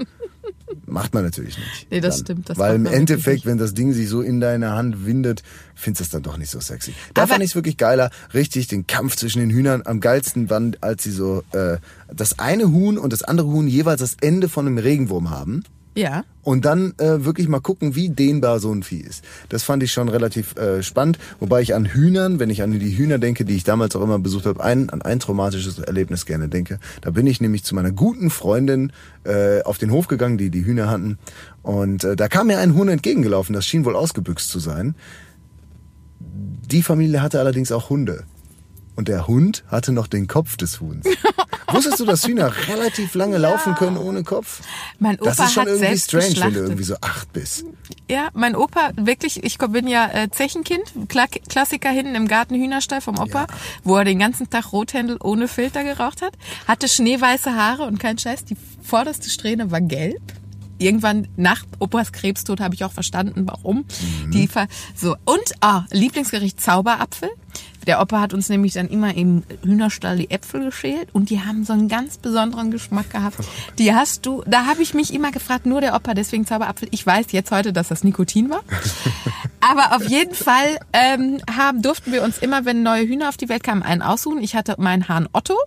Macht 0.86 1.14
man 1.14 1.24
natürlich 1.24 1.58
nicht. 1.58 1.88
Nee, 1.92 2.00
das 2.02 2.18
Dann. 2.18 2.26
stimmt, 2.26 2.50
das 2.50 2.58
Weil 2.58 2.76
im 2.76 2.86
Endeffekt, 2.86 3.46
wenn 3.46 3.58
das 3.58 3.74
Ding 3.74 3.94
sich 3.94 4.10
so 4.10 4.22
in 4.22 4.40
deiner 4.40 4.72
Hand 4.76 5.06
windet, 5.06 5.44
findest 5.76 6.02
du 6.02 6.04
es 6.04 6.10
dann 6.12 6.24
doch 6.24 6.38
nicht 6.38 6.50
so 6.50 6.60
sexy. 6.60 6.94
Da 7.14 7.24
Aber- 7.24 7.32
fand 7.34 7.44
ich 7.44 7.52
es 7.52 7.56
wirklich 7.56 7.78
geiler, 7.78 8.10
richtig 8.34 8.68
den 8.68 8.88
Kampf 8.88 9.16
zwischen 9.16 9.40
den 9.40 9.50
Hühnern 9.50 9.82
am 9.86 10.00
geilsten 10.00 10.50
waren, 10.50 10.76
als 10.82 11.04
sie 11.04 11.12
so 11.12 11.44
äh, 11.54 11.78
das 12.14 12.40
eine 12.40 12.72
Huhn 12.72 12.98
und 12.98 13.14
das 13.14 13.24
andere 13.24 13.48
Huhn 13.48 13.68
jeweils 13.68 14.00
das 14.02 14.16
Ende 14.22 14.50
von 14.50 14.68
einem 14.68 14.78
Regenwurm 14.78 15.30
haben. 15.30 15.64
Ja. 15.96 16.24
Und 16.42 16.66
dann 16.66 16.94
äh, 16.98 17.24
wirklich 17.24 17.48
mal 17.48 17.62
gucken, 17.62 17.96
wie 17.96 18.10
dehnbar 18.10 18.60
so 18.60 18.72
ein 18.74 18.84
Vieh 18.84 19.00
ist. 19.00 19.24
Das 19.50 19.64
fand 19.64 19.84
ich 19.84 19.92
schon 19.92 20.10
relativ 20.10 20.56
äh, 20.58 20.84
spannend. 20.84 21.18
Wobei 21.40 21.62
ich 21.62 21.74
an 21.74 21.86
Hühnern, 21.86 22.40
wenn 22.40 22.50
ich 22.50 22.64
an 22.64 22.72
die 22.72 22.98
Hühner 22.98 23.18
denke, 23.18 23.46
die 23.46 23.56
ich 23.56 23.64
damals 23.64 23.96
auch 23.96 24.02
immer 24.02 24.20
besucht 24.20 24.46
habe, 24.46 24.64
ein, 24.64 24.90
an 24.90 25.02
ein 25.02 25.20
traumatisches 25.20 25.80
Erlebnis 25.80 26.26
gerne 26.26 26.50
denke. 26.50 26.80
Da 27.02 27.12
bin 27.12 27.28
ich 27.28 27.40
nämlich 27.40 27.64
zu 27.64 27.76
meiner 27.76 27.92
guten 27.92 28.30
Freundin 28.30 28.92
äh, 29.24 29.62
auf 29.62 29.78
den 29.78 29.92
Hof 29.92 30.08
gegangen, 30.08 30.38
die 30.38 30.50
die 30.50 30.66
Hühner 30.66 30.90
hatten. 30.90 31.18
Und 31.62 32.04
äh, 32.04 32.16
da 32.16 32.28
kam 32.28 32.48
mir 32.48 32.60
ein 32.60 32.76
Huhn 32.76 32.90
entgegengelaufen, 32.90 33.54
das 33.54 33.66
schien 33.66 33.86
wohl 33.86 33.96
ausgebüxt 33.96 34.50
zu 34.50 34.60
sein. 34.60 34.96
Die 36.20 36.82
Familie 36.82 37.22
hatte 37.22 37.40
allerdings 37.40 37.72
auch 37.72 37.90
Hunde. 37.90 38.24
Und 38.96 39.08
der 39.08 39.28
Hund 39.28 39.64
hatte 39.68 39.92
noch 39.92 40.08
den 40.08 40.28
Kopf 40.28 40.56
des 40.58 40.80
Huhns. 40.80 41.06
Wusstest 41.72 42.00
du, 42.00 42.06
dass 42.06 42.28
Hühner 42.28 42.54
relativ 42.68 43.16
lange 43.16 43.38
laufen 43.38 43.74
können 43.74 43.98
ohne 43.98 44.24
Kopf? 44.24 44.62
Mein 45.00 45.16
Opa 45.20 45.26
Das 45.26 45.40
ist 45.40 45.54
schon 45.54 45.68
irgendwie 45.68 45.98
strange, 45.98 46.36
wenn 46.38 46.54
du 46.54 46.60
irgendwie 46.60 46.84
so 46.84 46.96
acht 47.02 47.34
bist. 47.34 47.66
Ja, 48.10 48.30
mein 48.34 48.56
Opa, 48.56 48.92
wirklich, 48.96 49.44
ich 49.44 49.58
bin 49.58 49.88
ja 49.88 50.10
äh, 50.14 50.30
Zechenkind, 50.30 50.84
Kla 51.08 51.26
Klassiker 51.28 51.90
hinten 51.90 52.14
im 52.14 52.28
Garten 52.28 52.54
Hühnerstall 52.56 53.02
vom 53.02 53.18
Opa, 53.18 53.48
wo 53.84 53.98
er 53.98 54.06
den 54.06 54.20
ganzen 54.20 54.50
Tag 54.50 54.72
Rothändel 54.72 55.18
ohne 55.24 55.48
Filter 55.48 55.84
geraucht 55.84 56.22
hat, 56.22 56.34
hatte 56.68 56.88
schneeweiße 56.88 57.56
Haare 57.56 57.84
und 57.84 58.00
kein 58.00 58.20
Scheiß, 58.20 58.46
die 58.46 58.58
vorderste 58.84 59.30
Strähne 59.30 59.72
war 59.72 59.82
gelb. 59.82 60.22
Irgendwann 60.80 61.28
nach 61.38 61.64
Opas 61.80 62.12
Krebstod 62.12 62.60
habe 62.60 62.76
ich 62.76 62.84
auch 62.84 62.92
verstanden, 62.92 63.48
warum. 63.48 63.86
Die 64.34 64.48
ver 64.48 64.68
so 64.96 65.16
und 65.24 65.54
ah, 65.62 65.86
Lieblingsgericht 65.92 66.60
Zauberapfel. 66.60 67.30
Der 67.88 68.02
Opa 68.02 68.22
hat 68.22 68.34
uns 68.34 68.50
nämlich 68.50 68.74
dann 68.74 68.88
immer 68.88 69.16
im 69.16 69.44
Hühnerstall 69.64 70.18
die 70.18 70.32
Äpfel 70.32 70.66
geschält 70.66 71.10
und 71.14 71.30
die 71.30 71.42
haben 71.42 71.64
so 71.66 71.74
einen 71.74 71.88
ganz 71.88 72.18
besonderen 72.18 72.72
Geschmack 72.72 73.10
gehabt. 73.10 73.38
Die 73.78 73.94
hast 73.94 74.26
du, 74.26 74.44
da 74.48 74.66
habe 74.66 74.82
ich 74.82 74.94
mich 74.94 75.14
immer 75.14 75.32
gefragt, 75.32 75.66
nur 75.66 75.82
der 75.82 75.96
Opa, 75.96 76.14
deswegen 76.14 76.46
Zauberapfel. 76.46 76.88
Ich 76.92 77.06
weiß 77.06 77.32
jetzt 77.32 77.52
heute, 77.52 77.74
dass 77.74 77.90
das 77.90 78.04
Nikotin 78.04 78.50
war. 78.50 78.62
Aber 79.62 79.96
auf 79.96 80.08
jeden 80.08 80.36
Fall 80.36 80.80
ähm, 80.92 81.40
haben, 81.56 81.82
durften 81.82 82.12
wir 82.12 82.24
uns 82.24 82.38
immer, 82.38 82.66
wenn 82.66 82.84
neue 82.84 83.08
Hühner 83.08 83.30
auf 83.30 83.38
die 83.38 83.50
Welt 83.50 83.64
kamen, 83.64 83.84
einen 83.84 84.02
aussuchen. 84.02 84.42
Ich 84.42 84.56
hatte 84.56 84.76
meinen 84.78 85.08
Hahn 85.08 85.28
Otto 85.32 85.58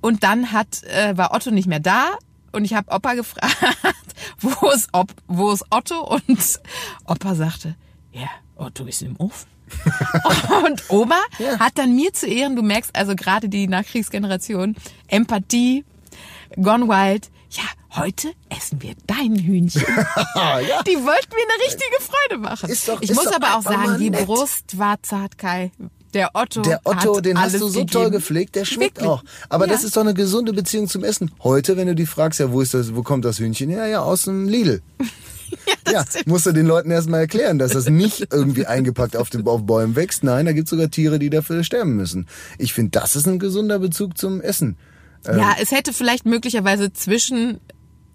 und 0.00 0.22
dann 0.22 0.52
hat, 0.52 0.82
äh, 0.84 1.16
war 1.16 1.34
Otto 1.34 1.50
nicht 1.50 1.66
mehr 1.66 1.80
da 1.80 2.12
und 2.52 2.64
ich 2.64 2.74
habe 2.74 2.90
Opa 2.90 3.14
gefragt, 3.14 3.54
wo 4.40 4.70
ist, 4.70 4.88
Op, 4.92 5.12
wo 5.26 5.50
ist 5.52 5.64
Otto? 5.70 6.00
Und 6.00 6.60
Opa 7.04 7.34
sagte, 7.34 7.74
ja, 8.12 8.28
Otto 8.56 8.84
ist 8.84 9.02
im 9.02 9.16
Ofen. 9.18 9.57
und 10.66 10.82
Oma 10.88 11.18
hat 11.58 11.76
dann 11.78 11.94
mir 11.94 12.12
zu 12.12 12.26
Ehren, 12.26 12.56
du 12.56 12.62
merkst 12.62 12.94
also 12.94 13.14
gerade 13.14 13.48
die 13.48 13.68
Nachkriegsgeneration, 13.68 14.76
Empathie, 15.08 15.84
Gone 16.56 16.88
Wild, 16.88 17.30
ja, 17.50 17.62
heute 18.02 18.28
essen 18.50 18.82
wir 18.82 18.94
dein 19.06 19.34
Hühnchen. 19.36 19.82
ja. 20.34 20.82
Die 20.82 20.96
wollten 20.96 21.04
mir 21.06 21.44
eine 21.44 21.64
richtige 21.64 21.96
Freude 22.00 22.40
machen. 22.42 22.68
Ist 22.70 22.88
doch- 22.88 23.00
ich 23.00 23.10
ist 23.10 23.16
muss 23.16 23.24
doch 23.26 23.36
aber 23.36 23.56
auch 23.56 23.62
sagen, 23.62 23.98
die 23.98 24.10
nett. 24.10 24.26
Brust 24.26 24.78
war 24.78 25.02
zart, 25.02 25.38
Kai. 25.38 25.70
Der 26.14 26.30
Otto, 26.34 26.62
Der 26.62 26.80
Otto, 26.84 27.20
den 27.20 27.38
hast 27.38 27.54
du 27.54 27.58
so 27.68 27.80
gegeben. 27.80 27.90
toll 27.90 28.10
gepflegt, 28.10 28.54
der 28.56 28.64
schmeckt 28.64 28.96
Wirklich. 28.96 29.08
auch. 29.10 29.22
Aber 29.50 29.66
Ja. 29.66 29.72
das 29.74 29.84
ist 29.84 29.94
doch 29.94 30.00
eine 30.00 30.14
gesunde 30.14 30.54
Beziehung 30.54 30.88
zum 30.88 31.04
Essen. 31.04 31.30
Heute, 31.42 31.76
wenn 31.76 31.86
du 31.86 31.94
die 31.94 32.06
fragst, 32.06 32.40
ja, 32.40 32.50
wo 32.50 32.62
ist 32.62 32.72
das, 32.72 32.94
wo 32.94 33.02
kommt 33.02 33.26
das 33.26 33.38
Hühnchen? 33.38 33.68
Ja, 33.70 33.86
ja, 33.86 34.00
aus 34.00 34.22
dem 34.22 34.48
Lidl. 34.48 34.80
Ja, 35.90 36.04
musst 36.26 36.44
du 36.44 36.52
den 36.52 36.66
Leuten 36.66 36.90
erstmal 36.90 37.20
erklären, 37.20 37.58
dass 37.58 37.72
das 37.72 37.88
nicht 37.88 38.28
irgendwie 38.32 38.66
eingepackt 38.66 39.16
auf 39.16 39.30
den 39.30 39.46
auf 39.46 39.64
Bäumen 39.64 39.96
wächst. 39.96 40.22
Nein, 40.22 40.44
da 40.44 40.52
gibt's 40.52 40.68
sogar 40.68 40.90
Tiere, 40.90 41.18
die 41.18 41.30
dafür 41.30 41.64
sterben 41.64 41.96
müssen. 41.96 42.26
Ich 42.58 42.74
finde, 42.74 42.90
das 42.90 43.16
ist 43.16 43.26
ein 43.26 43.38
gesunder 43.38 43.78
Bezug 43.78 44.18
zum 44.18 44.42
Essen. 44.42 44.76
Ja, 45.26 45.56
es 45.60 45.72
hätte 45.72 45.94
vielleicht 45.94 46.26
möglicherweise 46.26 46.92
zwischen 46.92 47.58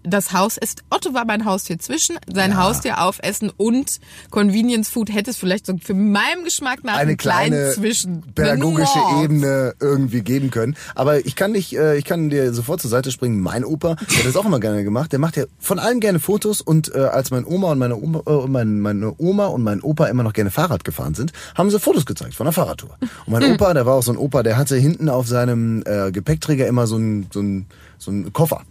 das 0.04 0.32
Haus 0.32 0.56
ist, 0.56 0.84
Otto 0.90 1.14
war 1.14 1.24
mein 1.24 1.44
Haustier 1.44 1.78
zwischen 1.78 2.16
sein 2.32 2.56
Haustier 2.56 3.02
aufessen 3.02 3.50
und 3.56 4.00
Convenience 4.30 4.88
Food 4.88 5.12
hätte 5.12 5.30
es 5.30 5.36
vielleicht 5.36 5.66
so 5.66 5.76
für 5.82 5.94
meinen 5.94 6.44
Geschmack 6.44 6.84
nach 6.84 6.96
eine 6.96 7.16
kleine 7.16 7.72
Zwischen. 7.72 8.22
pädagogische. 8.34 8.98
Ebene 9.22 9.74
irgendwie 9.80 10.22
geben 10.22 10.50
können. 10.50 10.76
Aber 10.94 11.24
ich 11.24 11.36
kann 11.36 11.54
dich, 11.54 11.76
äh, 11.76 11.96
ich 11.96 12.04
kann 12.04 12.30
dir 12.30 12.52
sofort 12.52 12.80
zur 12.80 12.90
Seite 12.90 13.10
springen. 13.10 13.40
Mein 13.40 13.64
Opa, 13.64 13.90
hat 13.90 14.24
das 14.24 14.36
auch 14.36 14.44
immer 14.44 14.60
gerne 14.60 14.84
gemacht. 14.84 15.12
Der 15.12 15.18
macht 15.18 15.36
ja 15.36 15.44
von 15.58 15.78
allem 15.78 16.00
gerne 16.00 16.20
Fotos 16.20 16.60
und 16.60 16.94
äh, 16.94 16.98
als 16.98 17.30
mein 17.30 17.44
Oma 17.44 17.72
und 17.72 17.78
meine 17.78 17.96
Oma, 17.96 18.22
äh, 18.26 18.46
mein, 18.46 18.80
meine 18.80 19.14
Oma 19.18 19.46
und 19.46 19.62
mein 19.62 19.80
Opa 19.80 20.06
immer 20.06 20.22
noch 20.22 20.32
gerne 20.32 20.50
Fahrrad 20.50 20.84
gefahren 20.84 21.14
sind, 21.14 21.32
haben 21.54 21.70
sie 21.70 21.80
Fotos 21.80 22.04
gezeigt 22.04 22.34
von 22.34 22.44
der 22.44 22.52
Fahrradtour. 22.52 22.96
Und 23.00 23.32
mein 23.32 23.44
Opa, 23.54 23.72
der 23.72 23.86
war 23.86 23.94
auch 23.94 24.02
so 24.02 24.12
ein 24.12 24.18
Opa, 24.18 24.42
der 24.42 24.58
hatte 24.58 24.76
hinten 24.76 25.08
auf 25.08 25.26
seinem 25.26 25.82
äh, 25.86 26.12
Gepäckträger 26.12 26.66
immer 26.66 26.86
so 26.86 26.96
ein 26.96 27.26
so 27.32 27.40
ein 27.40 27.66
so 27.98 28.10
ein 28.10 28.32
Koffer. 28.32 28.62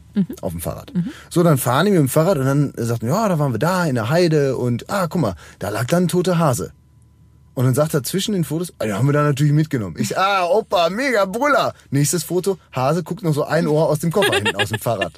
Auf 0.41 0.52
dem 0.52 0.62
Fahrrad. 0.62 0.91
So, 1.30 1.43
dann 1.43 1.58
fahren 1.58 1.86
die 1.86 1.91
mit 1.91 1.99
dem 1.99 2.10
Fahrrad 2.10 2.38
und 2.38 2.45
dann 2.45 2.73
sagten, 2.78 3.08
ja, 3.08 3.28
da 3.28 3.39
waren 3.39 3.52
wir 3.52 3.60
da 3.60 3.86
in 3.86 3.95
der 3.95 4.10
Heide 4.10 4.58
und 4.58 4.89
ah, 4.89 5.08
guck 5.08 5.21
mal, 5.21 5.36
da 5.60 5.69
lag 5.69 5.86
dann 5.86 6.04
ein 6.04 6.08
toter 6.08 6.38
Hase. 6.38 6.71
Und 7.56 7.65
dann 7.65 7.76
sagt 7.76 7.93
er 7.93 8.04
zwischen 8.04 8.34
den 8.34 8.43
Fotos, 8.43 8.73
ah, 8.80 8.86
den 8.86 8.95
haben 8.95 9.06
wir 9.06 9.13
da 9.13 9.23
natürlich 9.23 9.54
mitgenommen. 9.54 9.95
Ich, 9.99 10.17
ah, 10.17 10.45
Opa, 10.45 10.89
mega 10.89 11.26
Brüller. 11.26 11.73
Nächstes 11.91 12.23
Foto, 12.23 12.58
Hase 12.71 13.04
guckt 13.04 13.23
noch 13.23 13.34
so 13.34 13.43
ein 13.43 13.67
Ohr 13.67 13.89
aus 13.89 13.99
dem 13.99 14.12
Koffer 14.12 14.34
hinten 14.34 14.56
aus 14.56 14.69
dem 14.69 14.80
Fahrrad. 14.80 15.13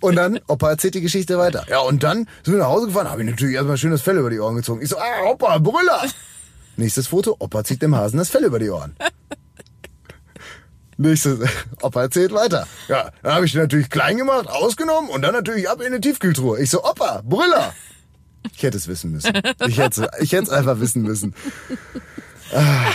Und 0.00 0.16
dann, 0.16 0.40
Opa 0.46 0.70
erzählt 0.70 0.94
die 0.94 1.00
Geschichte 1.00 1.38
weiter. 1.38 1.64
Ja, 1.68 1.80
und 1.80 2.02
dann 2.02 2.28
sind 2.42 2.54
wir 2.54 2.58
nach 2.58 2.68
Hause 2.68 2.86
gefahren, 2.86 3.10
habe 3.10 3.22
ich 3.22 3.30
natürlich 3.30 3.54
erstmal 3.54 3.78
schön 3.78 3.90
das 3.90 4.02
Fell 4.02 4.18
über 4.18 4.30
die 4.30 4.40
Ohren 4.40 4.56
gezogen. 4.56 4.82
Ich 4.82 4.90
so, 4.90 4.98
ah, 4.98 5.30
Opa, 5.30 5.58
Brüller. 5.58 6.02
Nächstes 6.76 7.06
Foto, 7.06 7.36
Opa 7.38 7.64
zieht 7.64 7.82
dem 7.82 7.94
Hasen 7.96 8.18
das 8.18 8.30
Fell 8.30 8.44
über 8.44 8.58
die 8.58 8.70
Ohren. 8.70 8.94
Nächstes, 10.98 11.38
Opa 11.82 12.02
erzählt 12.02 12.32
weiter. 12.32 12.66
Ja, 12.88 13.10
dann 13.22 13.34
habe 13.34 13.46
ich 13.46 13.52
den 13.52 13.62
natürlich 13.62 13.90
klein 13.90 14.16
gemacht, 14.16 14.46
ausgenommen 14.48 15.10
und 15.10 15.22
dann 15.22 15.32
natürlich 15.32 15.68
ab 15.68 15.80
in 15.80 15.86
eine 15.86 16.00
Tiefkühltruhe. 16.00 16.60
Ich 16.60 16.70
so, 16.70 16.84
Opa, 16.84 17.22
Brüller. 17.24 17.72
Ich 18.54 18.62
hätte 18.62 18.76
es 18.76 18.88
wissen 18.88 19.12
müssen. 19.12 19.32
Ich 19.66 19.78
hätte 19.78 20.10
ich 20.20 20.32
hätte 20.32 20.44
es 20.44 20.50
einfach 20.50 20.80
wissen 20.80 21.02
müssen. 21.02 21.34
Ah. 22.54 22.90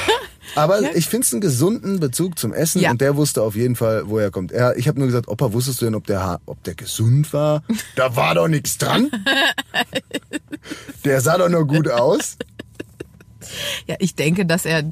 Aber 0.56 0.82
Ja. 0.82 0.90
ich 0.94 1.08
finde 1.08 1.26
es 1.26 1.34
einen 1.34 1.42
gesunden 1.42 2.00
Bezug 2.00 2.38
zum 2.40 2.54
Essen 2.54 2.82
Ja. 2.82 2.92
und 2.92 3.02
der 3.02 3.16
wusste 3.16 3.42
auf 3.44 3.56
jeden 3.56 3.76
Fall, 3.76 4.04
woher 4.08 4.26
er 4.28 4.32
kommt. 4.32 4.52
Er, 4.52 4.78
ich 4.78 4.88
habe 4.88 4.98
nur 5.00 5.08
gesagt, 5.08 5.28
Opa, 5.28 5.52
wusstest 5.54 5.82
du 5.82 5.86
denn, 5.86 5.96
ob 5.96 6.06
der, 6.08 6.40
ob 6.46 6.64
der 6.64 6.76
gesund 6.76 7.32
war? 7.34 7.64
Da 7.96 8.16
war 8.16 8.36
doch 8.36 8.48
nichts 8.48 8.78
dran. 8.78 9.10
Der 11.06 11.22
sah 11.22 11.38
doch 11.38 11.50
nur 11.50 11.66
gut 11.66 11.90
aus. 11.90 12.38
Ja, 13.86 13.96
ich 14.00 14.16
denke, 14.16 14.46
dass 14.46 14.66
er, 14.66 14.84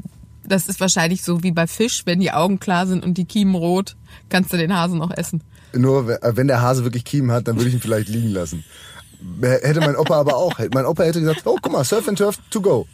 das 0.47 0.67
ist 0.67 0.79
wahrscheinlich 0.79 1.23
so 1.23 1.43
wie 1.43 1.51
bei 1.51 1.67
Fisch, 1.67 2.03
wenn 2.05 2.19
die 2.19 2.31
Augen 2.31 2.59
klar 2.59 2.87
sind 2.87 3.03
und 3.03 3.17
die 3.17 3.25
Kiemen 3.25 3.55
rot, 3.55 3.95
kannst 4.29 4.51
du 4.53 4.57
den 4.57 4.73
Hasen 4.75 4.97
noch 4.99 5.11
essen. 5.11 5.41
Nur 5.73 6.07
we- 6.07 6.19
wenn 6.21 6.47
der 6.47 6.61
Hase 6.61 6.83
wirklich 6.83 7.03
Kiemen 7.05 7.31
hat, 7.31 7.47
dann 7.47 7.57
würde 7.57 7.67
ich 7.69 7.73
ihn 7.75 7.81
vielleicht 7.81 8.07
liegen 8.09 8.29
lassen. 8.29 8.63
Hätte 9.41 9.79
mein 9.79 9.95
Opa 9.95 10.19
aber 10.19 10.35
auch. 10.37 10.59
Mein 10.73 10.85
Opa 10.85 11.03
hätte 11.03 11.19
gesagt, 11.19 11.41
oh, 11.45 11.57
guck 11.61 11.71
mal, 11.71 11.83
Surf 11.83 12.07
and 12.07 12.17
Turf 12.17 12.37
to 12.49 12.61
go. 12.61 12.87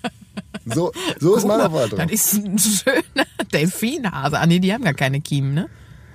So, 0.66 0.92
so 1.20 1.36
ist 1.36 1.46
meine 1.46 1.64
Erwartung. 1.64 2.00
Das 2.00 2.10
ist 2.12 2.34
ein 2.36 2.58
schöner 2.58 3.26
Delfinhase. 3.52 4.40
Ah 4.40 4.46
nee, 4.46 4.60
die 4.60 4.74
haben 4.74 4.84
gar 4.84 4.94
keine 4.94 5.20
Kiemen, 5.22 5.54
ne? 5.54 5.70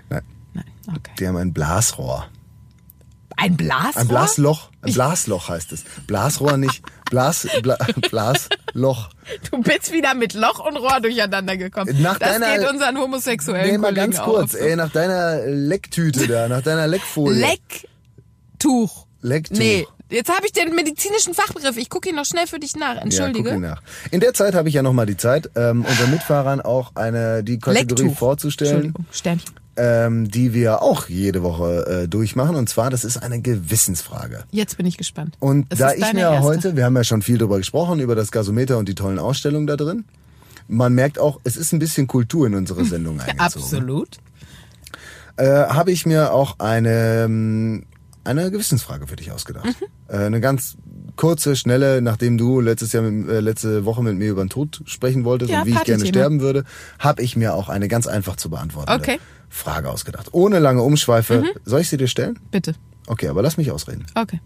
Nein, 0.09 0.23
Nein, 0.55 0.65
okay. 0.89 1.13
die 1.19 1.29
haben 1.29 1.37
ein 1.37 1.53
Blasrohr. 1.53 2.27
Ein 3.37 3.57
Blasrohr? 3.59 4.01
Ein 4.01 4.09
Blasloch. 4.09 4.71
Ein 4.81 4.93
Blasloch 4.95 5.49
heißt 5.51 5.73
es. 5.73 5.85
Blasrohr 6.07 6.57
nicht. 6.57 6.83
Blas, 7.11 7.47
Bla, 7.63 7.77
Blasloch. 8.77 9.09
Du 9.51 9.61
bist 9.63 9.93
wieder 9.93 10.15
mit 10.15 10.35
Loch 10.35 10.65
und 10.65 10.77
Rohr 10.77 11.01
durcheinander 11.01 11.57
gekommen. 11.57 12.01
Nach 12.03 12.19
das 12.19 12.39
deiner- 12.39 12.59
geht 12.59 12.69
unseren 12.71 12.99
homosexuellen 12.99 13.71
Nee, 13.73 13.79
mal 13.79 13.89
Kollegen 13.95 14.13
ganz 14.13 14.23
kurz, 14.25 14.55
auch. 14.55 14.61
ey, 14.61 14.77
nach 14.77 14.91
deiner 14.93 15.45
Lecktüte 15.47 16.27
da, 16.29 16.49
nach 16.49 16.63
deiner 16.63 16.87
Leckfolie. 16.87 17.41
Lecktuch. 17.41 19.07
Lecktuch. 19.23 19.59
Nee, 19.59 19.87
jetzt 20.11 20.29
habe 20.35 20.47
ich 20.47 20.53
den 20.53 20.75
medizinischen 20.75 21.35
Fachbegriff. 21.35 21.77
Ich 21.77 21.91
gucke 21.91 22.09
ihn 22.11 22.15
noch 22.15 22.25
schnell 22.27 22.47
für 22.47 22.61
dich 22.61 22.77
nach. 22.77 22.97
Entschuldige. 22.97 23.49
Ja, 23.49 23.55
guck 23.55 23.63
ihn 23.65 23.69
nach. 23.71 23.83
In 24.13 24.21
der 24.21 24.35
Zeit 24.35 24.55
habe 24.55 24.69
ich 24.69 24.75
ja 24.75 24.83
noch 24.83 24.93
mal 24.93 25.07
die 25.07 25.17
Zeit, 25.17 25.51
ähm, 25.57 25.85
unseren 25.85 26.11
Mitfahrern 26.13 26.61
auch 26.61 26.93
eine 26.95 27.43
die 27.43 27.59
Kategorie 27.59 28.03
Lecktuch. 28.05 28.19
vorzustellen, 28.19 28.95
Sternchen. 29.11 29.51
Ähm, 29.77 30.29
die 30.31 30.55
wir 30.55 30.83
auch 30.83 31.09
jede 31.09 31.43
Woche 31.43 32.03
äh, 32.05 32.09
durchmachen. 32.09 32.57
Und 32.57 32.69
zwar, 32.69 32.91
das 32.91 33.05
ist 33.05 33.19
eine 33.19 33.41
Gewissensfrage. 33.41 34.45
Jetzt 34.51 34.77
bin 34.77 34.87
ich 34.87 34.97
gespannt. 34.97 35.37
Und 35.41 35.67
Es 35.71 35.79
da 35.79 35.93
ich 35.93 36.13
mir 36.13 36.21
erste. 36.21 36.43
heute, 36.43 36.77
wir 36.77 36.85
haben 36.85 36.97
ja 36.97 37.05
schon 37.05 37.23
viel 37.23 37.39
drüber 37.39 37.59
gesprochen, 37.59 38.01
über 38.01 38.15
das 38.15 38.31
Gasometer 38.31 38.79
und 38.79 38.89
die 38.89 38.95
tollen 38.95 39.19
Ausstellungen 39.19 39.67
da 39.67 39.77
drin. 39.77 40.05
Man 40.69 40.95
merkt 40.95 41.19
auch, 41.19 41.41
es 41.45 41.57
ist 41.57 41.73
ein 41.73 41.79
bisschen 41.79 42.07
Kultur 42.07 42.47
in 42.47 42.55
unsere 42.55 42.85
Sendung 42.87 43.21
eingezogen. 43.21 43.41
Absolut. 43.41 44.17
äh, 45.37 45.47
habe 45.47 45.93
ich 45.93 46.07
mir 46.07 46.33
auch 46.33 46.59
eine, 46.59 47.25
ähm, 47.25 47.85
eine 48.25 48.51
Gewissensfrage 48.51 49.07
für 49.07 49.17
dich 49.17 49.31
ausgedacht. 49.31 49.67
Mhm. 49.67 50.15
Äh, 50.15 50.17
eine 50.27 50.41
ganz 50.41 50.77
kurze, 51.17 51.57
schnelle, 51.57 52.03
nachdem 52.03 52.37
du 52.37 52.61
letztes 52.61 52.93
Jahr, 52.93 53.03
mit, 53.03 53.29
äh, 53.29 53.41
letzte 53.41 53.85
Woche 53.85 54.03
mit 54.03 54.17
mir 54.17 54.31
über 54.31 54.45
den 54.45 54.51
Tod 54.51 54.83
sprechen 54.87 55.25
wolltest 55.25 55.51
Ja, 55.51 55.61
und 55.61 55.67
wie 55.67 55.71
ich 55.73 55.85
gerne 55.85 56.05
sterben 56.07 56.41
würde, 56.41 56.65
habe 56.99 57.23
ich 57.23 57.37
mir 57.37 57.55
auch 57.55 57.69
eine 57.69 57.89
ganz 57.89 58.07
einfach 58.07 58.37
zu 58.37 58.51
beantwortende 58.51 59.01
Okay. 59.01 59.19
Mhm. 59.49 59.53
Frage 59.53 59.91
ausgedacht. 59.91 60.29
Ohne 60.33 60.59
lange 60.59 60.83
Umschweife. 60.83 61.45
Soll 61.65 61.81
ich 61.81 61.89
sie 61.89 61.97
dir 61.97 62.09
stellen? 62.09 62.39
Bitte. 62.51 62.75
Okay, 63.07 63.29
aber 63.29 63.43
lass 63.43 63.57
mich 63.57 63.71
ausreden. 63.71 64.07
Okay. 64.15 64.41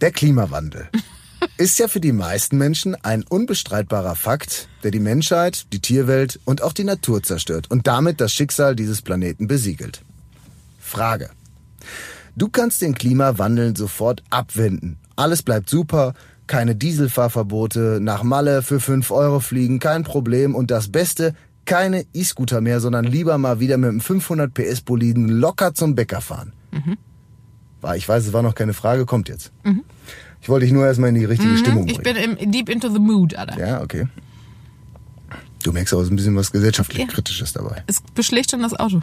Der 0.00 0.10
Klimawandel 0.10 0.88
ist 1.56 1.78
ja 1.78 1.88
für 1.88 2.00
die 2.00 2.12
meisten 2.12 2.58
Menschen 2.58 2.94
ein 2.94 3.24
unbestreitbarer 3.24 4.14
Fakt, 4.14 4.68
der 4.82 4.90
die 4.90 5.00
Menschheit, 5.00 5.72
die 5.72 5.80
Tierwelt 5.80 6.40
und 6.44 6.62
auch 6.62 6.72
die 6.72 6.84
Natur 6.84 7.22
zerstört 7.22 7.70
und 7.70 7.86
damit 7.86 8.20
das 8.20 8.32
Schicksal 8.32 8.76
dieses 8.76 9.02
Planeten 9.02 9.46
besiegelt. 9.46 10.02
Frage. 10.78 11.30
Du 12.36 12.48
kannst 12.48 12.82
den 12.82 12.94
Klimawandel 12.94 13.76
sofort 13.76 14.22
abwenden. 14.28 14.98
Alles 15.16 15.42
bleibt 15.42 15.70
super, 15.70 16.12
keine 16.46 16.76
Dieselfahrverbote, 16.76 17.98
nach 18.00 18.22
Malle 18.22 18.62
für 18.62 18.78
5 18.78 19.10
Euro 19.10 19.40
fliegen, 19.40 19.78
kein 19.78 20.04
Problem 20.04 20.54
und 20.54 20.70
das 20.70 20.92
Beste, 20.92 21.34
keine 21.66 22.06
E-Scooter 22.14 22.60
mehr, 22.60 22.80
sondern 22.80 23.04
lieber 23.04 23.36
mal 23.38 23.60
wieder 23.60 23.76
mit 23.76 23.90
einem 23.90 24.00
500 24.00 24.52
PS 24.54 24.80
Boliden 24.80 25.28
locker 25.28 25.74
zum 25.74 25.94
Bäcker 25.94 26.20
fahren. 26.20 26.52
War, 27.80 27.96
ich 27.96 28.08
weiß, 28.08 28.26
es 28.26 28.32
war 28.32 28.42
noch 28.42 28.54
keine 28.54 28.72
Frage, 28.74 29.04
kommt 29.06 29.28
jetzt. 29.28 29.52
Ich 30.40 30.48
wollte 30.48 30.64
dich 30.66 30.72
nur 30.72 30.86
erstmal 30.86 31.08
in 31.10 31.14
die 31.16 31.24
richtige 31.24 31.56
Stimmung 31.58 31.82
Mhm. 31.84 31.88
Ich 31.90 31.98
bringen. 31.98 32.36
bin 32.36 32.36
im, 32.38 32.52
deep 32.52 32.68
into 32.68 32.88
the 32.90 32.98
mood, 32.98 33.34
Alter. 33.34 33.58
ja, 33.58 33.82
okay. 33.82 34.06
Du 35.62 35.72
merkst 35.72 35.92
auch, 35.94 35.98
es 35.98 36.04
ist 36.06 36.12
ein 36.12 36.16
bisschen 36.16 36.36
was 36.36 36.52
gesellschaftlich 36.52 36.98
Ja. 37.00 37.06
Kritisches 37.06 37.52
dabei. 37.52 37.82
Es 37.88 38.00
beschlägt 38.14 38.50
schon 38.52 38.62
das 38.62 38.72
Auto. 38.74 39.00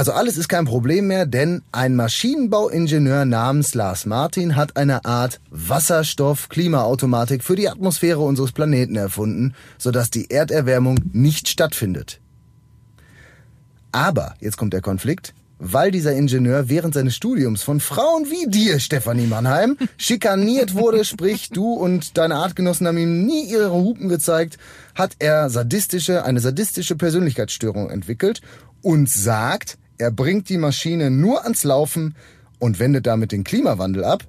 Also 0.00 0.12
alles 0.12 0.38
ist 0.38 0.48
kein 0.48 0.64
Problem 0.64 1.08
mehr, 1.08 1.26
denn 1.26 1.60
ein 1.72 1.94
Maschinenbauingenieur 1.94 3.26
namens 3.26 3.74
Lars 3.74 4.06
Martin 4.06 4.56
hat 4.56 4.78
eine 4.78 5.04
Art 5.04 5.42
Wasserstoff-Klimaautomatik 5.50 7.44
für 7.44 7.54
die 7.54 7.68
Atmosphäre 7.68 8.20
unseres 8.20 8.52
Planeten 8.52 8.96
erfunden, 8.96 9.52
sodass 9.76 10.08
die 10.08 10.30
Erderwärmung 10.30 11.00
nicht 11.12 11.50
stattfindet. 11.50 12.18
Aber, 13.92 14.36
jetzt 14.40 14.56
kommt 14.56 14.72
der 14.72 14.80
Konflikt, 14.80 15.34
weil 15.58 15.90
dieser 15.90 16.14
Ingenieur 16.14 16.70
während 16.70 16.94
seines 16.94 17.14
Studiums 17.14 17.62
von 17.62 17.78
Frauen 17.78 18.24
wie 18.24 18.50
dir, 18.50 18.80
Stefanie 18.80 19.26
Mannheim, 19.26 19.76
schikaniert 19.98 20.74
wurde, 20.74 21.04
sprich 21.04 21.50
du 21.50 21.74
und 21.74 22.16
deine 22.16 22.36
Artgenossen 22.36 22.86
haben 22.86 22.96
ihm 22.96 23.26
nie 23.26 23.50
ihre 23.50 23.70
Hupen 23.70 24.08
gezeigt, 24.08 24.56
hat 24.94 25.16
er 25.18 25.50
sadistische, 25.50 26.24
eine 26.24 26.40
sadistische 26.40 26.96
Persönlichkeitsstörung 26.96 27.90
entwickelt 27.90 28.40
und 28.80 29.10
sagt, 29.10 29.76
er 30.00 30.10
bringt 30.10 30.48
die 30.48 30.56
Maschine 30.56 31.10
nur 31.10 31.44
ans 31.44 31.62
Laufen 31.62 32.14
und 32.58 32.78
wendet 32.78 33.06
damit 33.06 33.32
den 33.32 33.44
Klimawandel 33.44 34.02
ab, 34.04 34.24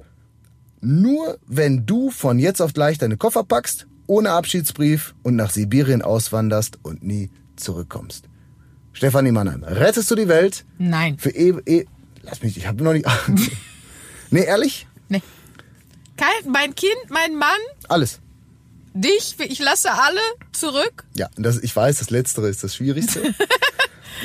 nur 0.82 1.38
wenn 1.48 1.86
du 1.86 2.12
von 2.12 2.40
jetzt 2.40 2.62
auf 2.62 2.74
gleich 2.74 2.98
deine 2.98 3.18
Koffer 3.18 3.44
packst, 3.44 3.88
ohne 4.08 4.32
Abschiedsbrief 4.32 5.16
und 5.24 5.36
nach 5.36 5.50
Sibirien 5.50 6.02
auswanderst 6.02 6.80
und 6.84 7.04
nie 7.04 7.30
zurückkommst. 7.56 8.26
Stefanie 8.92 9.32
Mannheim, 9.32 9.64
rettest 9.64 10.12
du 10.12 10.16
die 10.16 10.28
Welt? 10.28 10.66
Nein. 10.78 11.18
Für 11.18 11.30
e, 11.30 11.54
e 11.66 11.86
Lass 12.24 12.44
mich, 12.44 12.58
ich 12.58 12.68
habe 12.68 12.84
noch 12.84 12.94
nicht. 12.94 13.08
nee, 14.30 14.44
ehrlich? 14.44 14.88
Nee. 15.08 15.22
Kein, 16.18 16.52
mein 16.52 16.76
Kind, 16.76 17.10
mein 17.10 17.36
Mann, 17.36 17.60
Alles. 17.88 18.20
dich, 18.94 19.36
ich 19.40 19.60
lasse 19.60 19.92
alle 19.92 20.20
zurück. 20.52 21.06
Ja, 21.16 21.30
das, 21.36 21.58
ich 21.60 21.76
weiß, 21.76 21.98
das 22.00 22.10
Letztere 22.10 22.50
ist 22.50 22.64
das 22.64 22.76
Schwierigste. 22.76 23.22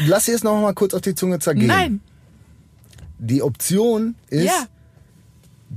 Lass 0.06 0.24
dir 0.26 0.34
es 0.34 0.42
noch 0.42 0.60
mal 0.60 0.74
kurz 0.74 0.94
auf 0.94 1.00
die 1.00 1.14
Zunge 1.14 1.38
zergehen. 1.38 1.68
Nein. 1.68 2.00
Die 3.18 3.42
Option 3.42 4.14
ist 4.28 4.44
Ja. 4.44 4.66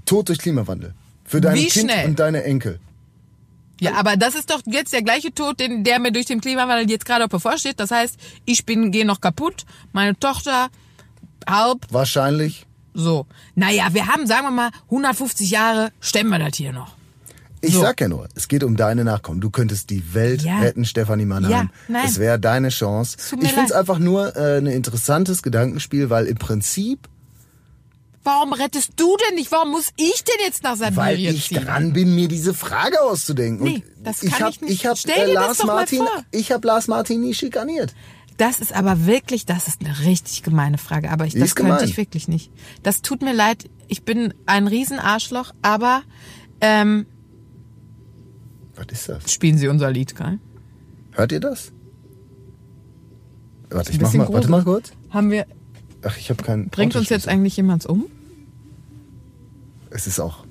Tod 0.06 0.30
durch 0.30 0.40
Klimawandel. 0.40 0.94
Für 1.26 1.40
dein 1.42 1.56
Wie 1.56 1.68
Kind 1.68 1.90
schnell? 1.92 2.08
und 2.08 2.20
deine 2.20 2.44
Enkel. 2.44 2.80
Ja, 3.82 3.94
aber 3.96 4.18
das 4.18 4.36
ist 4.36 4.50
doch 4.52 4.62
jetzt 4.66 4.92
der 4.92 5.04
gleiche 5.04 5.34
Tod, 5.34 5.60
den, 5.60 5.84
der 5.86 6.00
mir 6.00 6.12
durch 6.12 6.26
den 6.26 6.42
Klimawandel 6.42 6.90
jetzt 6.90 7.06
gerade 7.06 7.28
bevorsteht. 7.30 7.80
Das 7.80 7.92
heißt, 7.92 8.18
ich 8.46 8.66
bin, 8.66 8.92
gehe 8.92 9.06
noch 9.06 9.22
kaputt, 9.22 9.66
meine 9.94 10.20
Tochter 10.20 10.68
halb, 11.48 11.86
Wahrscheinlich. 11.90 12.66
so. 12.94 13.26
Naja, 13.56 13.88
wir 13.94 14.08
haben, 14.08 14.28
sagen 14.28 14.48
wir 14.48 14.52
mal, 14.52 14.72
150 14.86 15.50
Jahre, 15.50 15.92
stemmen 16.02 16.30
wir 16.32 16.40
das 16.40 16.58
hier 16.58 16.74
noch. 16.74 16.94
Ich 17.62 17.74
So. 17.74 17.82
sag 17.82 18.00
ja 18.00 18.08
nur, 18.08 18.28
es 18.36 18.48
geht 18.48 18.64
um 18.64 18.76
deine 18.78 19.04
Nachkommen. 19.04 19.42
Du 19.42 19.50
könntest 19.50 19.90
die 19.90 20.14
Welt 20.14 20.42
Ja. 20.44 20.60
retten, 20.60 20.86
Stefanie 20.86 21.26
Mannheim. 21.26 21.52
Ja, 21.52 21.66
nein. 21.90 22.06
Es 22.08 22.18
wäre 22.20 22.40
deine 22.40 22.70
Chance. 22.70 23.18
Ich 23.42 23.50
finde 23.52 23.66
es 23.66 23.72
einfach 23.74 24.00
nur 24.00 24.36
äh, 24.38 24.58
ein 24.60 24.68
interessantes 24.68 25.44
Gedankenspiel, 25.44 26.10
weil 26.10 26.26
im 26.28 26.38
Prinzip, 26.38 27.08
Warum 28.24 28.52
rettest 28.54 28.92
du 28.98 29.16
denn 29.28 29.36
nicht? 29.36 29.50
Warum 29.52 29.72
muss 29.72 29.90
ich 29.96 30.24
denn 30.26 30.36
jetzt 30.46 30.62
nach 30.62 30.74
Sibirien 30.76 30.96
weil 30.98 31.20
ich 31.20 31.48
ziehen? 31.48 31.64
dran 31.64 31.94
bin, 31.94 32.14
mir 32.16 32.28
diese 32.28 32.54
Frage 32.54 33.02
auszudenken. 33.02 33.64
Nee, 33.66 33.84
Und 33.98 34.06
das 34.06 34.22
ich 34.24 34.32
kann 34.32 34.42
hab, 34.48 34.50
ich 34.52 34.62
nicht. 34.62 34.72
Ich 34.72 34.86
habe 34.86 34.98
Stell 34.98 35.16
äh, 35.24 35.26
dir 35.28 35.34
das 35.36 35.46
Lars 35.46 35.58
doch 35.60 35.66
mal 35.68 35.76
Martin, 35.76 35.98
vor. 36.00 36.24
ich 36.32 36.52
habe 36.52 36.68
Lars 36.68 36.88
Martin 36.88 37.22
nie 37.22 37.34
schikaniert. 37.34 37.94
Das 38.38 38.60
ist 38.60 38.74
aber 38.74 39.06
wirklich, 39.06 39.46
das 39.46 39.68
ist 39.68 39.82
eine 39.84 40.00
richtig 40.06 40.44
gemeine 40.44 40.78
Frage. 40.78 41.12
Aber 41.12 41.26
ich, 41.26 41.34
das 41.34 41.56
könnte 41.56 41.72
gemein. 41.74 41.90
ich 41.90 41.96
wirklich 41.98 42.28
nicht. 42.28 42.52
Das 42.84 43.02
tut 43.02 43.22
mir 43.22 43.34
leid. 43.34 43.70
Ich 43.88 44.04
bin 44.04 44.34
ein 44.46 44.68
Riesenarschloch, 44.68 45.54
aber 45.62 46.04
ähm, 46.62 47.06
Was 48.80 48.88
ist 48.92 49.10
das? 49.10 49.32
spielen 49.32 49.58
Sie 49.58 49.68
unser 49.68 49.92
Lied, 49.92 50.16
geil? 50.16 50.40
Hört 51.12 51.32
ihr 51.32 51.40
das? 51.40 51.72
Warte, 53.70 53.92
ich 53.92 54.00
mach 54.00 54.14
mal, 54.14 54.32
warte 54.32 54.50
mal 54.50 54.64
kurz. 54.64 54.92
Haben 55.10 55.32
wir, 55.32 55.46
Ach, 56.02 56.18
ich 56.18 56.30
habe 56.30 56.42
keinen. 56.44 56.70
bringt 56.70 56.96
uns 56.96 57.10
jetzt 57.10 57.28
eigentlich 57.28 57.58
jemand 57.58 57.86
um? 57.86 58.06
Es 59.92 60.08
ist 60.08 60.20
auch 60.20 60.46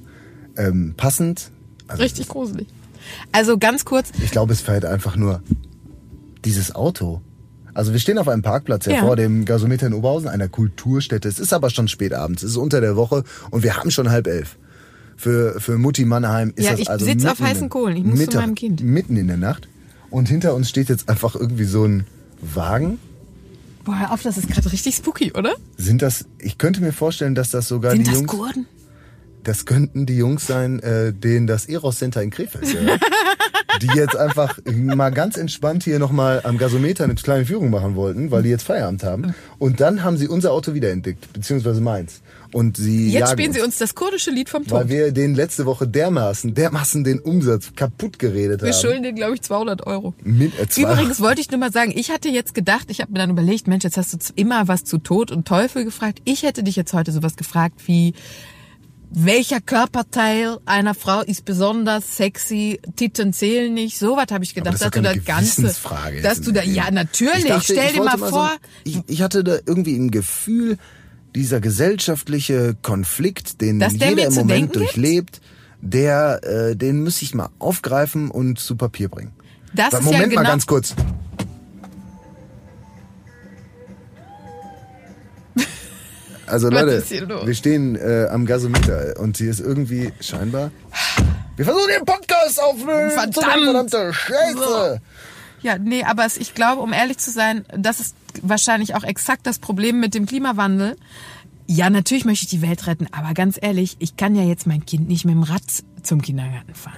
ähm, 0.56 0.94
passend 0.96 1.50
Richtig 1.98 2.28
gruselig. 2.28 2.68
Also 3.32 3.56
ganz 3.56 3.86
kurz, 3.86 4.10
Ich 4.22 4.30
glaube, 4.30 4.52
es 4.52 4.60
fährt 4.60 4.84
einfach 4.84 5.16
nur 5.16 5.42
dieses 6.44 6.74
Auto. 6.74 7.22
Also 7.72 7.92
wir 7.92 8.00
stehen 8.00 8.18
auf 8.18 8.28
einem 8.28 8.42
Parkplatz. 8.42 8.86
Ja. 8.86 9.00
vor 9.00 9.16
dem 9.16 9.44
Gasometer 9.44 9.86
in 9.86 9.94
Oberhausen, 9.94 10.28
einer 10.28 10.48
Kulturstätte. 10.48 11.28
Es 11.28 11.38
ist 11.38 11.52
aber 11.52 11.70
schon 11.70 11.88
spät 11.88 12.12
abends, 12.12 12.42
es 12.42 12.50
ist 12.50 12.56
unter 12.56 12.80
der 12.80 12.96
Woche 12.96 13.24
und 13.50 13.62
wir 13.62 13.76
haben 13.76 13.90
schon 13.90 14.10
halb 14.10 14.26
elf. 14.26 14.58
Für, 15.18 15.60
für 15.60 15.78
Mutti 15.78 16.04
Mannheim 16.04 16.52
ist 16.54 16.64
Ja, 16.64 16.70
das 16.70 16.80
ich 16.80 16.88
also 16.88 17.04
sitz 17.04 17.24
auf 17.24 17.40
mitten 17.40 17.44
heißen 17.44 17.68
Kohlen. 17.68 17.96
Ich 17.96 18.04
muss 18.04 18.14
zu 18.14 18.20
Mittag, 18.20 18.40
meinem 18.40 18.54
Kind. 18.54 18.82
Mitten 18.82 19.16
in 19.16 19.26
der 19.26 19.36
Nacht. 19.36 19.68
Und 20.10 20.28
hinter 20.28 20.54
uns 20.54 20.70
steht 20.70 20.88
jetzt 20.88 21.08
einfach 21.08 21.34
irgendwie 21.34 21.64
so 21.64 21.84
ein 21.84 22.06
Wagen. 22.40 22.98
boah, 23.84 23.98
hör 23.98 24.12
auf, 24.12 24.22
das 24.22 24.38
ist 24.38 24.48
gerade 24.48 24.70
richtig 24.70 24.94
spooky, 24.94 25.32
oder? 25.32 25.54
Sind 25.76 26.02
das, 26.02 26.24
ich 26.38 26.56
könnte 26.56 26.80
mir 26.80 26.92
vorstellen, 26.92 27.34
dass 27.34 27.50
das 27.50 27.66
sogar 27.66 27.90
Sind 27.92 28.06
die 28.06 28.10
das 28.10 28.20
Jungs, 28.20 28.30
Kurden? 28.30 28.66
das 29.42 29.66
könnten 29.66 30.06
die 30.06 30.16
Jungs 30.16 30.46
sein, 30.46 30.78
äh, 30.80 31.12
denen 31.12 31.48
das 31.48 31.66
Eros 31.66 31.98
Center 31.98 32.22
in 32.22 32.30
Krefeld 32.30 32.70
gehört. 32.70 33.00
die 33.82 33.88
jetzt 33.96 34.16
einfach 34.16 34.58
mal 34.64 35.10
ganz 35.10 35.36
entspannt 35.36 35.84
hier 35.84 35.98
nochmal 35.98 36.40
am 36.44 36.58
Gasometer 36.58 37.04
eine 37.04 37.14
kleine 37.14 37.44
Führung 37.44 37.70
machen 37.70 37.94
wollten, 37.96 38.30
weil 38.30 38.42
die 38.42 38.48
jetzt 38.50 38.64
Feierabend 38.64 39.02
haben. 39.04 39.34
Und 39.58 39.80
dann 39.80 40.04
haben 40.04 40.16
sie 40.16 40.28
unser 40.28 40.52
Auto 40.52 40.74
wiederentdeckt, 40.74 41.32
beziehungsweise 41.32 41.80
meins. 41.80 42.20
Und 42.52 42.76
sie 42.78 43.10
Jetzt 43.12 43.32
spielen 43.32 43.52
sie 43.52 43.60
uns 43.60 43.76
das 43.78 43.94
kurdische 43.94 44.30
Lied 44.30 44.48
vom 44.48 44.62
Weil 44.70 44.82
Tod. 44.84 44.90
wir 44.90 45.12
denen 45.12 45.34
letzte 45.34 45.66
Woche 45.66 45.86
dermaßen, 45.86 46.54
dermaßen 46.54 47.04
den 47.04 47.18
Umsatz 47.20 47.72
kaputt 47.76 48.18
geredet 48.18 48.62
Wir 48.62 48.72
haben. 48.72 48.80
schulden 48.80 49.02
denen, 49.02 49.16
glaube 49.16 49.34
ich, 49.34 49.42
200 49.42 49.86
Euro. 49.86 50.14
Mit, 50.24 50.52
äh, 50.58 50.80
Übrigens 50.80 51.20
wollte 51.20 51.40
ich 51.40 51.50
nur 51.50 51.60
mal 51.60 51.72
sagen, 51.72 51.92
ich 51.94 52.10
hatte 52.10 52.28
jetzt 52.28 52.54
gedacht, 52.54 52.86
ich 52.90 53.00
habe 53.00 53.12
mir 53.12 53.18
dann 53.18 53.30
überlegt, 53.30 53.66
Mensch, 53.68 53.84
jetzt 53.84 53.96
hast 53.96 54.12
du 54.14 54.18
immer 54.34 54.66
was 54.68 54.84
zu 54.84 54.98
Tod 54.98 55.30
und 55.30 55.46
Teufel 55.46 55.84
gefragt. 55.84 56.20
Ich 56.24 56.42
hätte 56.42 56.62
dich 56.62 56.76
jetzt 56.76 56.92
heute 56.94 57.12
sowas 57.12 57.36
gefragt 57.36 57.82
wie, 57.86 58.14
welcher 59.10 59.60
Körperteil 59.62 60.58
einer 60.66 60.94
Frau 60.94 61.22
ist 61.22 61.46
besonders 61.46 62.16
sexy, 62.18 62.78
Titten 62.96 63.32
zählen 63.32 63.72
nicht, 63.72 63.98
sowas 63.98 64.26
habe 64.30 64.44
ich 64.44 64.54
gedacht, 64.54 64.74
das 64.74 64.82
ist 64.82 64.86
dass 64.86 64.92
du 64.92 65.02
das 65.02 65.24
Ganze, 65.24 66.22
dass 66.22 66.40
du 66.42 66.52
da, 66.52 66.62
ja 66.62 66.90
natürlich, 66.90 67.38
Ich 67.38 67.44
dachte, 67.46 67.72
stell 67.72 67.92
dir 67.94 68.02
mal 68.04 68.18
so 68.18 68.26
vor, 68.26 68.50
ein- 68.50 68.58
ich, 68.84 68.98
ich 69.06 69.22
hatte 69.22 69.44
da 69.44 69.56
irgendwie 69.64 69.96
ein 69.96 70.10
Gefühl, 70.10 70.76
dieser 71.38 71.60
gesellschaftliche 71.60 72.74
Konflikt, 72.82 73.60
den 73.60 73.78
Dass 73.78 73.96
der 73.96 74.10
jeder 74.10 74.26
im 74.26 74.34
Moment 74.34 74.74
durchlebt, 74.74 75.40
der, 75.80 76.40
äh, 76.42 76.74
den 76.74 77.04
muss 77.04 77.22
ich 77.22 77.32
mal 77.32 77.50
aufgreifen 77.60 78.28
und 78.28 78.58
zu 78.58 78.74
Papier 78.74 79.08
bringen. 79.08 79.30
das 79.72 79.94
Aber 79.94 79.98
ist 79.98 80.04
Moment 80.06 80.22
ja 80.22 80.28
genau, 80.30 80.42
mal 80.42 80.48
ganz 80.48 80.66
kurz. 80.66 80.96
Also 86.48 86.70
Leute, 86.70 87.04
wir 87.08 87.54
stehen 87.54 87.94
äh, 87.94 88.26
am 88.28 88.44
Gasometer 88.44 89.14
und 89.20 89.36
hier 89.36 89.50
ist 89.50 89.60
irgendwie 89.60 90.12
scheinbar. 90.20 90.72
Wir 91.54 91.64
versuchen 91.64 91.88
den 91.96 92.04
Podcast 92.04 92.60
aufnehmen. 92.60 93.12
Verdammt! 93.12 93.64
Verdammte 93.64 94.12
Scheiße! 94.12 95.00
Ja, 95.62 95.78
nee, 95.78 96.04
aber 96.04 96.24
es, 96.24 96.36
ich 96.36 96.54
glaube, 96.54 96.82
um 96.82 96.92
ehrlich 96.92 97.18
zu 97.18 97.30
sein, 97.30 97.64
das 97.76 98.00
ist 98.00 98.14
wahrscheinlich 98.42 98.94
auch 98.94 99.04
exakt 99.04 99.46
das 99.46 99.58
Problem 99.58 100.00
mit 100.00 100.14
dem 100.14 100.26
Klimawandel. 100.26 100.96
Ja, 101.66 101.90
natürlich 101.90 102.24
möchte 102.24 102.44
ich 102.44 102.50
die 102.50 102.62
Welt 102.62 102.86
retten, 102.86 103.06
aber 103.12 103.34
ganz 103.34 103.58
ehrlich, 103.60 103.96
ich 103.98 104.16
kann 104.16 104.34
ja 104.34 104.42
jetzt 104.42 104.66
mein 104.66 104.86
Kind 104.86 105.08
nicht 105.08 105.24
mit 105.24 105.34
dem 105.34 105.42
Rad 105.42 105.62
zum 106.02 106.22
Kindergarten 106.22 106.74
fahren. 106.74 106.96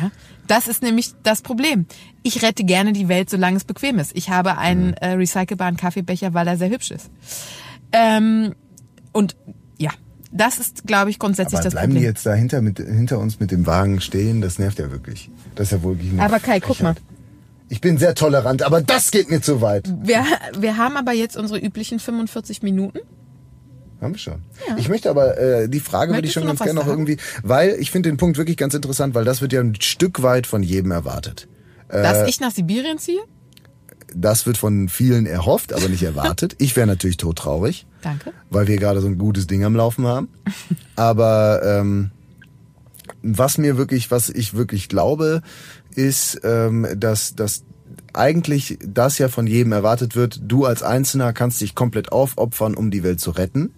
Ja? 0.00 0.10
Das 0.46 0.66
ist 0.66 0.82
nämlich 0.82 1.12
das 1.22 1.42
Problem. 1.42 1.86
Ich 2.24 2.42
rette 2.42 2.64
gerne 2.64 2.92
die 2.92 3.06
Welt, 3.06 3.30
solange 3.30 3.56
es 3.56 3.64
bequem 3.64 4.00
ist. 4.00 4.16
Ich 4.16 4.30
habe 4.30 4.58
einen 4.58 4.94
äh, 4.94 5.12
recycelbaren 5.12 5.76
Kaffeebecher, 5.76 6.34
weil 6.34 6.48
er 6.48 6.56
sehr 6.56 6.70
hübsch 6.70 6.90
ist. 6.90 7.08
Ähm, 7.92 8.56
und 9.12 9.36
ja, 9.78 9.90
das 10.32 10.58
ist, 10.58 10.86
glaube 10.88 11.10
ich, 11.10 11.20
grundsätzlich 11.20 11.58
Aber 11.58 11.64
das 11.64 11.74
bleiben 11.74 11.90
die 11.92 11.98
Problem. 11.98 12.10
jetzt 12.10 12.26
dahinter 12.26 12.62
mit, 12.62 12.78
hinter 12.78 13.20
uns 13.20 13.38
mit 13.38 13.52
dem 13.52 13.64
Wagen 13.66 14.00
stehen? 14.00 14.40
Das 14.40 14.58
nervt 14.58 14.80
ja 14.80 14.90
wirklich. 14.90 15.30
Das 15.54 15.68
ist 15.68 15.72
ja 15.72 15.82
wohl 15.84 15.96
eine 16.00 16.22
Aber 16.22 16.40
Kai, 16.40 16.58
guck 16.58 16.80
mal. 16.80 16.96
Ich 17.70 17.80
bin 17.80 17.98
sehr 17.98 18.16
tolerant, 18.16 18.62
aber 18.62 18.82
das 18.82 19.12
geht 19.12 19.30
mir 19.30 19.40
zu 19.40 19.60
weit. 19.60 19.88
Wir, 20.02 20.24
wir 20.58 20.76
haben 20.76 20.96
aber 20.96 21.12
jetzt 21.12 21.36
unsere 21.36 21.60
üblichen 21.60 22.00
45 22.00 22.62
Minuten. 22.62 22.98
Haben 24.00 24.14
wir 24.14 24.18
schon. 24.18 24.42
Ich 24.76 24.88
möchte 24.88 25.08
aber, 25.08 25.38
äh, 25.38 25.68
die 25.68 25.78
Frage 25.78 26.12
würde 26.12 26.26
ich 26.26 26.32
schon 26.32 26.46
ganz 26.46 26.58
gerne 26.58 26.80
noch 26.80 26.88
irgendwie, 26.88 27.18
weil 27.44 27.76
ich 27.78 27.92
finde 27.92 28.08
den 28.08 28.16
Punkt 28.16 28.38
wirklich 28.38 28.56
ganz 28.56 28.74
interessant, 28.74 29.14
weil 29.14 29.24
das 29.24 29.40
wird 29.40 29.52
ja 29.52 29.60
ein 29.60 29.80
Stück 29.80 30.22
weit 30.22 30.48
von 30.48 30.64
jedem 30.64 30.90
erwartet. 30.90 31.46
Dass 31.88 32.28
ich 32.28 32.40
nach 32.40 32.50
Sibirien 32.50 32.98
ziehe? 32.98 33.20
Das 34.14 34.46
wird 34.46 34.58
von 34.58 34.88
vielen 34.88 35.26
erhofft, 35.26 35.72
aber 35.72 35.88
nicht 35.88 36.02
erwartet. 36.02 36.56
Ich 36.58 36.74
wäre 36.74 36.88
natürlich 36.88 37.18
todtraurig, 37.18 37.86
Danke. 38.02 38.32
weil 38.48 38.66
wir 38.66 38.78
gerade 38.78 39.00
so 39.00 39.06
ein 39.06 39.18
gutes 39.18 39.46
Ding 39.46 39.64
am 39.64 39.76
Laufen 39.76 40.06
haben. 40.06 40.28
Aber 40.96 41.62
ähm, 41.64 42.10
was 43.22 43.58
mir 43.58 43.76
wirklich, 43.76 44.10
was 44.10 44.28
ich 44.28 44.54
wirklich 44.54 44.88
glaube, 44.88 45.42
ist, 45.94 46.40
ähm, 46.44 46.86
dass, 46.96 47.34
dass 47.34 47.64
eigentlich 48.12 48.78
das 48.86 49.18
ja 49.18 49.28
von 49.28 49.46
jedem 49.46 49.72
erwartet 49.72 50.16
wird. 50.16 50.40
Du 50.42 50.64
als 50.64 50.82
Einzelner 50.82 51.32
kannst 51.32 51.60
dich 51.60 51.74
komplett 51.74 52.12
aufopfern, 52.12 52.74
um 52.74 52.90
die 52.90 53.02
Welt 53.02 53.20
zu 53.20 53.30
retten. 53.30 53.72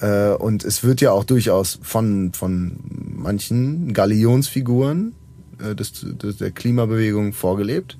Äh, 0.00 0.30
und 0.30 0.64
es 0.64 0.84
wird 0.84 1.00
ja 1.00 1.12
auch 1.12 1.24
durchaus 1.24 1.78
von, 1.82 2.32
von 2.32 2.78
manchen 2.90 3.92
Galionsfiguren 3.92 5.14
äh, 5.58 5.74
des, 5.74 5.92
des, 5.92 6.36
der 6.36 6.50
Klimabewegung 6.50 7.32
vorgelebt. 7.32 7.98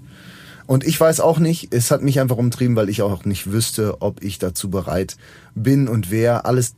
Und 0.66 0.86
ich 0.86 1.00
weiß 1.00 1.20
auch 1.20 1.38
nicht, 1.38 1.72
es 1.74 1.90
hat 1.90 2.02
mich 2.02 2.20
einfach 2.20 2.36
umtrieben, 2.36 2.76
weil 2.76 2.90
ich 2.90 3.00
auch 3.00 3.24
nicht 3.24 3.50
wüsste, 3.50 4.02
ob 4.02 4.22
ich 4.22 4.38
dazu 4.38 4.68
bereit 4.68 5.16
bin 5.54 5.88
und 5.88 6.10
wer 6.10 6.44
alles, 6.44 6.76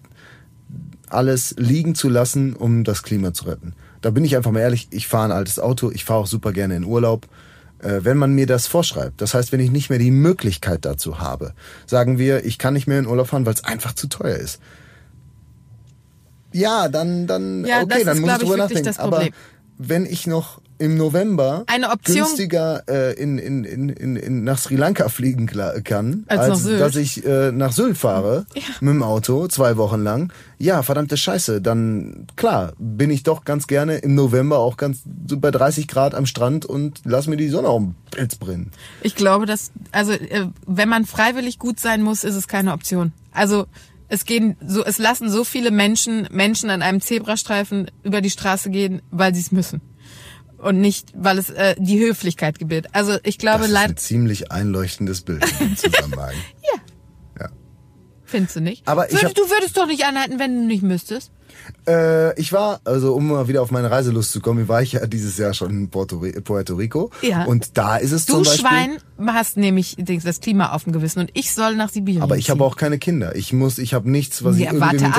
alles 1.08 1.56
liegen 1.58 1.96
zu 1.96 2.08
lassen, 2.08 2.54
um 2.54 2.84
das 2.84 3.02
Klima 3.02 3.34
zu 3.34 3.46
retten. 3.46 3.74
Da 4.00 4.10
bin 4.10 4.24
ich 4.24 4.36
einfach 4.36 4.50
mal 4.50 4.60
ehrlich, 4.60 4.88
ich 4.90 5.06
fahre 5.06 5.26
ein 5.26 5.32
altes 5.32 5.58
Auto, 5.58 5.90
ich 5.90 6.04
fahre 6.04 6.20
auch 6.20 6.26
super 6.26 6.52
gerne 6.52 6.76
in 6.76 6.84
Urlaub. 6.84 7.26
Äh, 7.80 8.00
wenn 8.02 8.16
man 8.16 8.32
mir 8.32 8.46
das 8.46 8.66
vorschreibt, 8.66 9.20
das 9.20 9.34
heißt, 9.34 9.52
wenn 9.52 9.60
ich 9.60 9.70
nicht 9.70 9.90
mehr 9.90 9.98
die 9.98 10.10
Möglichkeit 10.10 10.84
dazu 10.84 11.18
habe, 11.18 11.54
sagen 11.86 12.18
wir, 12.18 12.44
ich 12.44 12.58
kann 12.58 12.74
nicht 12.74 12.86
mehr 12.86 12.98
in 12.98 13.06
Urlaub 13.06 13.28
fahren, 13.28 13.46
weil 13.46 13.54
es 13.54 13.64
einfach 13.64 13.94
zu 13.94 14.06
teuer 14.06 14.36
ist. 14.36 14.60
Ja, 16.52 16.88
dann, 16.88 17.26
dann, 17.26 17.64
Ja, 17.64 17.82
okay, 17.82 18.04
dann 18.04 18.16
ist, 18.16 18.20
muss 18.20 18.32
ich 18.32 18.38
drüber 18.38 18.56
nachdenken. 18.56 18.84
das 18.84 18.98
Aber 18.98 19.26
wenn 19.78 20.04
ich 20.04 20.26
noch 20.26 20.60
im 20.80 20.96
November 20.96 21.64
Eine 21.66 21.90
Option- 21.90 22.16
günstiger 22.16 22.82
äh, 22.88 23.12
in, 23.14 23.38
in, 23.38 23.64
in, 23.64 23.88
in, 23.90 24.16
in, 24.16 24.44
nach 24.44 24.58
Sri 24.58 24.76
Lanka 24.76 25.08
fliegen 25.08 25.46
kann, 25.46 26.24
Als 26.26 26.40
als 26.40 26.64
dass 26.64 26.96
ich 26.96 27.24
äh, 27.24 27.52
nach 27.52 27.72
Sylt 27.72 27.98
fahre 27.98 28.46
mit 28.80 28.94
dem 28.94 29.02
Auto 29.02 29.46
zwei 29.48 29.76
Wochen 29.76 30.02
lang. 30.02 30.32
Ja, 30.58 30.82
verdammte 30.82 31.16
Scheiße. 31.16 31.60
Dann 31.60 32.26
klar 32.36 32.72
bin 32.78 33.10
ich 33.10 33.22
doch 33.22 33.44
ganz 33.44 33.66
gerne 33.66 33.98
im 33.98 34.14
November 34.14 34.58
auch 34.58 34.76
ganz 34.76 35.02
so 35.26 35.38
bei 35.38 35.50
30 35.50 35.86
Grad 35.86 36.14
am 36.14 36.26
Strand 36.26 36.64
und 36.64 37.00
lass 37.04 37.26
mir 37.26 37.36
die 37.36 37.48
Sonne 37.48 37.68
auf 37.68 37.82
den 37.82 37.94
Pilz 38.10 38.36
brennen. 38.36 38.70
Ich 39.02 39.14
glaube, 39.14 39.46
dass, 39.46 39.70
also, 39.92 40.12
äh, 40.12 40.46
wenn 40.66 40.88
man 40.88 41.04
freiwillig 41.06 41.58
gut 41.58 41.78
sein 41.78 42.02
muss, 42.02 42.24
ist 42.24 42.34
es 42.34 42.48
keine 42.48 42.72
Option. 42.72 43.12
Also, 43.32 43.66
es 44.08 44.24
gehen 44.24 44.56
so, 44.66 44.84
es 44.84 44.98
lassen 44.98 45.30
so 45.30 45.44
viele 45.44 45.70
Menschen, 45.70 46.26
Menschen 46.32 46.68
an 46.68 46.82
einem 46.82 47.00
Zebrastreifen 47.00 47.90
über 48.02 48.20
die 48.20 48.30
Straße 48.30 48.68
gehen, 48.70 49.02
weil 49.10 49.34
sie 49.34 49.40
es 49.40 49.52
müssen. 49.52 49.80
Und 50.62 50.80
nicht, 50.80 51.08
weil 51.14 51.38
es 51.38 51.50
äh, 51.50 51.74
die 51.78 51.98
Höflichkeit 51.98 52.58
gebiert. 52.58 52.88
Also, 52.92 53.16
ich 53.22 53.38
glaube, 53.38 53.60
Das 53.60 53.68
ist 53.68 53.72
leider, 53.72 53.92
ein 53.94 53.96
ziemlich 53.96 54.52
einleuchtendes 54.52 55.22
Bild 55.22 55.42
dem 55.58 55.76
Zusammenhang. 55.76 56.34
findest 58.30 58.56
du 58.56 58.60
nicht? 58.60 58.86
Aber 58.88 59.10
ich 59.10 59.14
Würdest, 59.20 59.36
du 59.36 59.42
würdest 59.42 59.76
doch 59.76 59.86
nicht 59.86 60.04
anhalten, 60.04 60.38
wenn 60.38 60.54
du 60.54 60.66
nicht 60.66 60.82
müsstest. 60.82 61.32
Äh, 61.86 62.38
ich 62.40 62.52
war, 62.52 62.80
also 62.84 63.14
um 63.14 63.28
mal 63.28 63.48
wieder 63.48 63.60
auf 63.60 63.70
meine 63.70 63.90
Reiselust 63.90 64.32
zu 64.32 64.40
kommen, 64.40 64.68
war 64.68 64.82
ich 64.82 64.92
ja 64.92 65.06
dieses 65.06 65.36
Jahr 65.36 65.52
schon 65.52 65.70
in 65.70 65.90
Puerto, 65.90 66.24
Puerto 66.44 66.74
Rico. 66.74 67.10
Ja. 67.20 67.44
Und 67.44 67.76
da 67.76 67.96
ist 67.96 68.12
es 68.12 68.26
Du 68.26 68.34
zum 68.34 68.44
Beispiel. 68.44 68.60
Schwein 68.60 68.98
hast 69.26 69.56
nämlich 69.56 69.96
das 69.98 70.40
Klima 70.40 70.72
auf 70.72 70.84
dem 70.84 70.92
Gewissen 70.92 71.20
und 71.20 71.30
ich 71.34 71.52
soll 71.52 71.76
nach 71.76 71.90
Sibirien. 71.90 72.22
Aber 72.22 72.38
ich 72.38 72.50
habe 72.50 72.64
auch 72.64 72.76
keine 72.76 72.98
Kinder. 72.98 73.34
Ich 73.36 73.52
muss, 73.52 73.78
ich 73.78 73.92
habe 73.92 74.10
nichts, 74.10 74.42
was 74.44 74.56
Ja, 74.56 74.66
ich 74.66 74.66
irgendwie 74.72 75.02
warte 75.02 75.06
ab. 75.06 75.18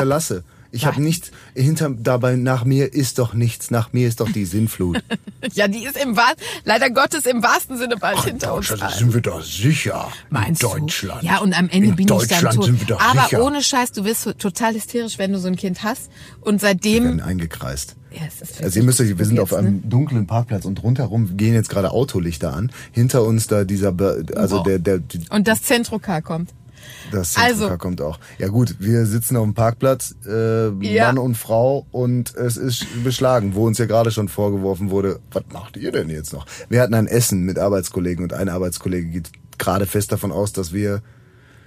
Ich 0.73 0.85
habe 0.85 1.01
nichts 1.01 1.31
hinter 1.53 1.89
dabei 1.89 2.35
nach 2.37 2.63
mir 2.63 2.93
ist 2.93 3.19
doch 3.19 3.33
nichts. 3.33 3.71
Nach 3.71 3.91
mir 3.91 4.07
ist 4.07 4.21
doch 4.21 4.31
die 4.31 4.45
Sinnflut. 4.45 5.03
Ja, 5.53 5.67
die 5.67 5.83
ist 5.83 5.97
im 5.97 6.15
wahr, 6.15 6.33
leider 6.65 6.91
Gottes 6.91 7.25
im 7.25 7.41
wahrsten 7.41 7.75
Sinne 7.77 7.97
bald 7.97 8.23
hinter 8.23 8.53
uns. 8.53 8.71
Allen. 8.71 8.93
sind 8.95 9.13
wir 9.15 9.21
doch 9.21 9.41
sicher. 9.43 10.07
Meinst 10.29 10.61
in 10.63 10.69
Deutschland. 10.69 11.23
Du? 11.23 11.25
Ja, 11.25 11.39
und 11.39 11.57
am 11.57 11.67
Ende 11.67 11.89
in 11.89 11.95
bin 11.95 12.05
Deutschland 12.05 12.31
ich 12.31 12.39
dann 12.49 12.55
tot. 12.57 12.65
sind 12.65 12.79
wir 12.79 12.87
doch 12.95 13.01
Aber 13.01 13.23
sicher. 13.23 13.43
ohne 13.43 13.63
Scheiß, 13.63 13.91
du 13.91 14.05
wirst 14.05 14.29
total 14.37 14.75
hysterisch, 14.75 15.17
wenn 15.17 15.33
du 15.33 15.39
so 15.39 15.47
ein 15.47 15.55
Kind 15.55 15.81
hast. 15.83 16.11
Und 16.41 16.61
Wir 16.61 16.69
seitdem. 16.69 17.03
werden 17.05 17.21
eingekreist. 17.21 17.95
Ja, 18.11 18.21
Also 18.63 18.79
ihr 18.79 18.85
müsst 18.85 19.01
euch, 19.01 19.17
wir 19.17 19.25
sind 19.25 19.39
auf 19.39 19.49
jetzt, 19.49 19.57
einem 19.59 19.75
ne? 19.77 19.81
dunklen 19.85 20.27
Parkplatz 20.27 20.65
und 20.65 20.81
rundherum 20.83 21.37
gehen 21.37 21.55
jetzt 21.55 21.69
gerade 21.69 21.89
Autolichter 21.91 22.53
an. 22.53 22.71
Hinter 22.91 23.23
uns 23.23 23.47
da 23.47 23.63
dieser, 23.63 23.91
Be 23.93 24.23
also 24.35 24.57
Wow. 24.57 24.63
der, 24.63 24.79
der, 24.79 25.01
Und 25.31 25.47
das 25.47 25.63
Zentrocar 25.63 26.21
kommt. 26.21 26.51
Das 27.11 27.35
Also- 27.37 27.65
also, 27.65 27.77
kommt 27.77 28.01
auch. 28.01 28.19
Ja 28.37 28.47
gut, 28.47 28.75
wir 28.79 29.05
sitzen 29.05 29.35
auf 29.37 29.43
dem 29.43 29.53
Parkplatz, 29.53 30.15
äh, 30.27 30.69
Ja. 30.85 31.07
Mann 31.07 31.17
und 31.17 31.35
Frau, 31.35 31.85
und 31.91 32.35
es 32.35 32.57
ist 32.57 32.85
beschlagen, 33.03 33.53
wo 33.55 33.65
uns 33.67 33.77
ja 33.77 33.85
gerade 33.85 34.11
schon 34.11 34.27
vorgeworfen 34.29 34.89
wurde, 34.91 35.19
was 35.31 35.43
macht 35.51 35.77
ihr 35.77 35.91
denn 35.91 36.09
jetzt 36.09 36.31
noch? 36.33 36.45
Wir 36.69 36.81
hatten 36.81 36.93
ein 36.93 37.07
Essen 37.07 37.43
mit 37.43 37.59
Arbeitskollegen 37.59 38.23
und 38.23 38.33
ein 38.33 38.49
Arbeitskollege 38.49 39.07
geht 39.07 39.31
gerade 39.57 39.85
fest 39.85 40.11
davon 40.11 40.31
aus, 40.31 40.53
dass 40.53 40.73
wir 40.73 41.01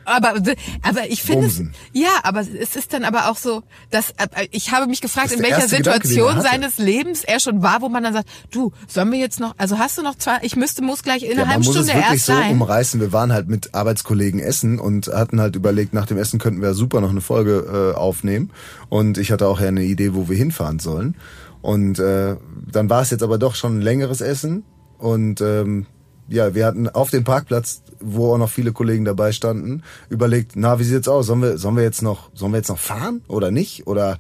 Aber, 0.05 0.34
aber 0.82 1.11
ich 1.11 1.22
finde 1.22 1.46
es, 1.46 1.62
ja, 1.92 2.11
aber 2.22 2.40
es 2.40 2.76
ist 2.76 2.92
dann 2.92 3.05
aber 3.05 3.30
auch 3.30 3.36
so, 3.36 3.62
dass 3.90 4.11
äh, 4.11 4.48
ich 4.50 4.72
habe 4.72 4.86
mich 4.86 5.00
gefragt, 5.00 5.32
in 5.32 5.42
welcher 5.42 5.66
Gedanke, 5.66 5.74
er 5.76 5.78
Situation 5.78 6.34
hatte. 6.36 6.48
seines 6.48 6.78
Lebens 6.78 7.24
er 7.24 7.40
schon 7.40 7.62
war, 7.62 7.80
wo 7.82 7.88
man 7.88 8.02
dann 8.02 8.12
sagt, 8.12 8.28
du, 8.50 8.72
sollen 8.88 9.11
wir 9.12 9.18
jetzt 9.18 9.40
noch, 9.40 9.55
also 9.59 9.78
hast 9.78 9.98
du 9.98 10.02
noch 10.02 10.16
zwei, 10.16 10.38
ich 10.42 10.57
müsste, 10.57 10.82
muss 10.82 11.02
gleich 11.02 11.22
in 11.22 11.32
einer 11.32 11.40
Ja, 11.40 11.44
man 11.44 11.50
halben 11.55 11.64
muss 11.64 11.76
es 11.76 11.82
Stunde 11.86 11.94
wirklich 11.94 12.12
erst 12.12 12.26
so 12.26 12.32
sein. 12.34 12.50
umreißen. 12.52 13.00
Wir 13.00 13.12
waren 13.12 13.32
halt 13.32 13.48
mit 13.48 13.74
Arbeitskollegen 13.74 14.40
essen 14.40 14.78
und 14.78 15.09
hatten 15.09 15.40
halt 15.40 15.57
überlegt, 15.57 15.94
nach 15.94 16.07
dem 16.07 16.18
Essen 16.18 16.38
könnten 16.38 16.61
wir 16.62 16.74
super 16.74 17.00
noch 17.00 17.11
eine 17.11 17.20
Folge 17.20 17.92
äh, 17.94 17.96
aufnehmen. 17.96 18.50
Und 18.88 19.18
ich 19.18 19.32
hatte 19.32 19.46
auch 19.46 19.61
ja 19.61 19.68
eine 19.68 19.82
Idee, 19.84 20.14
wo 20.14 20.28
wir 20.28 20.36
hinfahren 20.36 20.78
sollen. 20.78 21.16
Und 21.62 21.98
äh, 21.98 22.36
dann 22.70 22.90
war 22.90 23.02
es 23.02 23.11
jetzt 23.11 23.22
aber 23.22 23.38
doch 23.38 23.55
schon 23.55 23.78
ein 23.78 23.80
längeres 23.80 24.20
Essen. 24.20 24.64
Und 24.98 25.40
ähm, 25.40 25.86
ja, 26.28 26.55
wir 26.55 26.66
hatten 26.66 26.88
auf 26.88 27.11
dem 27.11 27.24
Parkplatz, 27.24 27.82
wo 28.05 28.34
auch 28.34 28.38
noch 28.38 28.50
viele 28.50 28.72
Kollegen 28.72 29.05
dabei 29.05 29.32
standen, 29.32 29.82
überlegt, 30.09 30.52
na, 30.55 30.78
wie 30.78 30.84
sieht's 30.84 31.09
aus? 31.09 31.26
Sollen 31.26 31.42
wir, 31.42 31.59
sollen 31.59 31.76
wir 31.76 31.82
jetzt 31.82 32.02
noch, 32.02 32.30
sollen 32.34 32.52
wir 32.52 32.59
jetzt 32.59 32.68
noch 32.68 32.78
fahren 32.78 33.22
oder 33.28 33.50
nicht? 33.50 33.86
Oder 33.86 34.18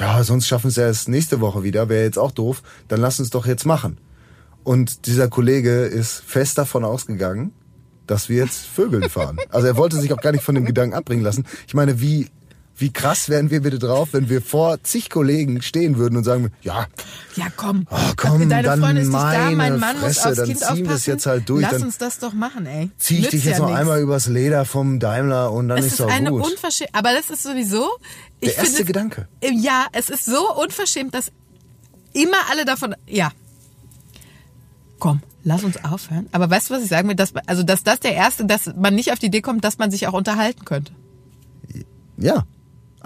ja, 0.00 0.22
sonst 0.24 0.46
schaffen 0.46 0.68
es 0.68 0.76
ja 0.76 0.84
erst 0.84 1.08
nächste 1.08 1.40
Woche 1.40 1.62
wieder, 1.62 1.88
wäre 1.88 2.04
jetzt 2.04 2.18
auch 2.18 2.32
doof. 2.32 2.62
Dann 2.88 3.00
lass 3.00 3.20
uns 3.20 3.30
doch 3.30 3.46
jetzt 3.46 3.64
machen. 3.64 3.98
Und 4.64 5.06
dieser 5.06 5.28
Kollege 5.28 5.82
ist 5.82 6.22
fest 6.26 6.58
davon 6.58 6.84
ausgegangen, 6.84 7.52
dass 8.06 8.28
wir 8.28 8.36
jetzt 8.36 8.66
Vögeln 8.66 9.08
fahren. 9.08 9.38
Also 9.50 9.66
er 9.66 9.76
wollte 9.76 9.96
sich 9.96 10.12
auch 10.12 10.20
gar 10.20 10.32
nicht 10.32 10.44
von 10.44 10.54
dem 10.54 10.64
Gedanken 10.64 10.94
abbringen 10.94 11.24
lassen. 11.24 11.44
Ich 11.66 11.74
meine, 11.74 12.00
wie, 12.00 12.28
wie 12.78 12.92
krass 12.92 13.28
wären 13.28 13.50
wir 13.50 13.60
bitte 13.62 13.78
drauf, 13.78 14.10
wenn 14.12 14.28
wir 14.28 14.42
vor 14.42 14.82
zig 14.82 15.08
Kollegen 15.10 15.62
stehen 15.62 15.96
würden 15.96 16.16
und 16.18 16.24
sagen, 16.24 16.52
ja, 16.62 16.86
ja, 17.36 17.46
komm. 17.56 17.86
Oh, 17.90 17.96
komm, 18.16 18.48
Deine 18.48 18.62
dann 18.62 18.80
Freundin 18.80 19.04
ist 19.04 19.08
nicht 19.08 19.18
da, 19.18 19.50
mein 19.52 19.78
Mann 19.78 20.00
muss 20.00 20.18
Fresse, 20.18 20.28
aufs 20.28 20.36
dann 20.36 20.46
Kind 20.46 20.58
ziehen 20.58 20.68
wir 20.68 20.74
es 20.82 20.86
aufpassen. 20.88 21.10
jetzt 21.10 21.26
halt 21.26 21.48
durch, 21.48 21.62
Lass 21.62 21.72
dann 21.72 21.82
uns 21.82 21.98
das 21.98 22.18
doch 22.18 22.32
machen, 22.34 22.66
ey. 22.66 22.90
zieh 22.98 23.14
ich 23.14 23.20
Nützt 23.22 23.32
dich 23.32 23.44
jetzt 23.44 23.54
ja 23.54 23.58
noch 23.60 23.68
nix. 23.68 23.80
einmal 23.80 24.00
übers 24.00 24.26
Leder 24.26 24.64
vom 24.64 24.98
Daimler 25.00 25.52
und 25.52 25.68
dann 25.68 25.78
Es 25.78 25.86
ist 25.86 25.92
ist 25.92 26.00
doch 26.00 26.08
eine 26.10 26.30
gut. 26.30 26.44
unverschämt, 26.44 26.90
aber 26.92 27.12
das 27.12 27.30
ist 27.30 27.42
sowieso. 27.42 27.86
Ich 28.40 28.50
Der 28.50 28.58
erste 28.58 28.70
finde, 28.76 28.84
Gedanke. 28.84 29.28
Ja, 29.42 29.86
es 29.92 30.10
ist 30.10 30.24
so 30.26 30.54
unverschämt, 30.62 31.14
dass 31.14 31.32
immer 32.12 32.36
alle 32.50 32.64
davon. 32.66 32.94
Ja. 33.06 33.30
Komm, 34.98 35.20
lass 35.44 35.64
uns 35.64 35.82
aufhören. 35.84 36.26
Aber 36.32 36.48
weißt 36.50 36.70
du, 36.70 36.74
was 36.74 36.82
ich 36.82 36.88
sagen 36.88 37.08
will? 37.08 37.14
Dass, 37.16 37.34
also, 37.46 37.62
dass 37.62 37.82
das 37.84 38.00
der 38.00 38.14
erste, 38.14 38.44
dass 38.46 38.66
man 38.76 38.94
nicht 38.94 39.12
auf 39.12 39.18
die 39.18 39.26
Idee 39.26 39.40
kommt, 39.42 39.64
dass 39.64 39.78
man 39.78 39.90
sich 39.90 40.06
auch 40.06 40.12
unterhalten 40.14 40.64
könnte. 40.64 40.92
Ja. 42.18 42.44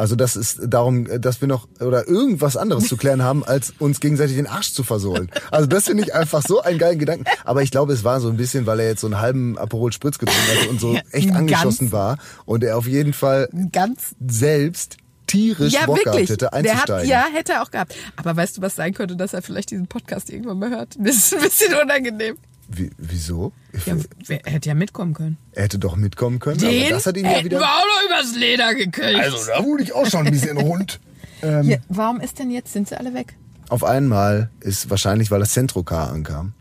Also 0.00 0.16
das 0.16 0.34
ist 0.34 0.60
darum, 0.66 1.06
dass 1.20 1.42
wir 1.42 1.46
noch 1.48 1.68
oder 1.78 2.08
irgendwas 2.08 2.56
anderes 2.56 2.88
zu 2.88 2.96
klären 2.96 3.22
haben, 3.22 3.44
als 3.44 3.74
uns 3.78 4.00
gegenseitig 4.00 4.34
den 4.36 4.46
Arsch 4.46 4.72
zu 4.72 4.82
versohlen. 4.82 5.30
Also 5.50 5.66
das 5.66 5.84
finde 5.84 6.04
ich 6.04 6.14
einfach 6.14 6.40
so 6.42 6.62
einen 6.62 6.78
geilen 6.78 6.98
Gedanken. 6.98 7.24
Aber 7.44 7.62
ich 7.62 7.70
glaube, 7.70 7.92
es 7.92 8.02
war 8.02 8.18
so 8.18 8.30
ein 8.30 8.38
bisschen, 8.38 8.64
weil 8.64 8.80
er 8.80 8.88
jetzt 8.88 9.02
so 9.02 9.08
einen 9.08 9.20
halben 9.20 9.58
Aperol 9.58 9.92
Spritz 9.92 10.18
getrunken 10.18 10.58
hat 10.58 10.68
und 10.68 10.80
so 10.80 10.96
echt 11.12 11.30
angeschossen 11.32 11.92
war 11.92 12.16
und 12.46 12.64
er 12.64 12.78
auf 12.78 12.86
jeden 12.86 13.12
Fall 13.12 13.50
Ganz. 13.72 14.14
selbst 14.26 14.96
tierisch 15.26 15.74
Ja, 15.74 15.84
Bock 15.84 15.98
wirklich. 15.98 16.28
gehabt 16.28 16.30
hätte 16.30 16.36
Der 16.38 16.46
hat, 16.50 16.54
einzusteigen. 16.54 17.10
ja, 17.10 17.26
hätte 17.34 17.52
er 17.52 17.62
auch 17.62 17.70
gehabt. 17.70 17.94
Aber 18.16 18.34
weißt 18.34 18.56
du, 18.56 18.62
was 18.62 18.76
sein 18.76 18.94
könnte, 18.94 19.16
dass 19.16 19.34
er 19.34 19.42
vielleicht 19.42 19.70
diesen 19.70 19.86
Podcast 19.86 20.30
irgendwann 20.30 20.60
mal 20.60 20.70
hört? 20.70 20.94
Das 20.98 21.14
ist 21.16 21.34
ein 21.34 21.42
bisschen 21.42 21.74
unangenehm. 21.74 22.38
Wie, 22.72 22.90
wieso? 22.98 23.52
Ja, 23.84 23.96
er 24.28 24.52
hätte 24.52 24.68
ja 24.68 24.74
mitkommen 24.76 25.12
können. 25.12 25.38
Er 25.52 25.64
hätte 25.64 25.78
doch 25.80 25.96
mitkommen 25.96 26.38
können, 26.38 26.60
aber 26.60 26.70
Den 26.70 26.90
das 26.90 27.04
hat 27.06 27.16
ihn 27.16 27.24
ja 27.24 27.42
wieder. 27.44 27.58
wir 27.58 27.66
auch 27.66 27.84
noch 27.84 28.06
übers 28.06 28.36
Leder 28.36 28.74
gekriegt. 28.74 29.18
Also 29.18 29.38
da 29.46 29.64
wurde 29.64 29.82
ich 29.82 29.92
auch 29.92 30.06
schon 30.06 30.26
ein 30.26 30.32
bisschen 30.32 30.56
rund. 30.58 31.00
Ähm, 31.42 31.68
ja, 31.68 31.78
warum 31.88 32.20
ist 32.20 32.38
denn 32.38 32.50
jetzt, 32.50 32.72
sind 32.72 32.88
sie 32.88 32.96
alle 32.96 33.12
weg? 33.12 33.34
Auf 33.70 33.82
einmal 33.82 34.50
ist 34.60 34.88
wahrscheinlich, 34.88 35.30
weil 35.32 35.40
das 35.40 35.50
Centrocar 35.52 36.10
ankam. 36.12 36.52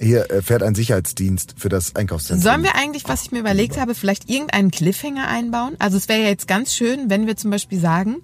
Hier 0.00 0.28
äh, 0.32 0.42
fährt 0.42 0.64
ein 0.64 0.74
Sicherheitsdienst 0.74 1.54
für 1.56 1.68
das 1.68 1.94
Einkaufszentrum. 1.94 2.42
Sollen 2.42 2.62
wir 2.64 2.74
eigentlich, 2.74 3.04
was 3.06 3.22
ich 3.22 3.30
mir 3.30 3.38
überlegt 3.38 3.78
habe, 3.78 3.94
vielleicht 3.94 4.28
irgendeinen 4.28 4.72
Cliffhanger 4.72 5.28
einbauen? 5.28 5.76
Also 5.78 5.96
es 5.96 6.08
wäre 6.08 6.22
ja 6.22 6.28
jetzt 6.28 6.48
ganz 6.48 6.74
schön, 6.74 7.08
wenn 7.08 7.28
wir 7.28 7.36
zum 7.36 7.50
Beispiel 7.52 7.78
sagen, 7.78 8.16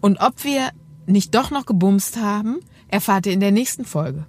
und 0.00 0.20
ob 0.20 0.44
wir 0.44 0.70
nicht 1.06 1.34
doch 1.34 1.50
noch 1.50 1.66
gebumst 1.66 2.18
haben, 2.18 2.60
erfahrt 2.88 3.26
ihr 3.26 3.32
in 3.32 3.40
der 3.40 3.50
nächsten 3.50 3.84
Folge. 3.84 4.26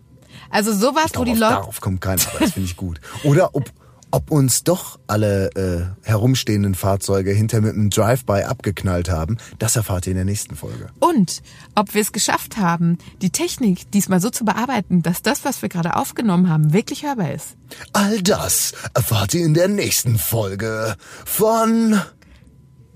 Also 0.50 0.74
sowas, 0.74 1.12
wo 1.16 1.24
die 1.24 1.32
Leute... 1.32 1.56
darauf 1.56 1.82
kommt 1.82 2.02
keiner, 2.02 2.22
aber 2.30 2.40
das 2.40 2.52
finde 2.52 2.70
ich 2.70 2.78
gut. 2.78 3.00
Oder 3.24 3.56
ob, 3.56 3.72
ob 4.12 4.32
uns 4.32 4.64
doch 4.64 5.00
alle 5.08 5.50
äh, 5.56 6.08
herumstehenden 6.08 6.76
Fahrzeuge 6.76 7.32
hinter 7.32 7.62
mit 7.62 7.74
einem 7.74 7.90
Drive-by 7.90 8.44
abgeknallt 8.44 9.10
haben, 9.10 9.38
das 9.60 9.76
erfahrt 9.76 10.08
ihr 10.08 10.12
in 10.12 10.18
der 10.18 10.26
nächsten 10.26 10.56
Folge. 10.56 10.90
Und 11.00 11.42
ob 11.76 11.94
wir 11.94 12.02
es 12.02 12.12
geschafft 12.12 12.58
haben, 12.58 12.98
die 13.22 13.32
Technik 13.32 13.92
diesmal 13.92 14.22
so 14.22 14.30
zu 14.30 14.46
bearbeiten, 14.46 15.02
dass 15.02 15.22
das, 15.22 15.44
was 15.46 15.62
wir 15.62 15.70
gerade 15.70 15.96
aufgenommen 15.96 16.50
haben, 16.50 16.74
wirklich 16.74 17.04
hörbar 17.04 17.34
ist. 17.34 17.58
All 17.94 18.22
das 18.22 18.74
erfahrt 18.94 19.34
ihr 19.34 19.46
in 19.46 19.54
der 19.54 19.68
nächsten 19.68 20.18
Folge 20.18 20.96
von 21.26 22.00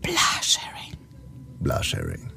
Blasharing. 0.02 0.98
Blasharing. 1.60 2.32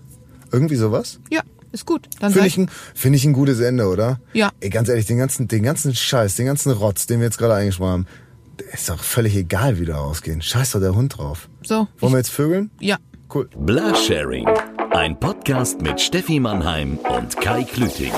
Irgendwie 0.52 0.76
sowas? 0.76 1.18
Ja, 1.30 1.42
ist 1.74 1.86
gut. 1.86 2.08
Dann 2.20 2.32
Finde 2.32 2.38
sag 2.38 2.46
ich, 2.46 2.56
ein, 2.56 2.70
finde 2.94 3.16
ich 3.18 3.24
ein 3.24 3.32
gutes 3.34 3.60
Ende, 3.60 3.86
oder? 3.88 4.20
Ja. 4.32 4.50
Ey, 4.60 4.70
ganz 4.70 4.88
ehrlich, 4.88 5.06
den 5.06 5.18
ganzen, 5.18 5.48
den 5.48 5.62
ganzen 5.62 5.94
Scheiß, 5.94 6.36
den 6.36 6.46
ganzen 6.46 6.72
Rotz, 6.72 7.06
den 7.06 7.18
wir 7.20 7.26
jetzt 7.26 7.36
gerade 7.38 7.54
eingesprochen 7.54 7.90
haben, 7.90 8.06
ist 8.72 8.88
doch 8.88 9.02
völlig 9.02 9.34
egal, 9.36 9.78
wie 9.80 9.86
wir 9.86 9.98
ausgehen. 9.98 10.40
Scheiß 10.40 10.72
doch 10.72 10.80
der 10.80 10.94
Hund 10.94 11.18
drauf. 11.18 11.48
so. 11.62 11.88
Wollen 11.98 12.12
wir 12.12 12.18
jetzt 12.18 12.30
vögeln? 12.30 12.70
ja. 12.80 12.96
Cool. 13.34 13.48
Blasharing. 13.58 14.46
Ein 14.92 15.18
Podcast 15.18 15.80
mit 15.80 16.00
Steffi 16.00 16.38
Mannheim 16.38 16.98
und 16.98 17.36
Kai 17.40 17.64
Klüting. 17.64 18.12